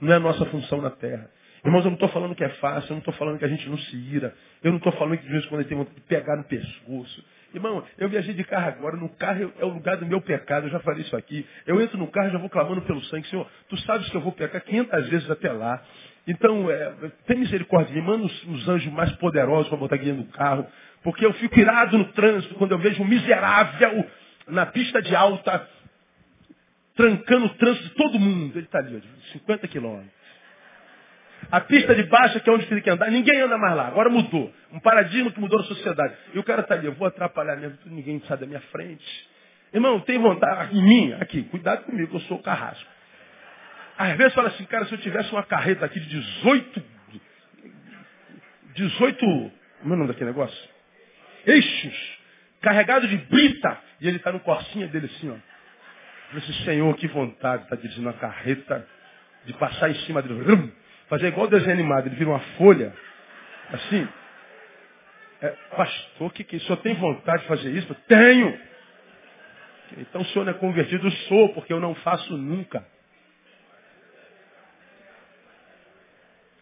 Não 0.00 0.12
é 0.12 0.16
a 0.16 0.20
nossa 0.20 0.44
função 0.46 0.80
na 0.80 0.90
terra. 0.90 1.30
Irmãos, 1.64 1.80
eu 1.80 1.90
não 1.90 1.94
estou 1.94 2.08
falando 2.10 2.34
que 2.34 2.44
é 2.44 2.48
fácil, 2.50 2.90
eu 2.90 2.94
não 2.94 2.98
estou 2.98 3.14
falando 3.14 3.38
que 3.38 3.44
a 3.44 3.48
gente 3.48 3.68
não 3.68 3.78
se 3.78 3.96
ira, 3.96 4.34
eu 4.62 4.70
não 4.70 4.78
estou 4.78 4.92
falando 4.92 5.18
que 5.18 5.24
de 5.24 5.32
vez 5.32 5.44
quando 5.46 5.60
a 5.60 5.62
gente 5.62 5.68
tem 5.70 5.78
vontade 5.78 5.96
de 5.96 6.02
pegar 6.02 6.36
no 6.36 6.44
pescoço. 6.44 7.24
Irmão, 7.52 7.82
eu 7.98 8.08
viajei 8.08 8.34
de 8.34 8.44
carro 8.44 8.68
agora, 8.68 8.96
no 8.96 9.08
carro 9.08 9.52
é 9.58 9.64
o 9.64 9.68
lugar 9.68 9.96
do 9.96 10.06
meu 10.06 10.20
pecado, 10.20 10.66
eu 10.66 10.70
já 10.70 10.78
falei 10.80 11.02
isso 11.02 11.16
aqui. 11.16 11.46
Eu 11.66 11.80
entro 11.80 11.96
no 11.98 12.06
carro 12.08 12.28
e 12.28 12.32
já 12.32 12.38
vou 12.38 12.50
clamando 12.50 12.82
pelo 12.82 13.02
sangue, 13.04 13.26
Senhor, 13.28 13.48
tu 13.68 13.76
sabes 13.78 14.08
que 14.10 14.16
eu 14.16 14.20
vou 14.20 14.32
pecar 14.32 14.62
500 14.62 15.08
vezes 15.08 15.30
até 15.30 15.50
lá. 15.50 15.82
Então, 16.28 16.70
é, 16.70 16.92
tem 17.26 17.38
misericórdia 17.38 17.94
mim, 17.94 18.02
manda 18.02 18.26
os, 18.26 18.44
os 18.44 18.68
anjos 18.68 18.92
mais 18.92 19.10
poderosos 19.12 19.68
para 19.68 19.78
botar 19.78 19.96
guia 19.96 20.12
no 20.12 20.26
carro, 20.26 20.66
porque 21.02 21.24
eu 21.24 21.32
fico 21.34 21.58
irado 21.58 21.96
no 21.96 22.04
trânsito 22.12 22.54
quando 22.56 22.72
eu 22.72 22.78
vejo 22.78 23.02
um 23.02 23.06
miserável 23.06 24.04
na 24.48 24.66
pista 24.66 25.00
de 25.00 25.14
alta, 25.14 25.68
trancando 26.96 27.46
o 27.46 27.50
trânsito 27.50 27.88
de 27.88 27.94
todo 27.94 28.18
mundo. 28.18 28.56
Ele 28.56 28.66
está 28.66 28.78
ali, 28.78 28.96
ó, 28.96 29.32
50 29.32 29.68
quilômetros. 29.68 30.16
A 31.50 31.60
pista 31.60 31.94
de 31.94 32.02
baixa, 32.04 32.40
que 32.40 32.50
é 32.50 32.52
onde 32.52 32.66
tem 32.66 32.80
que 32.80 32.90
andar, 32.90 33.10
ninguém 33.10 33.40
anda 33.40 33.56
mais 33.56 33.76
lá. 33.76 33.86
Agora 33.86 34.10
mudou. 34.10 34.52
Um 34.72 34.80
paradigma 34.80 35.30
que 35.30 35.38
mudou 35.38 35.58
na 35.58 35.64
sociedade. 35.66 36.16
E 36.34 36.38
o 36.38 36.42
cara 36.42 36.62
está 36.62 36.74
ali, 36.74 36.86
eu 36.86 36.94
vou 36.94 37.06
atrapalhar 37.06 37.56
mesmo, 37.56 37.78
ninguém 37.86 38.20
sai 38.26 38.36
da 38.38 38.46
minha 38.46 38.60
frente. 38.72 39.28
Irmão, 39.72 40.00
tem 40.00 40.18
vontade, 40.18 40.76
em 40.76 40.82
mim, 40.82 41.12
aqui, 41.20 41.42
cuidado 41.44 41.84
comigo, 41.84 42.16
eu 42.16 42.20
sou 42.20 42.38
carrasco. 42.38 42.88
Às 43.98 44.16
vezes 44.16 44.34
fala 44.34 44.48
assim, 44.48 44.64
cara, 44.64 44.86
se 44.86 44.92
eu 44.92 44.98
tivesse 44.98 45.30
uma 45.32 45.42
carreta 45.42 45.84
aqui 45.84 46.00
de 46.00 46.08
18, 46.08 46.82
18, 48.74 49.20
como 49.80 49.92
é 49.92 49.96
o 49.96 49.96
nome 49.96 50.08
daquele 50.08 50.30
negócio? 50.30 50.68
Eixos, 51.46 52.18
carregado 52.60 53.06
de 53.06 53.16
brita, 53.16 53.78
e 54.00 54.08
ele 54.08 54.16
está 54.16 54.32
no 54.32 54.40
corcinha 54.40 54.88
dele 54.88 55.06
assim, 55.06 55.30
ó. 55.30 55.55
Eu 56.32 56.40
disse, 56.40 56.64
Senhor, 56.64 56.94
que 56.96 57.06
vontade, 57.08 57.64
está 57.64 57.76
dirigindo 57.76 58.08
uma 58.08 58.14
carreta, 58.14 58.86
de 59.44 59.52
passar 59.54 59.90
em 59.90 59.94
cima 60.00 60.20
dele. 60.20 60.72
Fazer 61.08 61.28
igual 61.28 61.46
o 61.46 61.50
desenho 61.50 61.72
animado, 61.72 62.06
ele 62.06 62.16
vira 62.16 62.30
uma 62.30 62.40
folha, 62.58 62.92
assim. 63.72 64.08
É, 65.40 65.48
pastor, 65.76 66.32
que 66.32 66.42
que 66.42 66.58
senhor 66.60 66.78
tem 66.78 66.94
vontade 66.94 67.42
de 67.42 67.48
fazer 67.48 67.70
isso? 67.70 67.94
Tenho. 68.08 68.58
Então 69.98 70.22
o 70.22 70.24
senhor 70.26 70.44
não 70.44 70.52
é 70.52 70.56
convertido? 70.56 71.08
Sou, 71.28 71.50
porque 71.54 71.72
eu 71.72 71.78
não 71.78 71.94
faço 71.96 72.36
nunca. 72.36 72.84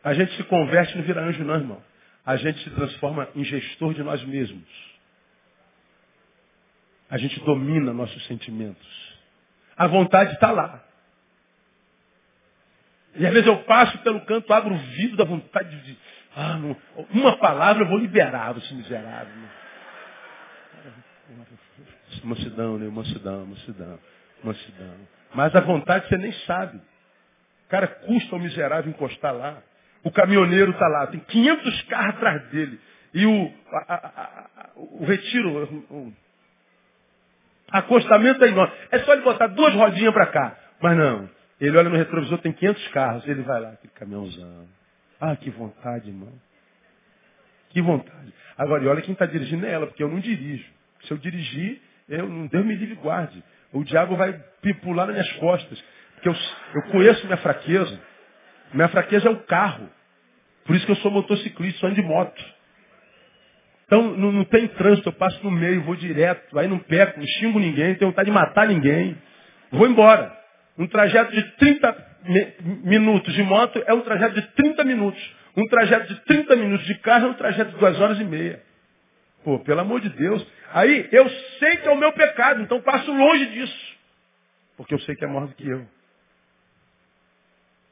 A 0.02 0.12
gente 0.12 0.36
se 0.36 0.44
converte 0.44 0.96
não 0.96 1.04
vira 1.04 1.22
anjo 1.22 1.42
não, 1.42 1.54
irmão. 1.54 1.82
A 2.26 2.36
gente 2.36 2.62
se 2.62 2.70
transforma 2.70 3.28
em 3.34 3.44
gestor 3.44 3.94
de 3.94 4.02
nós 4.02 4.22
mesmos. 4.24 4.68
A 7.08 7.16
gente 7.16 7.40
domina 7.40 7.92
nossos 7.92 8.26
sentimentos. 8.26 9.03
A 9.76 9.86
vontade 9.86 10.34
está 10.34 10.50
lá. 10.50 10.82
E 13.16 13.26
às 13.26 13.32
vezes 13.32 13.46
eu 13.46 13.58
passo 13.64 13.96
pelo 13.98 14.20
canto, 14.22 14.52
abro 14.52 14.74
o 14.74 14.78
vidro 14.78 15.16
da 15.16 15.24
vontade 15.24 15.80
de. 15.82 15.98
Ah, 16.36 16.56
não, 16.58 16.76
uma 17.10 17.36
palavra 17.36 17.84
eu 17.84 17.88
vou 17.88 17.98
liberar 17.98 18.56
esse 18.56 18.74
miserável. 18.74 19.32
Mansidão, 22.24 22.78
né? 22.78 22.88
Mansidão, 22.88 23.46
mansidão, 23.46 23.98
mansidão. 24.42 24.94
Mas 25.34 25.54
a 25.54 25.60
vontade 25.60 26.08
você 26.08 26.16
nem 26.16 26.32
sabe. 26.46 26.80
Cara, 27.68 27.86
custa 27.86 28.36
o 28.36 28.38
miserável 28.38 28.90
encostar 28.90 29.34
lá. 29.34 29.62
O 30.02 30.10
caminhoneiro 30.10 30.72
está 30.72 30.86
lá, 30.86 31.06
tem 31.06 31.20
500 31.20 31.82
carros 31.82 32.16
atrás 32.16 32.48
dele. 32.50 32.78
E 33.14 33.26
o, 33.26 33.54
a, 33.72 33.94
a, 33.94 33.96
a, 33.96 34.70
o 34.76 35.04
retiro, 35.04 35.84
o 35.90 36.12
acostamento 37.70 38.44
é 38.44 38.48
enorme. 38.48 38.72
É 38.90 38.98
só 39.00 39.12
ele 39.12 39.22
botar 39.22 39.48
duas 39.48 39.74
rodinhas 39.74 40.12
para 40.12 40.26
cá. 40.26 40.56
Mas 40.80 40.96
não, 40.96 41.28
ele 41.60 41.76
olha 41.76 41.88
no 41.88 41.96
retrovisor, 41.96 42.38
tem 42.38 42.52
500 42.52 42.88
carros. 42.88 43.28
Ele 43.28 43.42
vai 43.42 43.60
lá, 43.60 43.70
aquele 43.70 43.92
caminhãozão. 43.94 44.66
Ah, 45.20 45.36
que 45.36 45.50
vontade, 45.50 46.08
irmão. 46.08 46.32
Que 47.70 47.80
vontade. 47.80 48.32
Agora, 48.56 48.84
e 48.84 48.86
olha 48.86 49.02
quem 49.02 49.12
está 49.12 49.26
dirigindo 49.26 49.66
é 49.66 49.70
ela, 49.70 49.86
porque 49.86 50.02
eu 50.02 50.08
não 50.08 50.20
dirijo. 50.20 50.64
Se 51.04 51.12
eu 51.12 51.18
dirigir, 51.18 51.80
eu, 52.08 52.28
Deus 52.48 52.64
me 52.64 52.74
livre 52.74 52.94
guarde. 52.96 53.42
O 53.72 53.82
diabo 53.82 54.16
vai 54.16 54.32
pular 54.82 55.06
nas 55.06 55.14
minhas 55.14 55.32
costas. 55.34 55.82
Porque 56.14 56.28
eu, 56.28 56.34
eu 56.74 56.82
conheço 56.90 57.24
minha 57.26 57.36
fraqueza. 57.38 58.00
Minha 58.72 58.88
fraqueza 58.88 59.28
é 59.28 59.30
o 59.30 59.42
carro. 59.42 59.88
Por 60.64 60.74
isso 60.76 60.86
que 60.86 60.92
eu 60.92 60.96
sou 60.96 61.10
motociclista, 61.10 61.80
sou 61.80 61.90
de 61.90 62.02
moto. 62.02 62.53
Então 63.94 64.16
não, 64.16 64.32
não, 64.32 64.44
tem 64.44 64.66
trânsito, 64.66 65.08
eu 65.08 65.12
passo 65.12 65.40
no 65.44 65.52
meio, 65.52 65.82
vou 65.82 65.94
direto, 65.94 66.58
aí 66.58 66.66
não 66.66 66.80
peco, 66.80 67.20
não 67.20 67.26
xingo 67.38 67.60
ninguém, 67.60 67.94
tenho 67.94 68.10
vontade 68.10 68.26
de 68.26 68.34
matar 68.34 68.66
ninguém. 68.66 69.16
Vou 69.70 69.86
embora. 69.86 70.36
Um 70.76 70.88
trajeto 70.88 71.32
de 71.32 71.42
30 71.58 72.18
minutos 72.82 73.32
de 73.32 73.42
moto 73.44 73.80
é 73.86 73.94
um 73.94 74.00
trajeto 74.00 74.34
de 74.34 74.42
30 74.48 74.82
minutos. 74.82 75.36
Um 75.56 75.64
trajeto 75.68 76.12
de 76.12 76.20
30 76.22 76.56
minutos 76.56 76.84
de 76.86 76.94
carro 76.98 77.26
é 77.26 77.30
um 77.30 77.34
trajeto 77.34 77.70
de 77.70 77.78
2 77.78 78.00
horas 78.00 78.18
e 78.18 78.24
meia. 78.24 78.60
Pô, 79.44 79.60
pelo 79.60 79.80
amor 79.80 80.00
de 80.00 80.08
Deus. 80.08 80.44
Aí 80.72 81.08
eu 81.12 81.28
sei 81.60 81.76
que 81.76 81.86
é 81.86 81.92
o 81.92 81.96
meu 81.96 82.12
pecado, 82.14 82.62
então 82.62 82.80
passo 82.80 83.12
longe 83.12 83.46
disso. 83.46 83.96
Porque 84.76 84.92
eu 84.92 84.98
sei 85.00 85.14
que 85.14 85.24
é 85.24 85.28
maior 85.28 85.46
do 85.46 85.54
que 85.54 85.68
eu. 85.68 85.86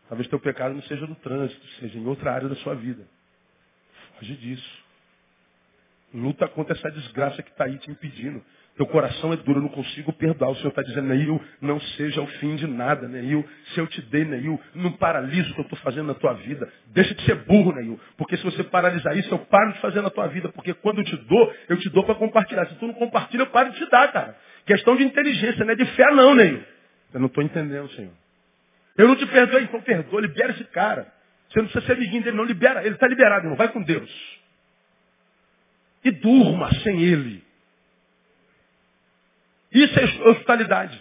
Talvez 0.08 0.26
teu 0.26 0.40
pecado 0.40 0.74
não 0.74 0.82
seja 0.82 1.06
no 1.06 1.14
trânsito, 1.14 1.64
seja 1.78 1.96
em 1.96 2.04
outra 2.04 2.32
área 2.32 2.48
da 2.48 2.56
sua 2.56 2.74
vida. 2.74 3.06
Foge 4.18 4.34
disso. 4.34 4.81
Luta 6.14 6.46
contra 6.48 6.76
essa 6.76 6.90
desgraça 6.90 7.42
que 7.42 7.50
está 7.50 7.64
aí 7.64 7.78
te 7.78 7.90
impedindo. 7.90 8.42
Teu 8.76 8.86
coração 8.86 9.32
é 9.32 9.36
duro, 9.36 9.58
eu 9.58 9.62
não 9.62 9.68
consigo 9.68 10.12
perdoar. 10.14 10.50
O 10.50 10.56
Senhor 10.56 10.70
está 10.70 10.82
dizendo, 10.82 11.08
Neil, 11.08 11.40
não 11.60 11.78
seja 11.78 12.22
o 12.22 12.26
fim 12.26 12.56
de 12.56 12.66
nada, 12.66 13.06
Neil. 13.06 13.46
Se 13.74 13.80
eu 13.80 13.86
te 13.86 14.00
dei, 14.02 14.24
Neil, 14.24 14.58
não 14.74 14.92
paralisa 14.92 15.50
o 15.50 15.54
que 15.54 15.60
eu 15.60 15.64
estou 15.64 15.78
fazendo 15.80 16.06
na 16.06 16.14
tua 16.14 16.32
vida. 16.34 16.70
Deixa 16.86 17.14
de 17.14 17.22
ser 17.22 17.34
burro, 17.44 17.72
Neil. 17.72 18.00
Porque 18.16 18.36
se 18.36 18.44
você 18.44 18.64
paralisar 18.64 19.16
isso, 19.16 19.32
eu 19.32 19.38
paro 19.40 19.72
de 19.72 19.80
fazer 19.80 20.00
na 20.00 20.08
tua 20.08 20.26
vida. 20.28 20.48
Porque 20.50 20.72
quando 20.72 20.98
eu 20.98 21.04
te 21.04 21.16
dou, 21.16 21.54
eu 21.68 21.78
te 21.78 21.90
dou 21.90 22.02
para 22.04 22.14
compartilhar. 22.14 22.66
Se 22.66 22.74
tu 22.76 22.86
não 22.86 22.94
compartilha, 22.94 23.42
eu 23.42 23.46
paro 23.48 23.70
de 23.70 23.76
te 23.76 23.90
dar, 23.90 24.10
cara. 24.10 24.36
Questão 24.64 24.96
de 24.96 25.04
inteligência, 25.04 25.64
não 25.64 25.72
é 25.72 25.76
de 25.76 25.84
fé 25.84 26.10
não, 26.12 26.34
Neil. 26.34 26.62
Eu 27.12 27.20
não 27.20 27.26
estou 27.26 27.44
entendendo, 27.44 27.90
Senhor. 27.90 28.12
Eu 28.96 29.08
não 29.08 29.16
te 29.16 29.26
perdoei, 29.26 29.64
então 29.64 29.80
perdoa, 29.82 30.20
libera 30.20 30.52
esse 30.52 30.64
cara. 30.64 31.12
Você 31.50 31.58
não 31.58 31.66
precisa 31.66 31.84
ser 31.86 31.92
amiguinho 31.92 32.22
dele, 32.22 32.36
não 32.36 32.44
libera. 32.44 32.84
Ele 32.84 32.94
está 32.94 33.06
liberado, 33.06 33.44
irmão. 33.44 33.56
Vai 33.56 33.68
com 33.68 33.82
Deus. 33.82 34.41
E 36.04 36.10
durma 36.10 36.72
sem 36.82 37.00
ele. 37.02 37.44
Isso 39.72 39.98
é 39.98 40.28
hospitalidade. 40.28 41.00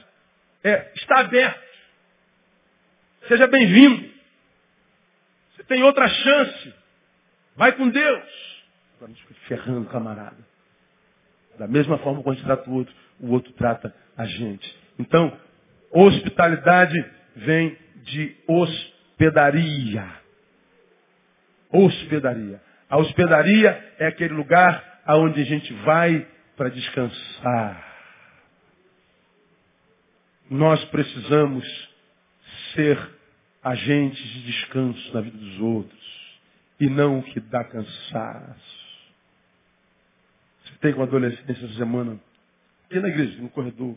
É, 0.63 0.91
está 0.95 1.19
aberto. 1.19 1.61
Seja 3.27 3.47
bem-vindo. 3.47 4.09
Você 5.55 5.63
tem 5.63 5.83
outra 5.83 6.07
chance. 6.07 6.73
Vai 7.55 7.73
com 7.73 7.89
Deus. 7.89 8.61
Agora 8.95 9.11
a 9.11 9.13
gente 9.13 9.27
fica 9.27 9.39
ferrando, 9.47 9.89
camarada. 9.89 10.37
Da 11.57 11.67
mesma 11.67 11.97
forma 11.99 12.23
que 12.23 12.29
a 12.29 12.33
gente 12.33 12.45
trata 12.45 12.69
o 12.69 12.73
outro, 12.73 12.95
o 13.19 13.31
outro 13.31 13.51
trata 13.53 13.93
a 14.15 14.25
gente. 14.25 14.79
Então, 14.97 15.37
hospitalidade 15.91 17.05
vem 17.35 17.77
de 18.03 18.35
hospedaria. 18.47 20.07
Hospedaria. 21.69 22.61
A 22.89 22.97
hospedaria 22.97 23.93
é 23.99 24.07
aquele 24.07 24.33
lugar 24.33 24.90
aonde 25.05 25.41
a 25.41 25.45
gente 25.45 25.73
vai 25.85 26.27
para 26.55 26.69
descansar. 26.69 27.91
Nós 30.49 30.83
precisamos 30.85 31.65
ser 32.73 32.97
agentes 33.63 34.23
de 34.23 34.43
descanso 34.43 35.13
na 35.13 35.21
vida 35.21 35.37
dos 35.37 35.59
outros 35.59 36.39
e 36.79 36.87
não 36.87 37.19
o 37.19 37.23
que 37.23 37.39
dá 37.39 37.63
cansaço. 37.63 38.81
Você 40.63 40.73
tem 40.81 40.93
com 40.93 41.03
adolescente 41.03 41.51
essa 41.51 41.73
semana, 41.75 42.19
aqui 42.85 42.99
na 42.99 43.07
igreja, 43.07 43.41
no 43.41 43.49
corredor, 43.49 43.95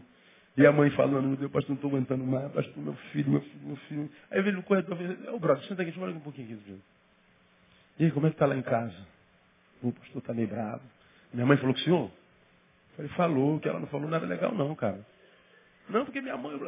e 0.57 0.65
a 0.65 0.71
mãe 0.71 0.91
falando, 0.91 1.27
meu 1.27 1.37
Deus, 1.37 1.51
pastor, 1.51 1.71
não 1.71 1.77
estou 1.77 1.91
aguentando 1.91 2.25
mais, 2.25 2.53
pastor, 2.53 2.83
meu 2.83 2.95
filho, 3.11 3.31
meu 3.31 3.41
filho, 3.41 3.61
meu 3.65 3.77
filho. 3.77 4.11
Aí 4.31 4.41
veio 4.43 4.57
no 4.57 4.63
corredor, 4.63 4.97
ô 4.97 5.35
oh, 5.35 5.39
brother, 5.39 5.65
senta 5.65 5.83
aqui, 5.83 5.91
deixa 5.91 5.99
eu 5.99 6.05
falar 6.05 6.17
um 6.17 6.21
pouquinho 6.21 6.57
aqui. 6.57 6.81
E 7.99 8.05
aí, 8.05 8.11
como 8.13 8.27
é 8.27 8.31
que 8.31 8.37
está 8.37 8.47
lá 8.47 8.57
em 8.57 8.63
casa? 8.63 9.14
O 9.85 9.93
pastor 9.93 10.19
está 10.19 10.33
meio 10.33 10.49
bravo. 10.49 10.83
Minha 11.33 11.47
mãe 11.47 11.57
falou 11.59 11.75
com 11.75 11.81
o 11.81 11.85
senhor? 11.85 12.11
Eu 12.11 12.97
falei, 12.97 13.11
falou, 13.13 13.61
que 13.61 13.69
ela 13.69 13.81
não 13.81 13.87
falou 13.89 14.09
nada 14.09 14.25
legal 14.25 14.55
não, 14.55 14.75
cara. 14.75 15.05
Não, 15.89 16.05
porque 16.05 16.21
minha 16.21 16.37
mãe. 16.37 16.59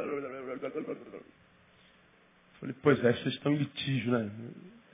Falei, 2.61 2.75
pois 2.83 3.03
é, 3.05 3.13
vocês 3.13 3.35
estão 3.35 3.53
em 3.53 3.57
litígio, 3.57 4.13
né? 4.13 4.31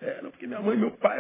É, 0.01 0.23
não, 0.23 0.31
porque 0.31 0.47
minha 0.47 0.61
mãe 0.61 0.77
e 0.77 0.81
meu 0.81 0.93
pai. 0.93 1.19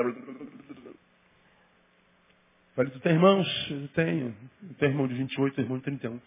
Falei, 2.76 2.90
tu 2.90 3.00
tem 3.00 3.12
irmãos? 3.12 3.46
Eu 3.70 3.88
tenho. 3.88 4.34
Eu 4.62 4.74
tenho 4.78 4.92
irmão 4.92 5.08
de 5.08 5.14
28, 5.14 5.60
irmão 5.60 5.78
de 5.78 5.84
31. 5.84 6.20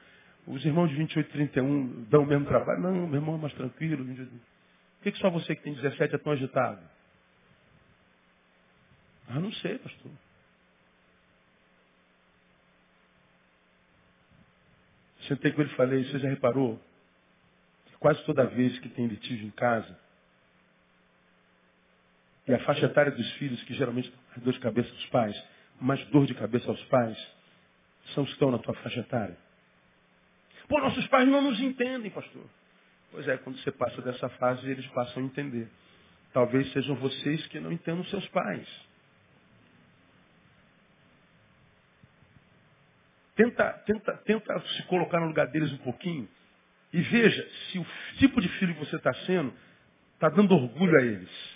Os 0.48 0.64
irmãos 0.66 0.90
de 0.90 0.96
28 0.96 1.28
e 1.28 1.32
31 1.32 2.04
dão 2.10 2.24
o 2.24 2.26
mesmo 2.26 2.46
trabalho? 2.46 2.82
Não, 2.82 3.08
meu 3.08 3.20
irmão 3.20 3.36
é 3.36 3.40
mais 3.40 3.54
tranquilo. 3.54 4.06
Por 4.06 5.04
que, 5.04 5.12
que 5.12 5.18
só 5.20 5.30
você 5.30 5.56
que 5.56 5.64
tem 5.64 5.74
17 5.74 6.16
é 6.16 6.18
tão 6.18 6.34
agitado? 6.34 6.82
Ah, 9.28 9.40
não 9.40 9.52
sei, 9.54 9.78
pastor. 9.80 10.12
Sentei 15.28 15.52
com 15.52 15.62
ele 15.62 15.72
e 15.72 15.76
falei, 15.76 16.04
você 16.06 16.20
já 16.20 16.30
reparou? 16.30 16.80
Que 17.86 17.98
quase 17.98 18.24
toda 18.26 18.46
vez 18.46 18.78
que 18.80 18.90
tem 18.90 19.08
litígio 19.08 19.48
em 19.48 19.52
casa, 19.52 19.98
e 22.48 22.54
a 22.54 22.60
faixa 22.60 22.86
etária 22.86 23.12
dos 23.12 23.32
filhos, 23.34 23.62
que 23.64 23.74
geralmente 23.74 24.14
é 24.38 24.40
dor 24.40 24.54
de 24.54 24.60
cabeça 24.60 24.90
dos 24.90 25.06
pais, 25.08 25.44
mais 25.82 26.04
dor 26.08 26.28
de 26.28 26.36
cabeça 26.36 26.70
aos 26.70 26.84
pais, 26.86 27.18
são 28.14 28.24
os 28.24 28.30
que 28.30 28.36
estão 28.36 28.52
na 28.52 28.60
tua 28.60 28.76
faixa 28.76 29.00
etária. 29.00 29.38
Pô, 30.68 30.80
nossos 30.80 31.08
pais 31.08 31.28
não 31.28 31.42
nos 31.42 31.60
entendem, 31.60 32.12
pastor. 32.12 32.44
Pois 33.12 33.28
é, 33.28 33.38
quando 33.38 33.58
você 33.60 33.72
passa 33.72 34.02
dessa 34.02 34.30
fase, 34.30 34.70
eles 34.70 34.86
passam 34.88 35.24
a 35.24 35.26
entender. 35.26 35.68
Talvez 36.34 36.72
sejam 36.74 36.96
vocês 36.96 37.48
que 37.48 37.60
não 37.60 37.72
entendam 37.72 38.04
seus 38.06 38.28
pais. 38.30 38.68
Tenta, 43.36 43.74
tenta, 43.86 44.18
tenta 44.18 44.60
se 44.60 44.84
colocar 44.84 45.20
no 45.20 45.28
lugar 45.28 45.48
deles 45.48 45.72
um 45.74 45.78
pouquinho 45.78 46.28
e 46.94 47.02
veja 47.02 47.50
se 47.72 47.80
o 47.80 47.86
tipo 48.18 48.40
de 48.40 48.48
filho 48.48 48.74
que 48.74 48.80
você 48.80 48.96
está 48.96 49.14
sendo 49.26 49.54
está 50.14 50.30
dando 50.30 50.56
orgulho 50.56 50.98
a 50.98 51.02
eles. 51.02 51.56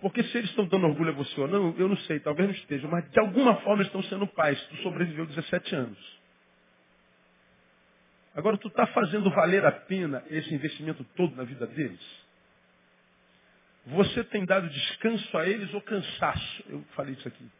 Porque 0.00 0.22
se 0.22 0.38
eles 0.38 0.50
estão 0.50 0.66
dando 0.66 0.86
orgulho 0.86 1.10
a 1.10 1.14
você 1.14 1.40
ou 1.40 1.48
não, 1.48 1.74
eu 1.76 1.88
não 1.88 1.96
sei, 1.98 2.20
talvez 2.20 2.48
não 2.48 2.54
estejam, 2.54 2.88
mas 2.88 3.10
de 3.10 3.18
alguma 3.18 3.56
forma 3.62 3.82
estão 3.82 4.02
sendo 4.04 4.26
pais. 4.26 4.60
Tu 4.68 4.76
sobreviveu 4.76 5.26
17 5.26 5.74
anos. 5.74 6.16
Agora, 8.36 8.58
tu 8.58 8.68
está 8.68 8.86
fazendo 8.88 9.30
valer 9.30 9.64
a 9.64 9.72
pena 9.72 10.22
esse 10.28 10.54
investimento 10.54 11.02
todo 11.16 11.34
na 11.34 11.42
vida 11.42 11.66
deles? 11.66 12.26
Você 13.86 14.22
tem 14.24 14.44
dado 14.44 14.68
descanso 14.68 15.38
a 15.38 15.48
eles 15.48 15.72
ou 15.72 15.80
cansaço? 15.80 16.64
Eu 16.68 16.84
falei 16.94 17.14
isso 17.14 17.26
aqui. 17.26 17.50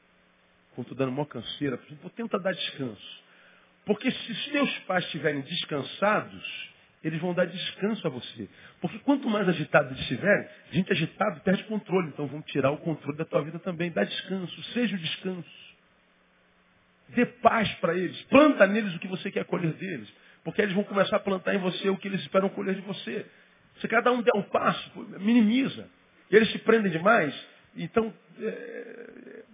Quando 0.76 0.92
estou 0.92 0.98
dando 0.98 1.16
uma 1.16 1.24
canseira, 1.24 1.80
vou 2.02 2.10
tenta 2.10 2.38
dar 2.38 2.52
descanso. 2.52 3.24
Porque 3.86 4.10
se 4.10 4.34
seus 4.50 4.78
pais 4.80 5.04
estiverem 5.06 5.40
descansados, 5.40 6.70
eles 7.02 7.18
vão 7.18 7.32
dar 7.32 7.46
descanso 7.46 8.06
a 8.06 8.10
você. 8.10 8.46
Porque 8.78 8.98
quanto 8.98 9.26
mais 9.30 9.48
agitado 9.48 9.88
eles 9.88 10.00
estiverem, 10.00 10.48
gente 10.72 10.92
agitada 10.92 11.40
perde 11.40 11.64
controle. 11.64 12.08
Então 12.08 12.26
vão 12.26 12.42
tirar 12.42 12.72
o 12.72 12.76
controle 12.76 13.16
da 13.16 13.24
tua 13.24 13.42
vida 13.42 13.58
também. 13.58 13.90
Dá 13.90 14.04
descanso, 14.04 14.62
seja 14.74 14.94
o 14.94 14.98
descanso. 14.98 15.66
Dê 17.08 17.24
paz 17.24 17.72
para 17.76 17.94
eles. 17.94 18.20
Planta 18.24 18.66
neles 18.66 18.94
o 18.94 18.98
que 18.98 19.08
você 19.08 19.30
quer 19.30 19.46
colher 19.46 19.72
deles. 19.72 20.12
Porque 20.44 20.60
eles 20.60 20.74
vão 20.74 20.84
começar 20.84 21.16
a 21.16 21.20
plantar 21.20 21.54
em 21.54 21.58
você 21.58 21.88
o 21.88 21.96
que 21.96 22.06
eles 22.06 22.20
esperam 22.20 22.50
colher 22.50 22.74
de 22.74 22.82
você. 22.82 23.24
Se 23.80 23.88
cada 23.88 24.12
um 24.12 24.20
der 24.20 24.36
um 24.36 24.42
passo, 24.42 24.90
minimiza. 25.20 25.88
E 26.30 26.36
eles 26.36 26.50
se 26.50 26.58
prendem 26.58 26.90
demais, 26.92 27.34
então 27.76 28.12
é, 28.40 29.44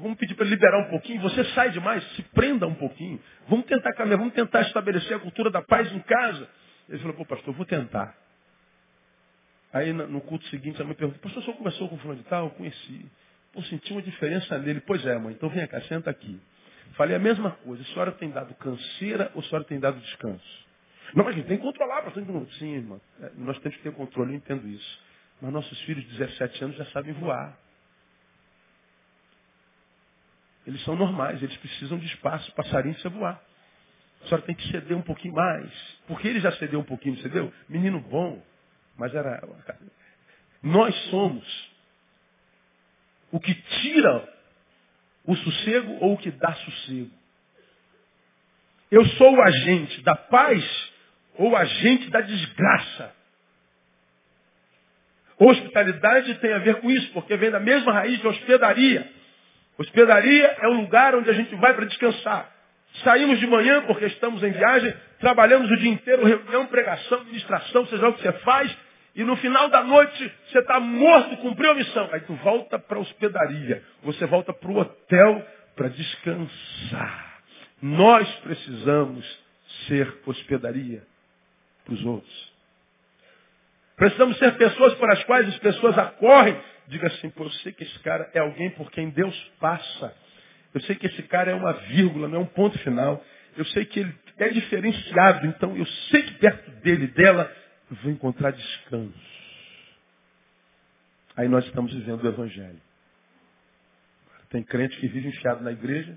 vamos 0.00 0.18
pedir 0.18 0.34
para 0.34 0.46
liberar 0.46 0.78
um 0.86 0.90
pouquinho, 0.90 1.20
você 1.20 1.44
sai 1.54 1.70
demais, 1.70 2.02
se 2.14 2.22
prenda 2.22 2.66
um 2.66 2.74
pouquinho. 2.74 3.20
Vamos 3.48 3.66
tentar 3.66 3.92
caminhar, 3.94 4.18
vamos 4.18 4.34
tentar 4.34 4.62
estabelecer 4.62 5.16
a 5.16 5.20
cultura 5.20 5.50
da 5.50 5.62
paz 5.62 5.90
em 5.92 6.00
casa. 6.00 6.48
Ele 6.88 6.98
falou, 6.98 7.14
pô, 7.14 7.24
pastor, 7.24 7.54
vou 7.54 7.66
tentar. 7.66 8.14
Aí 9.72 9.92
no 9.92 10.20
culto 10.22 10.46
seguinte, 10.46 10.80
a 10.80 10.84
mãe 10.84 10.94
perguntou, 10.94 11.20
pastor, 11.20 11.42
o 11.42 11.44
senhor 11.44 11.56
conversou 11.56 11.88
com 11.88 11.96
o 11.96 11.98
fulano 11.98 12.22
de 12.22 12.28
tal? 12.28 12.44
Eu 12.44 12.50
conheci. 12.50 13.06
Pô, 13.52 13.62
senti 13.62 13.92
uma 13.92 14.02
diferença 14.02 14.58
nele. 14.58 14.80
Pois 14.80 15.04
é, 15.04 15.18
mãe, 15.18 15.34
então 15.34 15.48
vem 15.48 15.66
cá, 15.66 15.80
senta 15.82 16.10
aqui. 16.10 16.40
Falei 16.92 17.16
a 17.16 17.18
mesma 17.18 17.50
coisa. 17.50 17.82
A 17.82 17.86
senhora 17.86 18.12
tem 18.12 18.30
dado 18.30 18.54
canseira 18.54 19.30
ou 19.34 19.40
a 19.40 19.44
senhora 19.44 19.64
tem 19.64 19.78
dado 19.78 19.98
descanso? 20.00 20.66
Não, 21.14 21.24
mas 21.24 21.34
a 21.34 21.38
gente 21.38 21.46
tem 21.46 21.56
que 21.56 21.62
controlar, 21.62 22.02
pastor. 22.02 22.24
Sim, 22.58 22.74
irmã. 22.74 23.00
É, 23.20 23.30
nós 23.36 23.58
temos 23.60 23.76
que 23.76 23.82
ter 23.82 23.92
controle, 23.92 24.32
eu 24.32 24.36
entendo 24.36 24.66
isso. 24.68 25.00
Mas 25.40 25.52
nossos 25.52 25.78
filhos 25.82 26.04
de 26.04 26.18
17 26.18 26.64
anos 26.64 26.76
já 26.76 26.86
sabem 26.86 27.12
voar. 27.14 27.56
Eles 30.66 30.82
são 30.82 30.96
normais, 30.96 31.40
eles 31.42 31.56
precisam 31.58 31.98
de 31.98 32.06
espaço, 32.06 32.52
passarinho 32.52 32.94
precisa 32.94 33.14
voar. 33.14 33.40
A 34.22 34.28
senhora 34.28 34.42
tem 34.42 34.54
que 34.54 34.68
ceder 34.70 34.96
um 34.96 35.02
pouquinho 35.02 35.34
mais. 35.34 35.70
Porque 36.08 36.26
ele 36.26 36.40
já 36.40 36.50
cedeu 36.52 36.80
um 36.80 36.84
pouquinho, 36.84 37.16
cedeu? 37.18 37.52
Menino 37.68 38.00
bom. 38.00 38.42
Mas 38.98 39.14
era. 39.14 39.40
Nós 40.62 40.94
somos 41.10 41.70
o 43.30 43.38
que 43.38 43.54
tira 43.54 44.28
o 45.24 45.36
sossego 45.36 45.98
ou 46.00 46.14
o 46.14 46.18
que 46.18 46.30
dá 46.32 46.52
sossego. 46.54 47.10
Eu 48.90 49.04
sou 49.04 49.34
o 49.34 49.42
agente 49.42 50.00
da 50.02 50.16
paz 50.16 50.92
ou 51.34 51.50
o 51.50 51.56
agente 51.56 52.08
da 52.10 52.20
desgraça. 52.20 53.14
Hospitalidade 55.38 56.34
tem 56.36 56.52
a 56.52 56.58
ver 56.58 56.80
com 56.80 56.90
isso, 56.90 57.12
porque 57.12 57.36
vem 57.36 57.50
da 57.50 57.60
mesma 57.60 57.92
raiz 57.92 58.18
de 58.18 58.26
hospedaria. 58.26 59.15
Hospedaria 59.78 60.56
é 60.60 60.68
um 60.68 60.80
lugar 60.82 61.14
onde 61.14 61.28
a 61.28 61.32
gente 61.32 61.54
vai 61.56 61.74
para 61.74 61.86
descansar. 61.86 62.50
Saímos 63.04 63.38
de 63.38 63.46
manhã 63.46 63.82
porque 63.82 64.06
estamos 64.06 64.42
em 64.42 64.50
viagem, 64.50 64.94
trabalhamos 65.20 65.70
o 65.70 65.76
dia 65.76 65.90
inteiro, 65.90 66.24
reunião, 66.24 66.66
pregação, 66.66 67.24
ministração, 67.24 67.86
seja 67.86 68.08
o 68.08 68.14
que 68.14 68.22
você 68.22 68.32
faz, 68.32 68.74
e 69.14 69.24
no 69.24 69.36
final 69.36 69.68
da 69.68 69.82
noite 69.82 70.32
você 70.48 70.58
está 70.58 70.78
morto, 70.78 71.36
cumpriu 71.38 71.70
a 71.70 71.74
missão. 71.74 72.08
Aí 72.12 72.20
tu 72.20 72.34
volta 72.36 72.78
para 72.78 72.98
a 72.98 73.00
hospedaria, 73.00 73.82
você 74.02 74.26
volta 74.26 74.52
para 74.52 74.70
o 74.70 74.78
hotel 74.78 75.46
para 75.74 75.88
descansar. 75.88 77.40
Nós 77.82 78.28
precisamos 78.36 79.46
ser 79.86 80.20
hospedaria 80.26 81.02
para 81.84 81.94
os 81.94 82.04
outros. 82.04 82.52
Precisamos 83.96 84.36
ser 84.38 84.56
pessoas 84.56 84.94
para 84.94 85.14
as 85.14 85.24
quais 85.24 85.48
as 85.48 85.58
pessoas 85.58 85.96
acorrem. 85.96 86.60
Diga 86.88 87.08
assim, 87.08 87.30
pô, 87.30 87.44
eu 87.44 87.50
sei 87.50 87.72
que 87.72 87.84
esse 87.84 87.98
cara 88.00 88.30
é 88.32 88.38
alguém 88.38 88.70
por 88.70 88.90
quem 88.90 89.10
Deus 89.10 89.36
passa. 89.58 90.14
Eu 90.72 90.80
sei 90.82 90.94
que 90.94 91.06
esse 91.06 91.22
cara 91.24 91.50
é 91.50 91.54
uma 91.54 91.72
vírgula, 91.72 92.28
não 92.28 92.36
é 92.36 92.40
um 92.40 92.46
ponto 92.46 92.78
final. 92.80 93.24
Eu 93.56 93.64
sei 93.66 93.84
que 93.86 94.00
ele 94.00 94.14
é 94.38 94.48
diferenciado, 94.50 95.46
então 95.46 95.76
eu 95.76 95.86
sei 95.86 96.22
que 96.22 96.34
perto 96.34 96.70
dele, 96.82 97.06
dela, 97.08 97.50
eu 97.90 97.96
vou 97.96 98.12
encontrar 98.12 98.50
descanso. 98.52 99.14
Aí 101.36 101.48
nós 101.48 101.64
estamos 101.64 101.92
vivendo 101.92 102.22
o 102.22 102.28
Evangelho. 102.28 102.80
Tem 104.50 104.62
crente 104.62 104.96
que 104.98 105.08
vive 105.08 105.28
enfiado 105.28 105.62
na 105.62 105.72
igreja, 105.72 106.16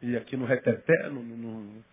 e 0.00 0.16
aqui 0.16 0.36
no 0.36 0.46
reteté, 0.46 1.08
no, 1.08 1.22
no, 1.22 1.36
no 1.36 1.84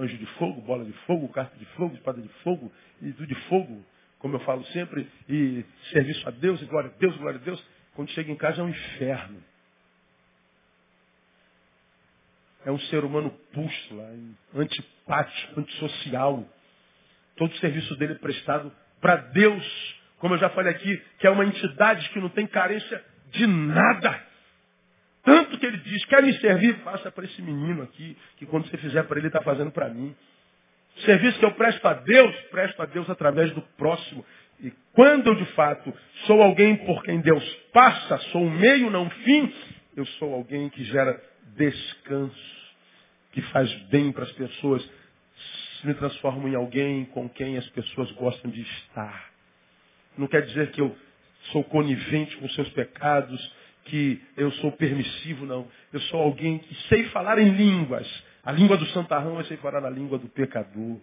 anjo 0.00 0.16
de 0.16 0.26
fogo, 0.34 0.60
bola 0.60 0.84
de 0.84 0.92
fogo, 1.06 1.28
carta 1.28 1.56
de 1.56 1.64
fogo, 1.76 1.94
espada 1.94 2.20
de 2.20 2.28
fogo, 2.42 2.70
e 3.00 3.12
tudo 3.12 3.26
de 3.26 3.34
fogo, 3.48 3.84
como 4.18 4.36
eu 4.36 4.40
falo 4.40 4.64
sempre, 4.66 5.08
e 5.28 5.64
serviço 5.92 6.26
a 6.28 6.30
Deus, 6.30 6.60
e 6.60 6.66
glória 6.66 6.90
a 6.94 6.98
Deus, 6.98 7.16
glória 7.16 7.40
a 7.40 7.42
Deus. 7.42 7.64
Quando 7.94 8.10
chega 8.10 8.30
em 8.30 8.36
casa 8.36 8.60
é 8.60 8.64
um 8.64 8.68
inferno. 8.68 9.42
é 12.68 12.70
um 12.70 12.78
ser 12.78 13.02
humano 13.02 13.30
pústula, 13.52 14.10
antipático, 14.54 15.60
antissocial. 15.60 16.46
Todo 17.36 17.50
o 17.50 17.56
serviço 17.56 17.96
dele 17.96 18.12
é 18.12 18.16
prestado 18.16 18.70
para 19.00 19.16
Deus, 19.16 19.96
como 20.18 20.34
eu 20.34 20.38
já 20.38 20.50
falei 20.50 20.72
aqui, 20.72 21.02
que 21.18 21.26
é 21.26 21.30
uma 21.30 21.46
entidade 21.46 22.08
que 22.10 22.20
não 22.20 22.28
tem 22.28 22.46
carência 22.46 23.02
de 23.30 23.46
nada. 23.46 24.22
Tanto 25.22 25.58
que 25.58 25.64
ele 25.64 25.78
diz, 25.78 26.04
quer 26.06 26.22
me 26.22 26.32
servir? 26.40 26.76
Faça 26.80 27.10
para 27.10 27.24
esse 27.24 27.40
menino 27.40 27.82
aqui, 27.82 28.16
que 28.36 28.44
quando 28.44 28.68
você 28.68 28.76
fizer 28.76 29.04
para 29.04 29.18
ele, 29.18 29.28
está 29.28 29.42
fazendo 29.42 29.70
para 29.70 29.88
mim. 29.88 30.14
O 30.98 31.00
serviço 31.02 31.38
que 31.38 31.44
eu 31.44 31.52
presto 31.52 31.86
a 31.86 31.94
Deus, 31.94 32.34
presto 32.50 32.82
a 32.82 32.86
Deus 32.86 33.08
através 33.08 33.52
do 33.52 33.62
próximo. 33.76 34.24
E 34.60 34.72
quando 34.92 35.28
eu 35.28 35.34
de 35.36 35.44
fato 35.52 35.92
sou 36.26 36.42
alguém 36.42 36.76
por 36.76 37.02
quem 37.04 37.20
Deus 37.20 37.44
passa, 37.72 38.18
sou 38.32 38.42
um 38.42 38.50
meio, 38.50 38.90
não 38.90 39.04
um 39.04 39.10
fim, 39.10 39.54
eu 39.96 40.04
sou 40.06 40.34
alguém 40.34 40.68
que 40.68 40.82
gera 40.84 41.20
descanso 41.56 42.58
que 43.32 43.40
faz 43.42 43.72
bem 43.84 44.10
para 44.10 44.24
as 44.24 44.32
pessoas, 44.32 44.88
me 45.84 45.94
transformo 45.94 46.48
em 46.48 46.56
alguém 46.56 47.04
com 47.06 47.28
quem 47.28 47.56
as 47.56 47.68
pessoas 47.70 48.10
gostam 48.12 48.50
de 48.50 48.62
estar. 48.62 49.30
Não 50.16 50.26
quer 50.26 50.42
dizer 50.42 50.72
que 50.72 50.80
eu 50.80 50.96
sou 51.52 51.62
conivente 51.62 52.36
com 52.38 52.48
seus 52.50 52.68
pecados, 52.70 53.52
que 53.84 54.20
eu 54.36 54.50
sou 54.52 54.72
permissivo, 54.72 55.46
não. 55.46 55.68
Eu 55.92 56.00
sou 56.02 56.20
alguém 56.20 56.58
que 56.58 56.74
sei 56.88 57.04
falar 57.04 57.38
em 57.38 57.50
línguas. 57.50 58.06
A 58.48 58.52
língua 58.52 58.78
do 58.78 58.86
santarrão 58.86 59.36
eu 59.36 59.44
sei 59.44 59.58
falar 59.58 59.84
a 59.84 59.90
língua 59.90 60.18
do 60.18 60.26
pecador. 60.26 60.96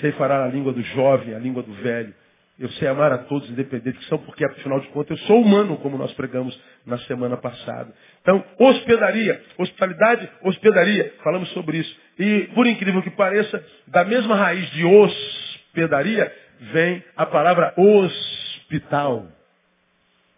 Sei 0.00 0.10
falar 0.10 0.42
a 0.42 0.48
língua 0.48 0.72
do 0.72 0.82
jovem, 0.82 1.32
a 1.36 1.38
língua 1.38 1.62
do 1.62 1.72
velho. 1.72 2.12
Eu 2.58 2.68
sei 2.70 2.88
amar 2.88 3.12
a 3.12 3.18
todos, 3.18 3.48
independente 3.48 3.98
que 3.98 4.04
são, 4.06 4.18
porque 4.18 4.44
afinal 4.44 4.80
de 4.80 4.88
contas 4.88 5.16
eu 5.16 5.26
sou 5.28 5.40
humano, 5.40 5.76
como 5.76 5.96
nós 5.96 6.12
pregamos 6.14 6.60
na 6.84 6.98
semana 6.98 7.36
passada. 7.36 7.94
Então, 8.22 8.44
hospedaria, 8.58 9.40
hospitalidade, 9.56 10.28
hospedaria, 10.42 11.14
falamos 11.22 11.48
sobre 11.50 11.78
isso. 11.78 11.96
E, 12.18 12.48
por 12.56 12.66
incrível 12.66 13.00
que 13.00 13.10
pareça, 13.10 13.64
da 13.86 14.04
mesma 14.04 14.34
raiz 14.34 14.68
de 14.70 14.84
hospedaria, 14.84 16.36
vem 16.72 17.04
a 17.14 17.24
palavra 17.24 17.72
hospital. 17.76 19.28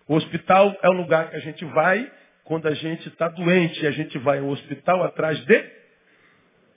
O 0.06 0.16
hospital 0.16 0.76
é 0.82 0.88
o 0.90 0.92
lugar 0.92 1.30
que 1.30 1.36
a 1.36 1.40
gente 1.40 1.64
vai 1.64 2.10
quando 2.46 2.66
a 2.68 2.74
gente 2.74 3.06
está 3.08 3.28
doente. 3.28 3.82
E 3.82 3.86
a 3.86 3.90
gente 3.90 4.16
vai 4.18 4.38
ao 4.38 4.48
hospital 4.48 5.04
atrás 5.04 5.38
de 5.44 5.70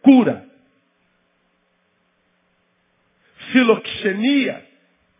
cura. 0.01 0.45
Filoxenia 3.51 4.65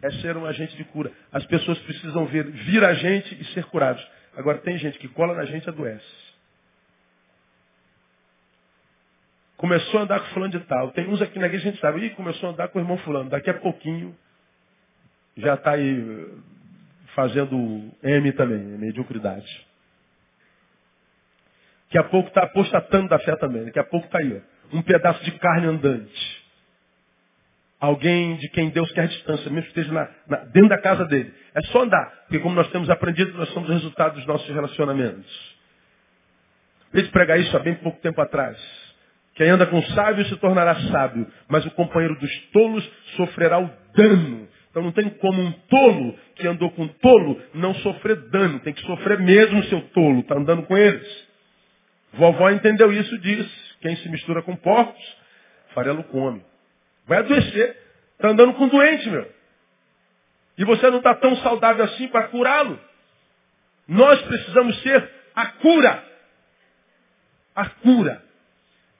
é 0.01 0.11
ser 0.11 0.35
um 0.35 0.45
agente 0.45 0.75
de 0.75 0.83
cura. 0.85 1.11
As 1.31 1.45
pessoas 1.45 1.79
precisam 1.79 2.25
ver, 2.25 2.45
vir 2.45 2.83
a 2.83 2.93
gente 2.93 3.39
e 3.39 3.45
ser 3.53 3.65
curados. 3.65 4.05
Agora 4.35 4.57
tem 4.59 4.77
gente 4.77 4.99
que 4.99 5.07
cola 5.07 5.35
na 5.35 5.45
gente 5.45 5.65
e 5.65 5.69
adoece. 5.69 6.29
Começou 9.57 9.99
a 9.99 10.03
andar 10.03 10.19
com 10.21 10.27
fulano 10.27 10.57
de 10.57 10.65
tal. 10.65 10.91
Tem 10.91 11.07
uns 11.07 11.21
aqui 11.21 11.37
na 11.37 11.47
igreja, 11.47 11.67
a 11.67 11.71
gente 11.71 11.81
sabe, 11.81 12.05
Ih, 12.05 12.09
começou 12.11 12.49
a 12.49 12.53
andar 12.53 12.69
com 12.69 12.79
o 12.79 12.81
irmão 12.81 12.97
fulano. 12.99 13.29
Daqui 13.29 13.49
a 13.49 13.55
pouquinho 13.55 14.15
já 15.35 15.55
está 15.55 15.71
aí 15.71 15.99
eh, 15.99 16.27
fazendo 17.13 17.91
M 18.01 18.31
também, 18.31 18.59
mediocridade. 18.59 19.68
Daqui 21.89 21.97
a 21.97 22.03
pouco 22.03 22.29
está 22.29 22.43
apostatando 22.43 23.09
da 23.09 23.17
fé 23.17 23.35
também. 23.35 23.65
Daqui 23.65 23.79
a 23.79 23.83
pouco 23.83 24.05
está 24.05 24.19
aí, 24.19 24.39
ó, 24.39 24.77
um 24.77 24.81
pedaço 24.83 25.23
de 25.23 25.31
carne 25.31 25.65
andante. 25.65 26.39
Alguém 27.79 28.35
de 28.35 28.47
quem 28.49 28.69
Deus 28.69 28.91
quer 28.91 29.07
distância, 29.07 29.49
mesmo 29.49 29.71
que 29.71 29.79
esteja 29.79 29.91
na, 29.91 30.07
na, 30.27 30.37
dentro 30.45 30.69
da 30.69 30.77
casa 30.77 31.05
dele. 31.05 31.33
É 31.55 31.61
só 31.71 31.83
andar, 31.83 32.05
porque 32.27 32.39
como 32.39 32.53
nós 32.53 32.69
temos 32.69 32.89
aprendido, 32.89 33.35
nós 33.35 33.49
somos 33.49 33.69
o 33.69 33.73
resultado 33.73 34.15
dos 34.15 34.25
nossos 34.27 34.47
relacionamentos. 34.53 35.57
Eles 36.93 37.09
pregar 37.09 37.39
isso 37.39 37.55
há 37.57 37.59
bem 37.59 37.75
pouco 37.75 37.99
tempo 38.01 38.21
atrás. 38.21 38.57
Quem 39.33 39.49
anda 39.49 39.65
com 39.65 39.81
sábio 39.81 40.25
se 40.25 40.35
tornará 40.37 40.75
sábio, 40.91 41.25
mas 41.47 41.65
o 41.65 41.71
companheiro 41.71 42.19
dos 42.19 42.37
tolos 42.51 42.87
sofrerá 43.15 43.59
o 43.59 43.71
dano. 43.95 44.47
Então 44.69 44.83
não 44.83 44.91
tem 44.91 45.09
como 45.09 45.41
um 45.41 45.51
tolo 45.51 46.15
que 46.35 46.45
andou 46.45 46.69
com 46.71 46.87
tolo 46.87 47.41
não 47.53 47.73
sofrer 47.75 48.17
dano. 48.29 48.59
Tem 48.59 48.73
que 48.73 48.81
sofrer 48.81 49.19
mesmo 49.19 49.63
seu 49.63 49.81
tolo, 49.89 50.19
está 50.19 50.35
andando 50.35 50.63
com 50.63 50.77
eles. 50.77 51.28
Vovó 52.14 52.49
entendeu 52.49 52.91
isso 52.91 53.14
e 53.16 53.20
diz, 53.20 53.76
quem 53.82 53.95
se 53.97 54.10
mistura 54.10 54.41
com 54.41 54.55
porcos, 54.55 55.18
farelo 55.74 56.03
come. 56.05 56.43
Vai 57.05 57.20
adoecer. 57.20 57.78
Está 58.14 58.30
andando 58.30 58.53
com 58.53 58.68
doente, 58.68 59.10
meu. 59.10 59.32
E 60.57 60.66
você 60.66 60.89
não 60.89 60.97
está 60.97 61.16
tão 61.16 61.36
saudável 61.38 61.86
assim 61.86 62.07
para 62.10 62.28
curá-lo. 62.28 62.80
Nós 63.88 64.22
precisamos 64.24 64.82
ser 64.82 65.10
a 65.34 65.45
cura. 65.45 66.03
A 67.55 67.66
cura. 67.70 68.22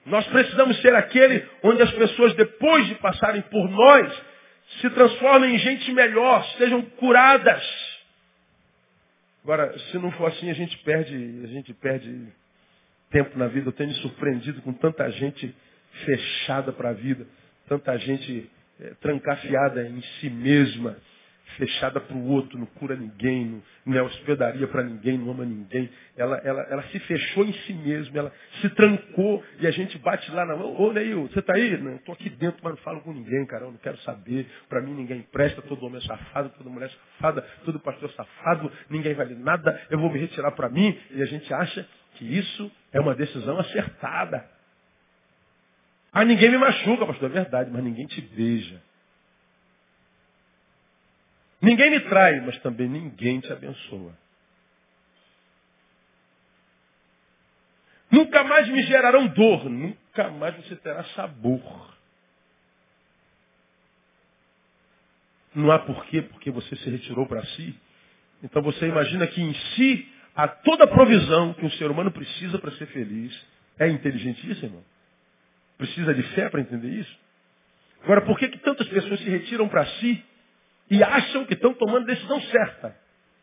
Nós 0.06 0.26
precisamos 0.28 0.80
ser 0.80 0.94
aquele 0.94 1.46
onde 1.62 1.82
as 1.82 1.92
pessoas, 1.92 2.34
depois 2.34 2.86
de 2.86 2.94
passarem 2.96 3.42
por 3.42 3.68
nós, 3.68 4.22
se 4.80 4.88
transformem 4.90 5.54
em 5.54 5.58
gente 5.58 5.92
melhor, 5.92 6.44
sejam 6.56 6.82
curadas. 6.82 7.62
Agora, 9.44 9.78
se 9.78 9.98
não 9.98 10.10
for 10.12 10.28
assim, 10.28 10.50
a 10.50 10.54
gente 10.54 10.76
perde, 10.78 11.42
a 11.44 11.46
gente 11.48 11.74
perde 11.74 12.32
tempo 13.10 13.38
na 13.38 13.46
vida. 13.46 13.68
Eu 13.68 13.72
tenho 13.72 13.90
me 13.90 13.96
surpreendido 13.96 14.62
com 14.62 14.72
tanta 14.72 15.08
gente 15.10 15.54
fechada 16.04 16.72
para 16.72 16.90
a 16.90 16.92
vida, 16.92 17.26
tanta 17.68 17.96
gente 17.98 18.50
é, 18.80 18.94
trancafiada 19.00 19.86
em 19.86 20.00
si 20.00 20.30
mesma, 20.30 20.96
fechada 21.56 22.00
para 22.00 22.16
o 22.16 22.28
outro, 22.28 22.58
não 22.58 22.66
cura 22.66 22.94
ninguém, 22.94 23.44
não, 23.44 23.62
não 23.86 23.98
é 23.98 24.02
hospedaria 24.02 24.66
para 24.68 24.82
ninguém, 24.82 25.18
não 25.18 25.30
ama 25.32 25.44
ninguém. 25.44 25.90
Ela, 26.16 26.36
ela, 26.38 26.62
ela 26.70 26.82
se 26.84 26.98
fechou 27.00 27.44
em 27.44 27.52
si 27.52 27.74
mesma, 27.74 28.18
ela 28.18 28.32
se 28.60 28.68
trancou 28.70 29.42
e 29.58 29.66
a 29.66 29.70
gente 29.70 29.98
bate 29.98 30.30
lá 30.30 30.46
na 30.46 30.56
mão. 30.56 30.80
Ô, 30.80 30.92
Neil, 30.92 31.28
você 31.28 31.40
está 31.40 31.54
aí? 31.54 31.76
Não, 31.78 31.96
estou 31.96 32.14
aqui 32.14 32.30
dentro, 32.30 32.60
mas 32.62 32.74
não 32.74 32.82
falo 32.82 33.00
com 33.00 33.12
ninguém, 33.12 33.44
cara, 33.46 33.64
eu 33.64 33.72
não 33.72 33.78
quero 33.78 33.98
saber. 33.98 34.46
Para 34.68 34.80
mim 34.80 34.94
ninguém 34.94 35.22
presta, 35.32 35.60
todo 35.62 35.84
homem 35.84 35.98
é 35.98 36.06
safado, 36.06 36.50
toda 36.56 36.70
mulher 36.70 36.86
é 36.86 36.92
safada, 37.16 37.42
todo 37.64 37.80
pastor 37.80 38.10
é 38.10 38.12
safado, 38.12 38.70
ninguém 38.88 39.14
vale 39.14 39.34
nada, 39.34 39.80
eu 39.90 39.98
vou 39.98 40.10
me 40.10 40.18
retirar 40.18 40.52
para 40.52 40.68
mim. 40.68 40.96
E 41.10 41.22
a 41.22 41.26
gente 41.26 41.52
acha 41.52 41.86
que 42.20 42.38
isso 42.38 42.70
é 42.92 43.00
uma 43.00 43.14
decisão 43.14 43.58
acertada. 43.58 44.46
Ah, 46.12 46.22
ninguém 46.22 46.50
me 46.50 46.58
machuca, 46.58 47.06
pastor, 47.06 47.30
é 47.30 47.32
verdade, 47.32 47.70
mas 47.70 47.82
ninguém 47.82 48.06
te 48.06 48.20
beija. 48.20 48.82
Ninguém 51.62 51.90
me 51.90 52.00
trai, 52.00 52.40
mas 52.42 52.58
também 52.58 52.88
ninguém 52.88 53.40
te 53.40 53.50
abençoa. 53.50 54.14
Nunca 58.10 58.44
mais 58.44 58.68
me 58.68 58.82
gerarão 58.82 59.28
dor, 59.28 59.70
nunca 59.70 60.30
mais 60.30 60.54
você 60.56 60.76
terá 60.76 61.02
sabor. 61.14 61.94
Não 65.54 65.70
há 65.70 65.78
porquê, 65.78 66.20
porque 66.20 66.50
você 66.50 66.76
se 66.76 66.90
retirou 66.90 67.26
para 67.26 67.42
si. 67.44 67.74
Então 68.42 68.60
você 68.62 68.88
imagina 68.88 69.26
que 69.26 69.40
em 69.40 69.54
si 69.54 70.12
há 70.44 70.48
toda 70.48 70.84
a 70.84 70.88
provisão 70.88 71.54
que 71.54 71.64
um 71.64 71.70
ser 71.72 71.90
humano 71.90 72.10
precisa 72.10 72.58
para 72.58 72.70
ser 72.72 72.86
feliz. 72.86 73.34
É 73.78 73.88
irmão? 74.66 74.84
Precisa 75.78 76.14
de 76.14 76.22
fé 76.34 76.48
para 76.48 76.60
entender 76.60 76.88
isso? 76.88 77.18
Agora, 78.02 78.22
por 78.22 78.38
que, 78.38 78.48
que 78.48 78.58
tantas 78.58 78.88
pessoas 78.88 79.20
se 79.20 79.28
retiram 79.28 79.68
para 79.68 79.84
si 79.86 80.24
e 80.90 81.02
acham 81.02 81.44
que 81.46 81.54
estão 81.54 81.72
tomando 81.72 82.06
decisão 82.06 82.40
certa. 82.42 82.96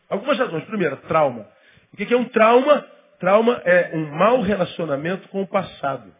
Algumas 0.08 0.38
razões. 0.38 0.64
Primeiro, 0.64 0.96
trauma. 0.98 1.48
O 1.92 1.96
que 1.96 2.12
é 2.12 2.16
um 2.16 2.28
trauma? 2.28 2.86
Trauma 3.18 3.60
é 3.64 3.96
um 3.96 4.06
mau 4.16 4.42
relacionamento 4.42 5.28
com 5.28 5.42
o 5.42 5.46
passado. 5.46 6.14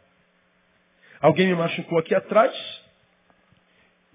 Alguém 1.20 1.48
me 1.48 1.54
machucou 1.54 1.98
aqui 1.98 2.14
atrás, 2.14 2.54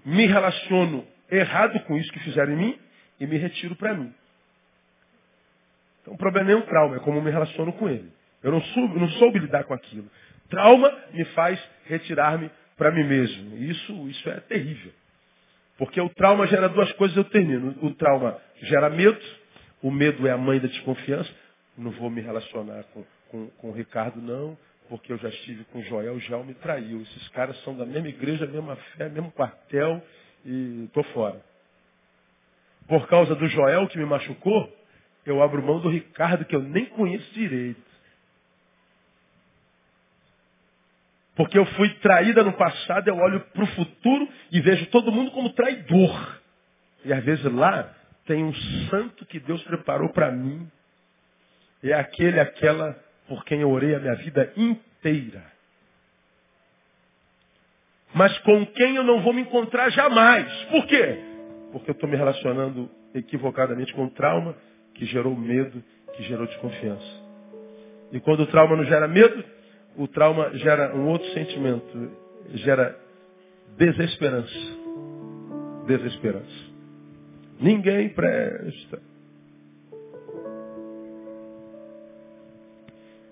me 0.04 0.26
relaciono 0.26 1.06
errado 1.30 1.78
com 1.80 1.96
isso 1.96 2.12
que 2.12 2.18
fizeram 2.20 2.52
em 2.52 2.56
mim 2.56 2.78
e 3.20 3.26
me 3.26 3.36
retiro 3.36 3.76
para 3.76 3.94
mim. 3.94 4.12
Então 6.04 6.12
o 6.12 6.18
problema 6.18 6.52
é 6.52 6.54
um 6.54 6.60
trauma, 6.60 6.96
é 6.96 6.98
como 6.98 7.16
eu 7.16 7.22
me 7.22 7.30
relaciono 7.30 7.72
com 7.72 7.88
ele. 7.88 8.12
Eu 8.42 8.52
não 8.52 8.60
soube, 8.60 9.00
não 9.00 9.08
soube 9.08 9.38
lidar 9.38 9.64
com 9.64 9.72
aquilo. 9.72 10.04
Trauma 10.50 10.94
me 11.12 11.24
faz 11.26 11.58
retirar-me 11.86 12.50
para 12.76 12.90
mim 12.90 13.04
mesmo. 13.04 13.56
Isso, 13.56 14.08
isso 14.10 14.28
é 14.28 14.38
terrível. 14.40 14.92
Porque 15.78 15.98
o 15.98 16.10
trauma 16.10 16.46
gera 16.46 16.68
duas 16.68 16.92
coisas, 16.92 17.16
eu 17.16 17.24
termino. 17.24 17.74
O 17.80 17.94
trauma 17.94 18.38
gera 18.64 18.90
medo, 18.90 19.18
o 19.82 19.90
medo 19.90 20.28
é 20.28 20.30
a 20.30 20.36
mãe 20.36 20.60
da 20.60 20.68
desconfiança. 20.68 21.30
Não 21.76 21.90
vou 21.92 22.10
me 22.10 22.20
relacionar 22.20 22.84
com, 22.92 23.02
com, 23.30 23.46
com 23.48 23.70
o 23.70 23.72
Ricardo, 23.72 24.20
não, 24.20 24.58
porque 24.90 25.10
eu 25.10 25.16
já 25.16 25.30
estive 25.30 25.64
com 25.64 25.78
o 25.78 25.82
Joel, 25.82 26.12
o 26.12 26.20
Joel 26.20 26.44
me 26.44 26.52
traiu. 26.52 27.00
Esses 27.00 27.28
caras 27.28 27.58
são 27.64 27.74
da 27.74 27.86
mesma 27.86 28.08
igreja, 28.08 28.46
mesma 28.46 28.76
fé, 28.76 29.08
mesmo 29.08 29.32
quartel, 29.32 30.02
e 30.44 30.84
estou 30.84 31.02
fora. 31.04 31.40
Por 32.86 33.08
causa 33.08 33.34
do 33.34 33.46
Joel 33.46 33.88
que 33.88 33.96
me 33.96 34.04
machucou, 34.04 34.70
eu 35.26 35.42
abro 35.42 35.62
mão 35.62 35.80
do 35.80 35.88
Ricardo, 35.88 36.44
que 36.44 36.54
eu 36.54 36.62
nem 36.62 36.86
conheço 36.86 37.32
direito. 37.32 37.94
Porque 41.34 41.58
eu 41.58 41.66
fui 41.66 41.88
traída 41.96 42.44
no 42.44 42.52
passado, 42.52 43.08
eu 43.08 43.16
olho 43.16 43.40
para 43.40 43.64
o 43.64 43.68
futuro 43.68 44.28
e 44.52 44.60
vejo 44.60 44.86
todo 44.86 45.10
mundo 45.10 45.30
como 45.32 45.50
traidor. 45.50 46.40
E 47.04 47.12
às 47.12 47.24
vezes 47.24 47.44
lá 47.44 47.92
tem 48.26 48.44
um 48.44 48.54
santo 48.88 49.26
que 49.26 49.40
Deus 49.40 49.62
preparou 49.64 50.10
para 50.10 50.30
mim. 50.30 50.70
É 51.82 51.92
aquele, 51.94 52.38
aquela 52.38 52.96
por 53.26 53.44
quem 53.44 53.60
eu 53.60 53.70
orei 53.70 53.94
a 53.94 53.98
minha 53.98 54.14
vida 54.14 54.52
inteira. 54.56 55.42
Mas 58.14 58.36
com 58.38 58.64
quem 58.66 58.94
eu 58.96 59.02
não 59.02 59.20
vou 59.22 59.32
me 59.32 59.42
encontrar 59.42 59.90
jamais. 59.90 60.50
Por 60.66 60.86
quê? 60.86 61.18
Porque 61.72 61.90
eu 61.90 61.94
estou 61.94 62.08
me 62.08 62.16
relacionando 62.16 62.88
equivocadamente 63.12 63.92
com 63.92 64.08
trauma 64.08 64.56
que 64.94 65.04
gerou 65.06 65.34
medo, 65.36 65.82
que 66.14 66.22
gerou 66.22 66.46
desconfiança. 66.46 67.24
E 68.12 68.20
quando 68.20 68.40
o 68.40 68.46
trauma 68.46 68.76
não 68.76 68.84
gera 68.84 69.08
medo, 69.08 69.44
o 69.96 70.06
trauma 70.08 70.50
gera 70.56 70.94
um 70.94 71.08
outro 71.08 71.28
sentimento, 71.32 72.10
gera 72.54 72.98
desesperança. 73.76 74.54
Desesperança. 75.86 76.74
Ninguém 77.60 78.08
presta. 78.08 79.02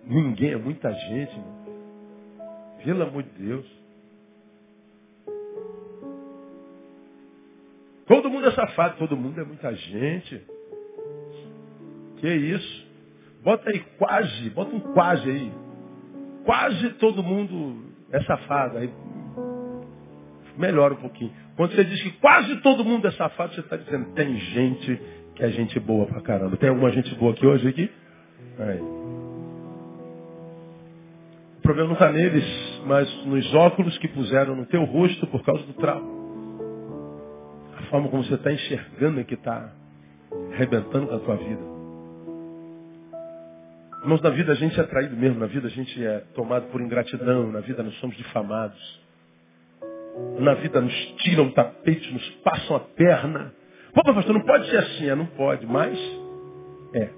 Ninguém, 0.05 0.53
é 0.53 0.57
muita 0.57 0.93
gente, 0.93 1.37
mano. 1.37 1.63
Pelo 2.85 3.03
amor 3.05 3.23
de 3.23 3.31
Deus. 3.31 3.83
Todo 8.07 8.29
mundo 8.29 8.49
é 8.49 8.51
safado, 8.53 8.99
todo 8.99 9.17
mundo 9.17 9.41
é 9.41 9.45
muita 9.45 9.75
gente. 9.75 10.43
Que 12.23 12.35
isso? 12.35 12.87
Bota 13.45 13.69
aí 13.69 13.81
quase, 13.99 14.49
bota 14.51 14.75
um 14.75 14.81
quase 14.81 15.29
aí 15.29 15.53
quase 16.45 16.91
todo 16.95 17.23
mundo 17.23 17.85
é 18.11 18.21
safado. 18.23 18.79
Aí 18.79 18.91
melhora 20.57 20.95
um 20.95 20.99
pouquinho. 20.99 21.33
Quando 21.57 21.75
você 21.75 21.85
diz 21.85 22.03
que 22.03 22.11
quase 22.13 22.57
todo 22.57 22.85
mundo 22.85 23.07
é 23.07 23.11
safado, 23.13 23.55
você 23.55 23.61
está 23.61 23.77
dizendo, 23.77 24.13
tem 24.15 24.37
gente 24.37 25.01
que 25.35 25.43
é 25.43 25.49
gente 25.51 25.79
boa 25.81 26.07
pra 26.07 26.21
caramba. 26.21 26.57
Tem 26.57 26.69
alguma 26.69 26.91
gente 26.91 27.15
boa 27.15 27.33
aqui 27.33 27.47
hoje 27.47 27.69
aqui? 27.69 27.91
Aí. 28.59 28.81
O 31.59 31.63
problema 31.63 31.89
não 31.89 31.95
está 31.95 32.11
neles, 32.11 32.83
mas 32.87 33.27
nos 33.27 33.55
óculos 33.55 33.97
que 33.99 34.09
puseram 34.09 34.57
no 34.57 34.67
teu 34.67 34.85
rosto 34.85 35.27
por 35.29 35.43
causa 35.45 35.63
do 35.65 35.73
trauma. 35.75 36.23
A 37.79 37.83
forma 37.85 38.09
como 38.09 38.25
você 38.25 38.35
está 38.35 38.53
enxergando 38.53 39.21
é 39.21 39.25
que 39.25 39.35
está 39.35 39.73
arrebentando 40.53 41.07
com 41.07 41.15
a 41.15 41.19
tua 41.21 41.37
vida. 41.37 41.72
Irmãos, 44.03 44.21
na 44.21 44.31
vida 44.31 44.51
a 44.51 44.57
gente 44.57 44.79
é 44.79 44.83
traído 44.83 45.17
mesmo, 45.17 45.39
na 45.39 45.47
vida 45.47 45.69
a 45.69 45.71
gente 45.71 46.05
é 46.05 46.25
tomado 46.35 46.67
por 46.73 46.81
ingratidão, 46.81 47.53
na 47.53 47.61
vida 47.61 47.85
nós 47.85 47.95
somos 48.01 48.17
difamados. 48.17 49.01
Na 50.41 50.55
vida 50.55 50.81
nos 50.81 50.93
tiram 51.19 51.47
o 51.47 51.53
tapete, 51.53 52.13
nos 52.13 52.29
passam 52.43 52.77
a 52.77 52.81
perna. 52.81 53.55
Pô, 53.95 54.03
pastor, 54.03 54.35
não 54.35 54.43
pode 54.43 54.69
ser 54.69 54.79
assim. 54.79 55.09
É, 55.09 55.15
não 55.15 55.27
pode, 55.27 55.65
mas 55.67 55.97
é. 56.95 57.11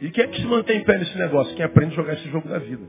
E 0.00 0.10
quem 0.10 0.24
é 0.24 0.28
que 0.28 0.40
se 0.40 0.46
mantém 0.46 0.78
em 0.78 0.84
pé 0.84 0.96
nesse 0.96 1.18
negócio? 1.18 1.54
Quem 1.56 1.64
aprende 1.64 1.92
a 1.92 1.96
jogar 1.96 2.14
esse 2.14 2.30
jogo 2.30 2.48
da 2.48 2.58
vida. 2.58 2.84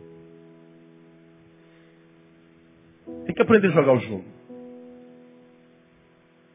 Tem 3.25 3.35
que 3.35 3.41
aprender 3.41 3.67
a 3.67 3.71
jogar 3.71 3.93
o 3.93 3.99
jogo. 3.99 4.25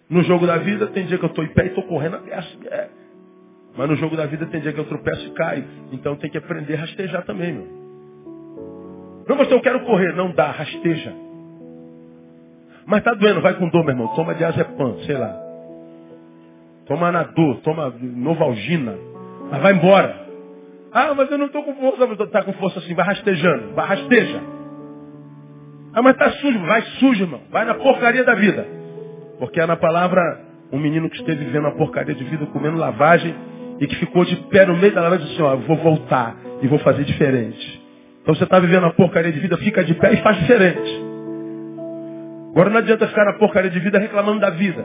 No 0.09 0.23
jogo 0.23 0.47
da 0.47 0.59
vida, 0.59 0.87
tem 0.87 1.07
dia 1.07 1.19
que 1.19 1.25
eu 1.25 1.29
estou 1.29 1.45
em 1.45 1.53
pé 1.53 1.65
e 1.65 1.69
estou 1.69 1.85
correndo 1.85 2.17
a 2.17 2.21
É. 2.73 3.06
Mas 3.77 3.89
no 3.89 3.97
jogo 3.97 4.17
da 4.17 4.27
vida 4.27 4.47
tem 4.47 4.61
dia 4.61 4.73
que 4.73 4.81
eu 4.81 4.87
tropeço 4.87 5.27
e 5.27 5.31
caio. 5.33 5.65
Então 5.93 6.17
tem 6.17 6.31
que 6.31 6.39
aprender 6.39 6.77
a 6.77 6.81
rastejar 6.81 7.25
também, 7.25 7.53
meu. 7.53 7.67
Não, 9.29 9.37
pastor, 9.37 9.59
eu 9.59 9.63
quero 9.63 9.81
correr. 9.81 10.15
Não 10.15 10.31
dá, 10.31 10.51
rasteja. 10.51 11.13
Mas 12.87 13.03
tá 13.03 13.13
doendo, 13.15 13.41
vai 13.41 13.55
com 13.55 13.69
dor, 13.69 13.85
meu 13.85 13.95
irmão. 13.95 14.15
Toma 14.15 14.35
diazepam, 14.35 14.99
sei 15.05 15.17
lá. 15.17 15.37
Toma 16.87 17.09
anador, 17.09 17.57
toma 17.63 17.93
novalgina. 18.01 18.95
Mas 19.51 19.61
vai 19.61 19.73
embora. 19.75 20.27
Ah, 20.93 21.13
mas 21.15 21.31
eu 21.31 21.37
não 21.37 21.47
estou 21.47 21.63
com 21.65 21.75
força. 21.75 22.07
Mas 22.07 22.31
tá 22.31 22.43
com 22.45 22.53
força 22.55 22.79
assim, 22.79 22.95
vai 22.95 23.05
rastejando. 23.05 23.75
Vai, 23.75 23.87
rasteja. 23.87 24.41
Ah, 25.93 26.01
mas 26.01 26.17
tá 26.17 26.31
sujo. 26.31 26.59
Vai 26.61 26.83
sujo, 27.01 27.25
irmão. 27.25 27.41
Vai 27.51 27.65
na 27.65 27.75
porcaria 27.75 28.25
da 28.25 28.35
vida. 28.35 28.67
Porque 29.39 29.61
é 29.61 29.67
na 29.67 29.77
palavra 29.77 30.47
um 30.73 30.79
menino 30.79 31.11
que 31.11 31.17
esteve 31.17 31.45
vivendo 31.45 31.65
uma 31.65 31.77
porcaria 31.77 32.15
de 32.15 32.25
vida, 32.25 32.47
comendo 32.47 32.77
lavagem, 32.77 33.35
e 33.81 33.87
que 33.87 33.97
ficou 33.97 34.25
de 34.25 34.37
pé 34.49 34.67
no 34.67 34.77
meio 34.77 34.95
da 34.95 35.03
lavagem 35.03 35.27
e 35.27 35.29
disse 35.29 35.43
assim, 35.43 35.51
ó, 35.51 35.57
vou 35.57 35.77
voltar 35.77 36.37
e 36.63 36.67
vou 36.67 36.79
fazer 36.79 37.05
diferente. 37.05 37.83
Então 38.23 38.35
você 38.35 38.45
está 38.45 38.59
vivendo 38.59 38.85
uma 38.85 38.93
porcaria 38.93 39.31
de 39.31 39.39
vida, 39.39 39.57
fica 39.59 39.85
de 39.85 39.95
pé 39.95 40.15
e 40.15 40.23
faz 40.23 40.39
diferente. 40.39 41.05
Agora 42.51 42.71
não 42.71 42.79
adianta 42.79 43.07
ficar 43.07 43.25
na 43.25 43.35
porcaria 43.35 43.71
de 43.71 43.79
vida 43.79 43.99
reclamando 43.99 44.41
da 44.41 44.51
vida. 44.51 44.85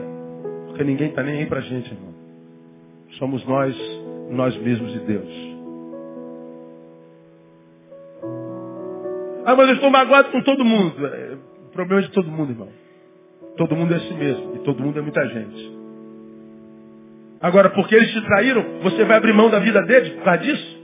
Porque 0.68 0.84
ninguém 0.84 1.08
está 1.08 1.22
nem 1.22 1.38
aí 1.38 1.46
pra 1.46 1.60
gente, 1.60 1.90
irmão. 1.90 2.12
Somos 3.18 3.44
nós, 3.46 3.74
nós 4.30 4.56
mesmos 4.58 4.94
e 4.94 4.98
Deus. 5.00 5.52
Ah, 9.44 9.56
mas 9.56 9.68
eu 9.68 9.74
estou 9.74 9.90
magoado 9.90 10.30
com 10.30 10.40
todo 10.42 10.64
mundo. 10.64 11.06
É, 11.06 11.34
o 11.66 11.72
problema 11.72 12.02
é 12.02 12.04
de 12.04 12.12
todo 12.12 12.30
mundo, 12.30 12.52
irmão. 12.52 12.68
Todo 13.56 13.74
mundo 13.74 13.94
é 13.94 13.98
si 14.00 14.14
mesmo. 14.14 14.54
E 14.56 14.58
todo 14.60 14.82
mundo 14.82 14.98
é 14.98 15.02
muita 15.02 15.26
gente. 15.26 15.81
Agora, 17.42 17.70
porque 17.70 17.96
eles 17.96 18.12
te 18.12 18.20
traíram, 18.24 18.64
você 18.82 19.04
vai 19.04 19.16
abrir 19.16 19.32
mão 19.32 19.50
da 19.50 19.58
vida 19.58 19.82
deles 19.82 20.10
por 20.10 20.22
causa 20.22 20.42
disso? 20.42 20.82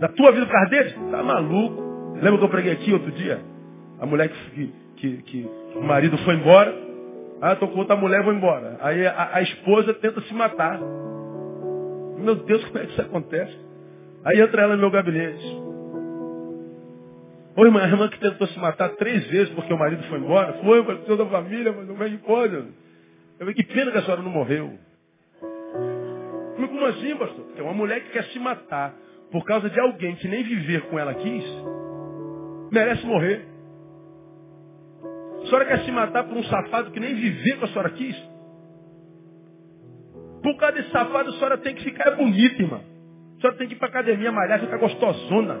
Da 0.00 0.08
tua 0.08 0.32
vida 0.32 0.46
por 0.46 0.52
causa 0.52 0.70
deles? 0.70 0.94
Tá 1.10 1.22
maluco. 1.22 2.14
Lembra 2.14 2.38
que 2.38 2.44
eu 2.44 2.48
preguei 2.48 2.72
aqui 2.72 2.92
outro 2.94 3.12
dia? 3.12 3.38
A 4.00 4.06
mulher 4.06 4.30
que, 4.30 4.72
que, 4.96 5.22
que 5.22 5.50
o 5.76 5.82
marido 5.82 6.16
foi 6.18 6.34
embora. 6.34 6.74
Ah, 7.42 7.52
estou 7.52 7.68
com 7.68 7.80
outra 7.80 7.94
mulher, 7.94 8.22
vou 8.22 8.32
embora. 8.32 8.78
Aí 8.80 9.06
a, 9.06 9.30
a, 9.34 9.42
esposa 9.42 9.92
tenta 9.94 10.20
se 10.22 10.32
matar. 10.32 10.80
Meu 12.18 12.36
Deus, 12.36 12.64
como 12.64 12.78
é 12.78 12.86
que 12.86 12.92
isso 12.92 13.02
acontece? 13.02 13.56
Aí 14.24 14.40
entra 14.40 14.62
ela 14.62 14.74
no 14.74 14.80
meu 14.80 14.90
gabinete. 14.90 15.44
Ô 17.54 17.66
irmã, 17.66 17.82
a 17.82 17.86
irmã 17.86 18.08
que 18.08 18.18
tentou 18.18 18.46
se 18.46 18.58
matar 18.58 18.88
três 18.90 19.26
vezes 19.26 19.50
porque 19.50 19.72
o 19.72 19.78
marido 19.78 20.02
foi 20.04 20.18
embora. 20.18 20.54
Foi, 20.64 20.82
foi 20.84 20.96
toda 21.00 21.24
a 21.24 21.26
família, 21.26 21.70
mas 21.70 21.86
não 21.86 21.96
veio 21.96 22.14
embora. 22.14 22.54
Eu 22.54 22.72
falei, 23.40 23.54
que 23.54 23.64
pena 23.64 23.92
que 23.92 23.98
a 23.98 24.02
senhora 24.02 24.22
não 24.22 24.30
morreu. 24.30 24.87
Mas 26.68 26.70
como 26.70 26.84
assim, 26.86 27.16
pastor? 27.16 27.46
É 27.56 27.62
uma 27.62 27.72
mulher 27.72 28.00
que 28.02 28.10
quer 28.10 28.24
se 28.24 28.38
matar 28.38 28.94
por 29.30 29.44
causa 29.44 29.68
de 29.70 29.80
alguém 29.80 30.14
que 30.16 30.28
nem 30.28 30.42
viver 30.42 30.82
com 30.88 30.98
ela 30.98 31.14
quis, 31.14 31.44
merece 32.70 33.04
morrer. 33.06 33.46
A 35.42 35.46
senhora 35.46 35.64
quer 35.64 35.84
se 35.84 35.90
matar 35.90 36.24
por 36.24 36.36
um 36.36 36.42
safado 36.44 36.90
que 36.90 37.00
nem 37.00 37.14
viver 37.14 37.58
com 37.58 37.64
a 37.64 37.68
senhora 37.68 37.90
quis? 37.90 38.16
Por 40.42 40.56
causa 40.56 40.76
desse 40.76 40.90
safado, 40.90 41.30
a 41.30 41.32
senhora 41.32 41.58
tem 41.58 41.74
que 41.74 41.84
ficar 41.84 42.12
bonita, 42.12 42.62
irmã. 42.62 42.80
A 43.36 43.40
senhora 43.40 43.56
tem 43.56 43.68
que 43.68 43.74
ir 43.74 43.78
para 43.78 43.88
academia 43.88 44.32
malhar, 44.32 44.60
ficar 44.60 44.78
gostosona. 44.78 45.60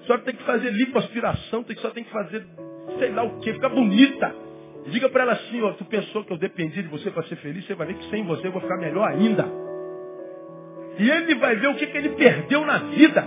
A 0.00 0.06
senhora 0.06 0.22
tem 0.22 0.34
que 0.34 0.44
fazer 0.44 0.70
lipoaspiração, 0.70 1.60
a 1.60 1.74
senhora 1.74 1.94
tem 1.94 2.04
que 2.04 2.10
fazer 2.10 2.46
sei 2.98 3.10
lá 3.10 3.22
o 3.22 3.38
que, 3.40 3.52
ficar 3.52 3.70
bonita. 3.70 4.34
Diga 4.86 5.08
para 5.08 5.22
ela 5.22 5.32
assim, 5.32 5.62
ó, 5.62 5.72
tu 5.72 5.84
pensou 5.86 6.24
que 6.24 6.32
eu 6.32 6.36
dependi 6.36 6.82
de 6.82 6.88
você 6.88 7.10
para 7.10 7.22
ser 7.24 7.36
feliz, 7.36 7.66
você 7.66 7.74
vai 7.74 7.86
ver 7.86 7.94
que 7.94 8.10
sem 8.10 8.22
você 8.24 8.46
eu 8.46 8.52
vou 8.52 8.60
ficar 8.60 8.76
melhor 8.76 9.08
ainda. 9.08 9.63
E 10.98 11.10
ele 11.10 11.34
vai 11.36 11.56
ver 11.56 11.68
o 11.68 11.76
que, 11.76 11.86
que 11.86 11.98
ele 11.98 12.10
perdeu 12.10 12.64
na 12.64 12.78
vida. 12.78 13.24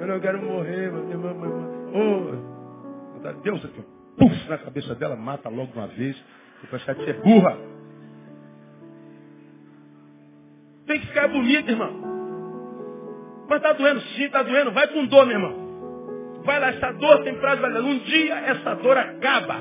Eu 0.00 0.06
não 0.06 0.20
quero 0.20 0.42
morrer, 0.42 0.90
mamãe. 0.90 1.50
Oh, 1.94 3.32
Deus 3.42 3.64
aqui, 3.64 3.82
puf, 4.18 4.48
na 4.48 4.58
cabeça 4.58 4.94
dela, 4.94 5.16
mata 5.16 5.48
logo 5.48 5.72
uma 5.74 5.86
vez. 5.88 6.16
Depois 6.62 6.82
achar 6.82 6.94
que 6.94 7.04
você 7.04 7.10
é 7.10 7.14
burra. 7.14 7.58
Tem 10.86 11.00
que 11.00 11.06
ficar 11.06 11.28
bonito, 11.28 11.70
irmão. 11.70 12.14
Mas 13.48 13.62
tá 13.62 13.72
doendo 13.72 14.00
sim, 14.00 14.28
tá 14.28 14.42
doendo. 14.42 14.72
Vai 14.72 14.88
com 14.88 15.06
dor, 15.06 15.26
meu 15.26 15.36
irmão. 15.36 16.42
Vai 16.44 16.60
lá, 16.60 16.68
essa 16.68 16.92
dor 16.92 17.22
tem 17.22 17.34
prazo 17.36 17.56
de 17.56 17.62
validade. 17.62 17.86
Um 17.86 17.98
dia 18.00 18.34
essa 18.34 18.74
dor 18.74 18.96
acaba. 18.96 19.56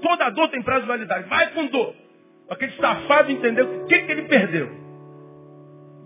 Toda 0.00 0.30
dor 0.30 0.48
tem 0.48 0.62
prazo 0.62 0.82
de 0.82 0.88
validade. 0.88 1.28
Vai 1.28 1.52
com 1.52 1.66
dor. 1.66 1.94
Aquele 2.48 2.72
safado 2.72 3.30
entendeu 3.30 3.82
o 3.82 3.86
que, 3.86 3.98
que 3.98 4.12
ele 4.12 4.22
perdeu. 4.22 4.70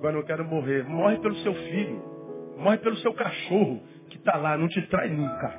Agora 0.04 0.18
eu 0.18 0.24
quero 0.24 0.44
morrer. 0.44 0.84
Morre 0.84 1.18
pelo 1.18 1.34
seu 1.36 1.54
filho. 1.54 2.02
Morre 2.58 2.76
pelo 2.76 2.94
seu 2.96 3.14
cachorro 3.14 3.82
que 4.10 4.18
está 4.18 4.36
lá, 4.36 4.54
não 4.54 4.68
te 4.68 4.82
trai 4.82 5.08
nunca. 5.08 5.50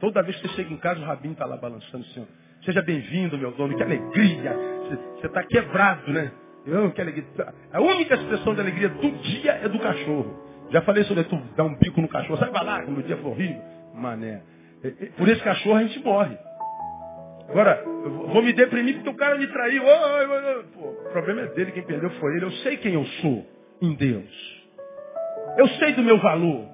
Toda 0.00 0.22
vez 0.22 0.36
que 0.36 0.48
você 0.48 0.54
chega 0.54 0.72
em 0.72 0.78
casa, 0.78 1.00
o 1.00 1.04
rabinho 1.04 1.32
está 1.32 1.44
lá 1.44 1.58
balançando, 1.58 2.02
Senhor. 2.06 2.26
Seja 2.64 2.80
bem-vindo, 2.80 3.36
meu 3.36 3.52
dono, 3.52 3.76
que 3.76 3.82
alegria. 3.82 4.56
Você 5.18 5.26
está 5.26 5.44
quebrado, 5.44 6.10
né? 6.10 6.32
Eu, 6.64 6.90
que 6.92 7.00
alegria. 7.02 7.26
A 7.70 7.80
única 7.82 8.14
expressão 8.14 8.54
de 8.54 8.60
alegria 8.62 8.88
do 8.88 9.10
dia 9.10 9.52
é 9.52 9.68
do 9.68 9.78
cachorro. 9.78 10.42
Já 10.70 10.80
falei 10.80 11.04
sobre 11.04 11.24
tu 11.24 11.36
dar 11.54 11.64
um 11.64 11.76
bico 11.76 12.00
no 12.00 12.08
cachorro. 12.08 12.38
Sai 12.38 12.50
pra 12.50 12.62
lá, 12.62 12.82
quando 12.82 13.00
o 13.00 13.02
dia 13.02 13.18
for 13.18 13.32
horrível. 13.32 13.60
Mané. 13.96 14.40
Por 15.18 15.28
esse 15.28 15.42
cachorro 15.42 15.76
a 15.76 15.82
gente 15.82 16.02
morre. 16.02 16.38
Agora, 17.50 17.82
vou 18.32 18.42
me 18.42 18.52
deprimir 18.52 18.94
porque 18.96 19.10
o 19.10 19.16
cara 19.16 19.36
me 19.36 19.46
traiu. 19.48 19.82
Pô, 20.74 20.88
o 20.88 21.12
problema 21.12 21.42
é 21.42 21.46
dele, 21.48 21.72
quem 21.72 21.82
perdeu 21.82 22.10
foi 22.10 22.36
ele. 22.36 22.44
Eu 22.44 22.52
sei 22.52 22.76
quem 22.76 22.94
eu 22.94 23.04
sou 23.04 23.44
em 23.82 23.94
Deus. 23.94 24.60
Eu 25.58 25.68
sei 25.68 25.92
do 25.94 26.02
meu 26.02 26.18
valor. 26.18 26.68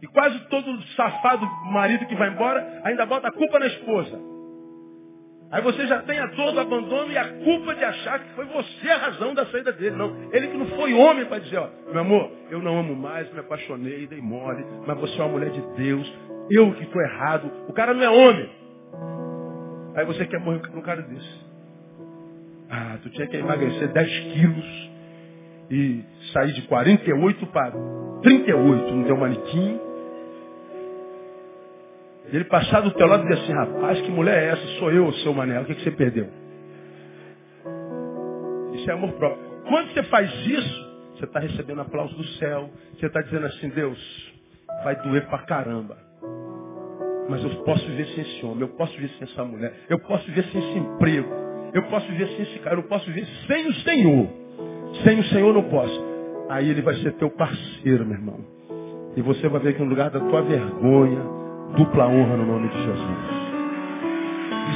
E 0.00 0.06
quase 0.06 0.38
todo 0.48 0.82
safado 0.96 1.46
marido 1.72 2.06
que 2.06 2.14
vai 2.16 2.28
embora 2.28 2.82
ainda 2.84 3.06
bota 3.06 3.28
a 3.28 3.32
culpa 3.32 3.58
na 3.58 3.66
esposa. 3.66 4.32
Aí 5.50 5.60
você 5.60 5.86
já 5.86 6.00
tem 6.02 6.18
a 6.18 6.26
dor 6.26 6.52
do 6.52 6.60
abandono 6.60 7.12
e 7.12 7.18
a 7.18 7.28
culpa 7.28 7.74
de 7.74 7.84
achar 7.84 8.20
que 8.20 8.34
foi 8.34 8.46
você 8.46 8.88
a 8.88 8.96
razão 8.96 9.34
da 9.34 9.44
saída 9.46 9.70
dele. 9.72 9.96
Não, 9.96 10.32
ele 10.32 10.48
que 10.48 10.56
não 10.56 10.66
foi 10.68 10.94
homem 10.94 11.26
para 11.26 11.40
dizer, 11.40 11.58
ó, 11.58 11.68
meu 11.90 12.00
amor, 12.00 12.32
eu 12.50 12.60
não 12.60 12.78
amo 12.78 12.96
mais, 12.96 13.30
me 13.32 13.40
apaixonei, 13.40 14.06
dei 14.06 14.20
mole, 14.20 14.64
mas 14.86 14.98
você 14.98 15.20
é 15.20 15.22
uma 15.22 15.32
mulher 15.32 15.50
de 15.50 15.60
Deus, 15.76 16.10
eu 16.50 16.72
que 16.74 16.84
estou 16.84 17.02
errado. 17.02 17.52
O 17.68 17.72
cara 17.74 17.92
não 17.92 18.02
é 18.02 18.08
homem. 18.08 18.61
Aí 19.94 20.04
você 20.06 20.26
quer 20.26 20.40
morrer 20.40 20.66
com 20.66 20.78
um 20.78 20.82
cara 20.82 21.02
desse. 21.02 21.40
Ah, 22.70 22.98
tu 23.02 23.10
tinha 23.10 23.26
que 23.26 23.36
emagrecer 23.36 23.92
10 23.92 24.18
quilos 24.32 24.90
e 25.70 26.04
sair 26.32 26.52
de 26.52 26.62
48 26.62 27.46
para 27.48 27.72
38 28.22 28.94
no 28.94 29.04
teu 29.04 29.16
manequim. 29.16 29.80
Ele 32.26 32.44
passar 32.44 32.80
do 32.80 32.90
teu 32.92 33.06
lado 33.06 33.24
e 33.24 33.28
dizer 33.28 33.42
assim, 33.42 33.52
rapaz, 33.52 34.00
que 34.00 34.10
mulher 34.10 34.42
é 34.42 34.46
essa? 34.52 34.66
Sou 34.78 34.90
eu, 34.90 35.12
seu 35.14 35.34
Manel. 35.34 35.62
O 35.62 35.64
que, 35.66 35.74
que 35.74 35.82
você 35.82 35.90
perdeu? 35.90 36.28
Isso 38.74 38.90
é 38.90 38.94
amor 38.94 39.12
próprio. 39.12 39.44
Quando 39.68 39.92
você 39.92 40.02
faz 40.04 40.30
isso, 40.46 40.92
você 41.14 41.24
está 41.24 41.40
recebendo 41.40 41.82
aplauso 41.82 42.16
do 42.16 42.24
céu. 42.38 42.70
Você 42.98 43.06
está 43.06 43.20
dizendo 43.20 43.46
assim, 43.46 43.68
Deus, 43.68 44.32
vai 44.82 44.96
doer 45.02 45.26
pra 45.28 45.40
caramba. 45.40 46.11
Mas 47.32 47.42
eu 47.44 47.50
posso 47.64 47.86
viver 47.86 48.06
sem 48.08 48.20
esse 48.24 48.44
homem, 48.44 48.60
eu 48.60 48.68
posso 48.68 48.92
viver 48.92 49.08
sem 49.18 49.22
essa 49.22 49.42
mulher, 49.42 49.72
eu 49.88 49.98
posso 50.00 50.26
viver 50.26 50.44
sem 50.52 50.60
esse 50.60 50.78
emprego, 50.78 51.30
eu 51.72 51.82
posso 51.84 52.06
viver 52.08 52.28
sem 52.28 52.42
esse 52.42 52.58
cara, 52.58 52.76
eu 52.76 52.82
posso 52.82 53.06
viver 53.06 53.26
sem 53.46 53.68
o 53.68 53.72
Senhor. 53.72 54.28
Sem 55.02 55.18
o 55.18 55.24
Senhor 55.24 55.54
não 55.54 55.62
posso. 55.62 56.04
Aí 56.50 56.68
ele 56.68 56.82
vai 56.82 56.94
ser 56.96 57.12
teu 57.14 57.30
parceiro, 57.30 58.04
meu 58.04 58.18
irmão. 58.18 58.38
E 59.16 59.22
você 59.22 59.48
vai 59.48 59.62
ver 59.62 59.72
que 59.74 59.82
no 59.82 59.88
lugar 59.88 60.10
da 60.10 60.20
tua 60.20 60.42
vergonha, 60.42 61.22
dupla 61.74 62.06
honra 62.06 62.36
no 62.36 62.44
nome 62.44 62.68
de 62.68 62.76
Jesus. 62.76 63.18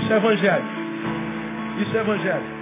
Isso 0.01 0.13
é 0.15 0.17
evangelho. 0.17 0.65
Isso 1.83 1.95
é 1.95 2.01
evangelho. 2.01 2.56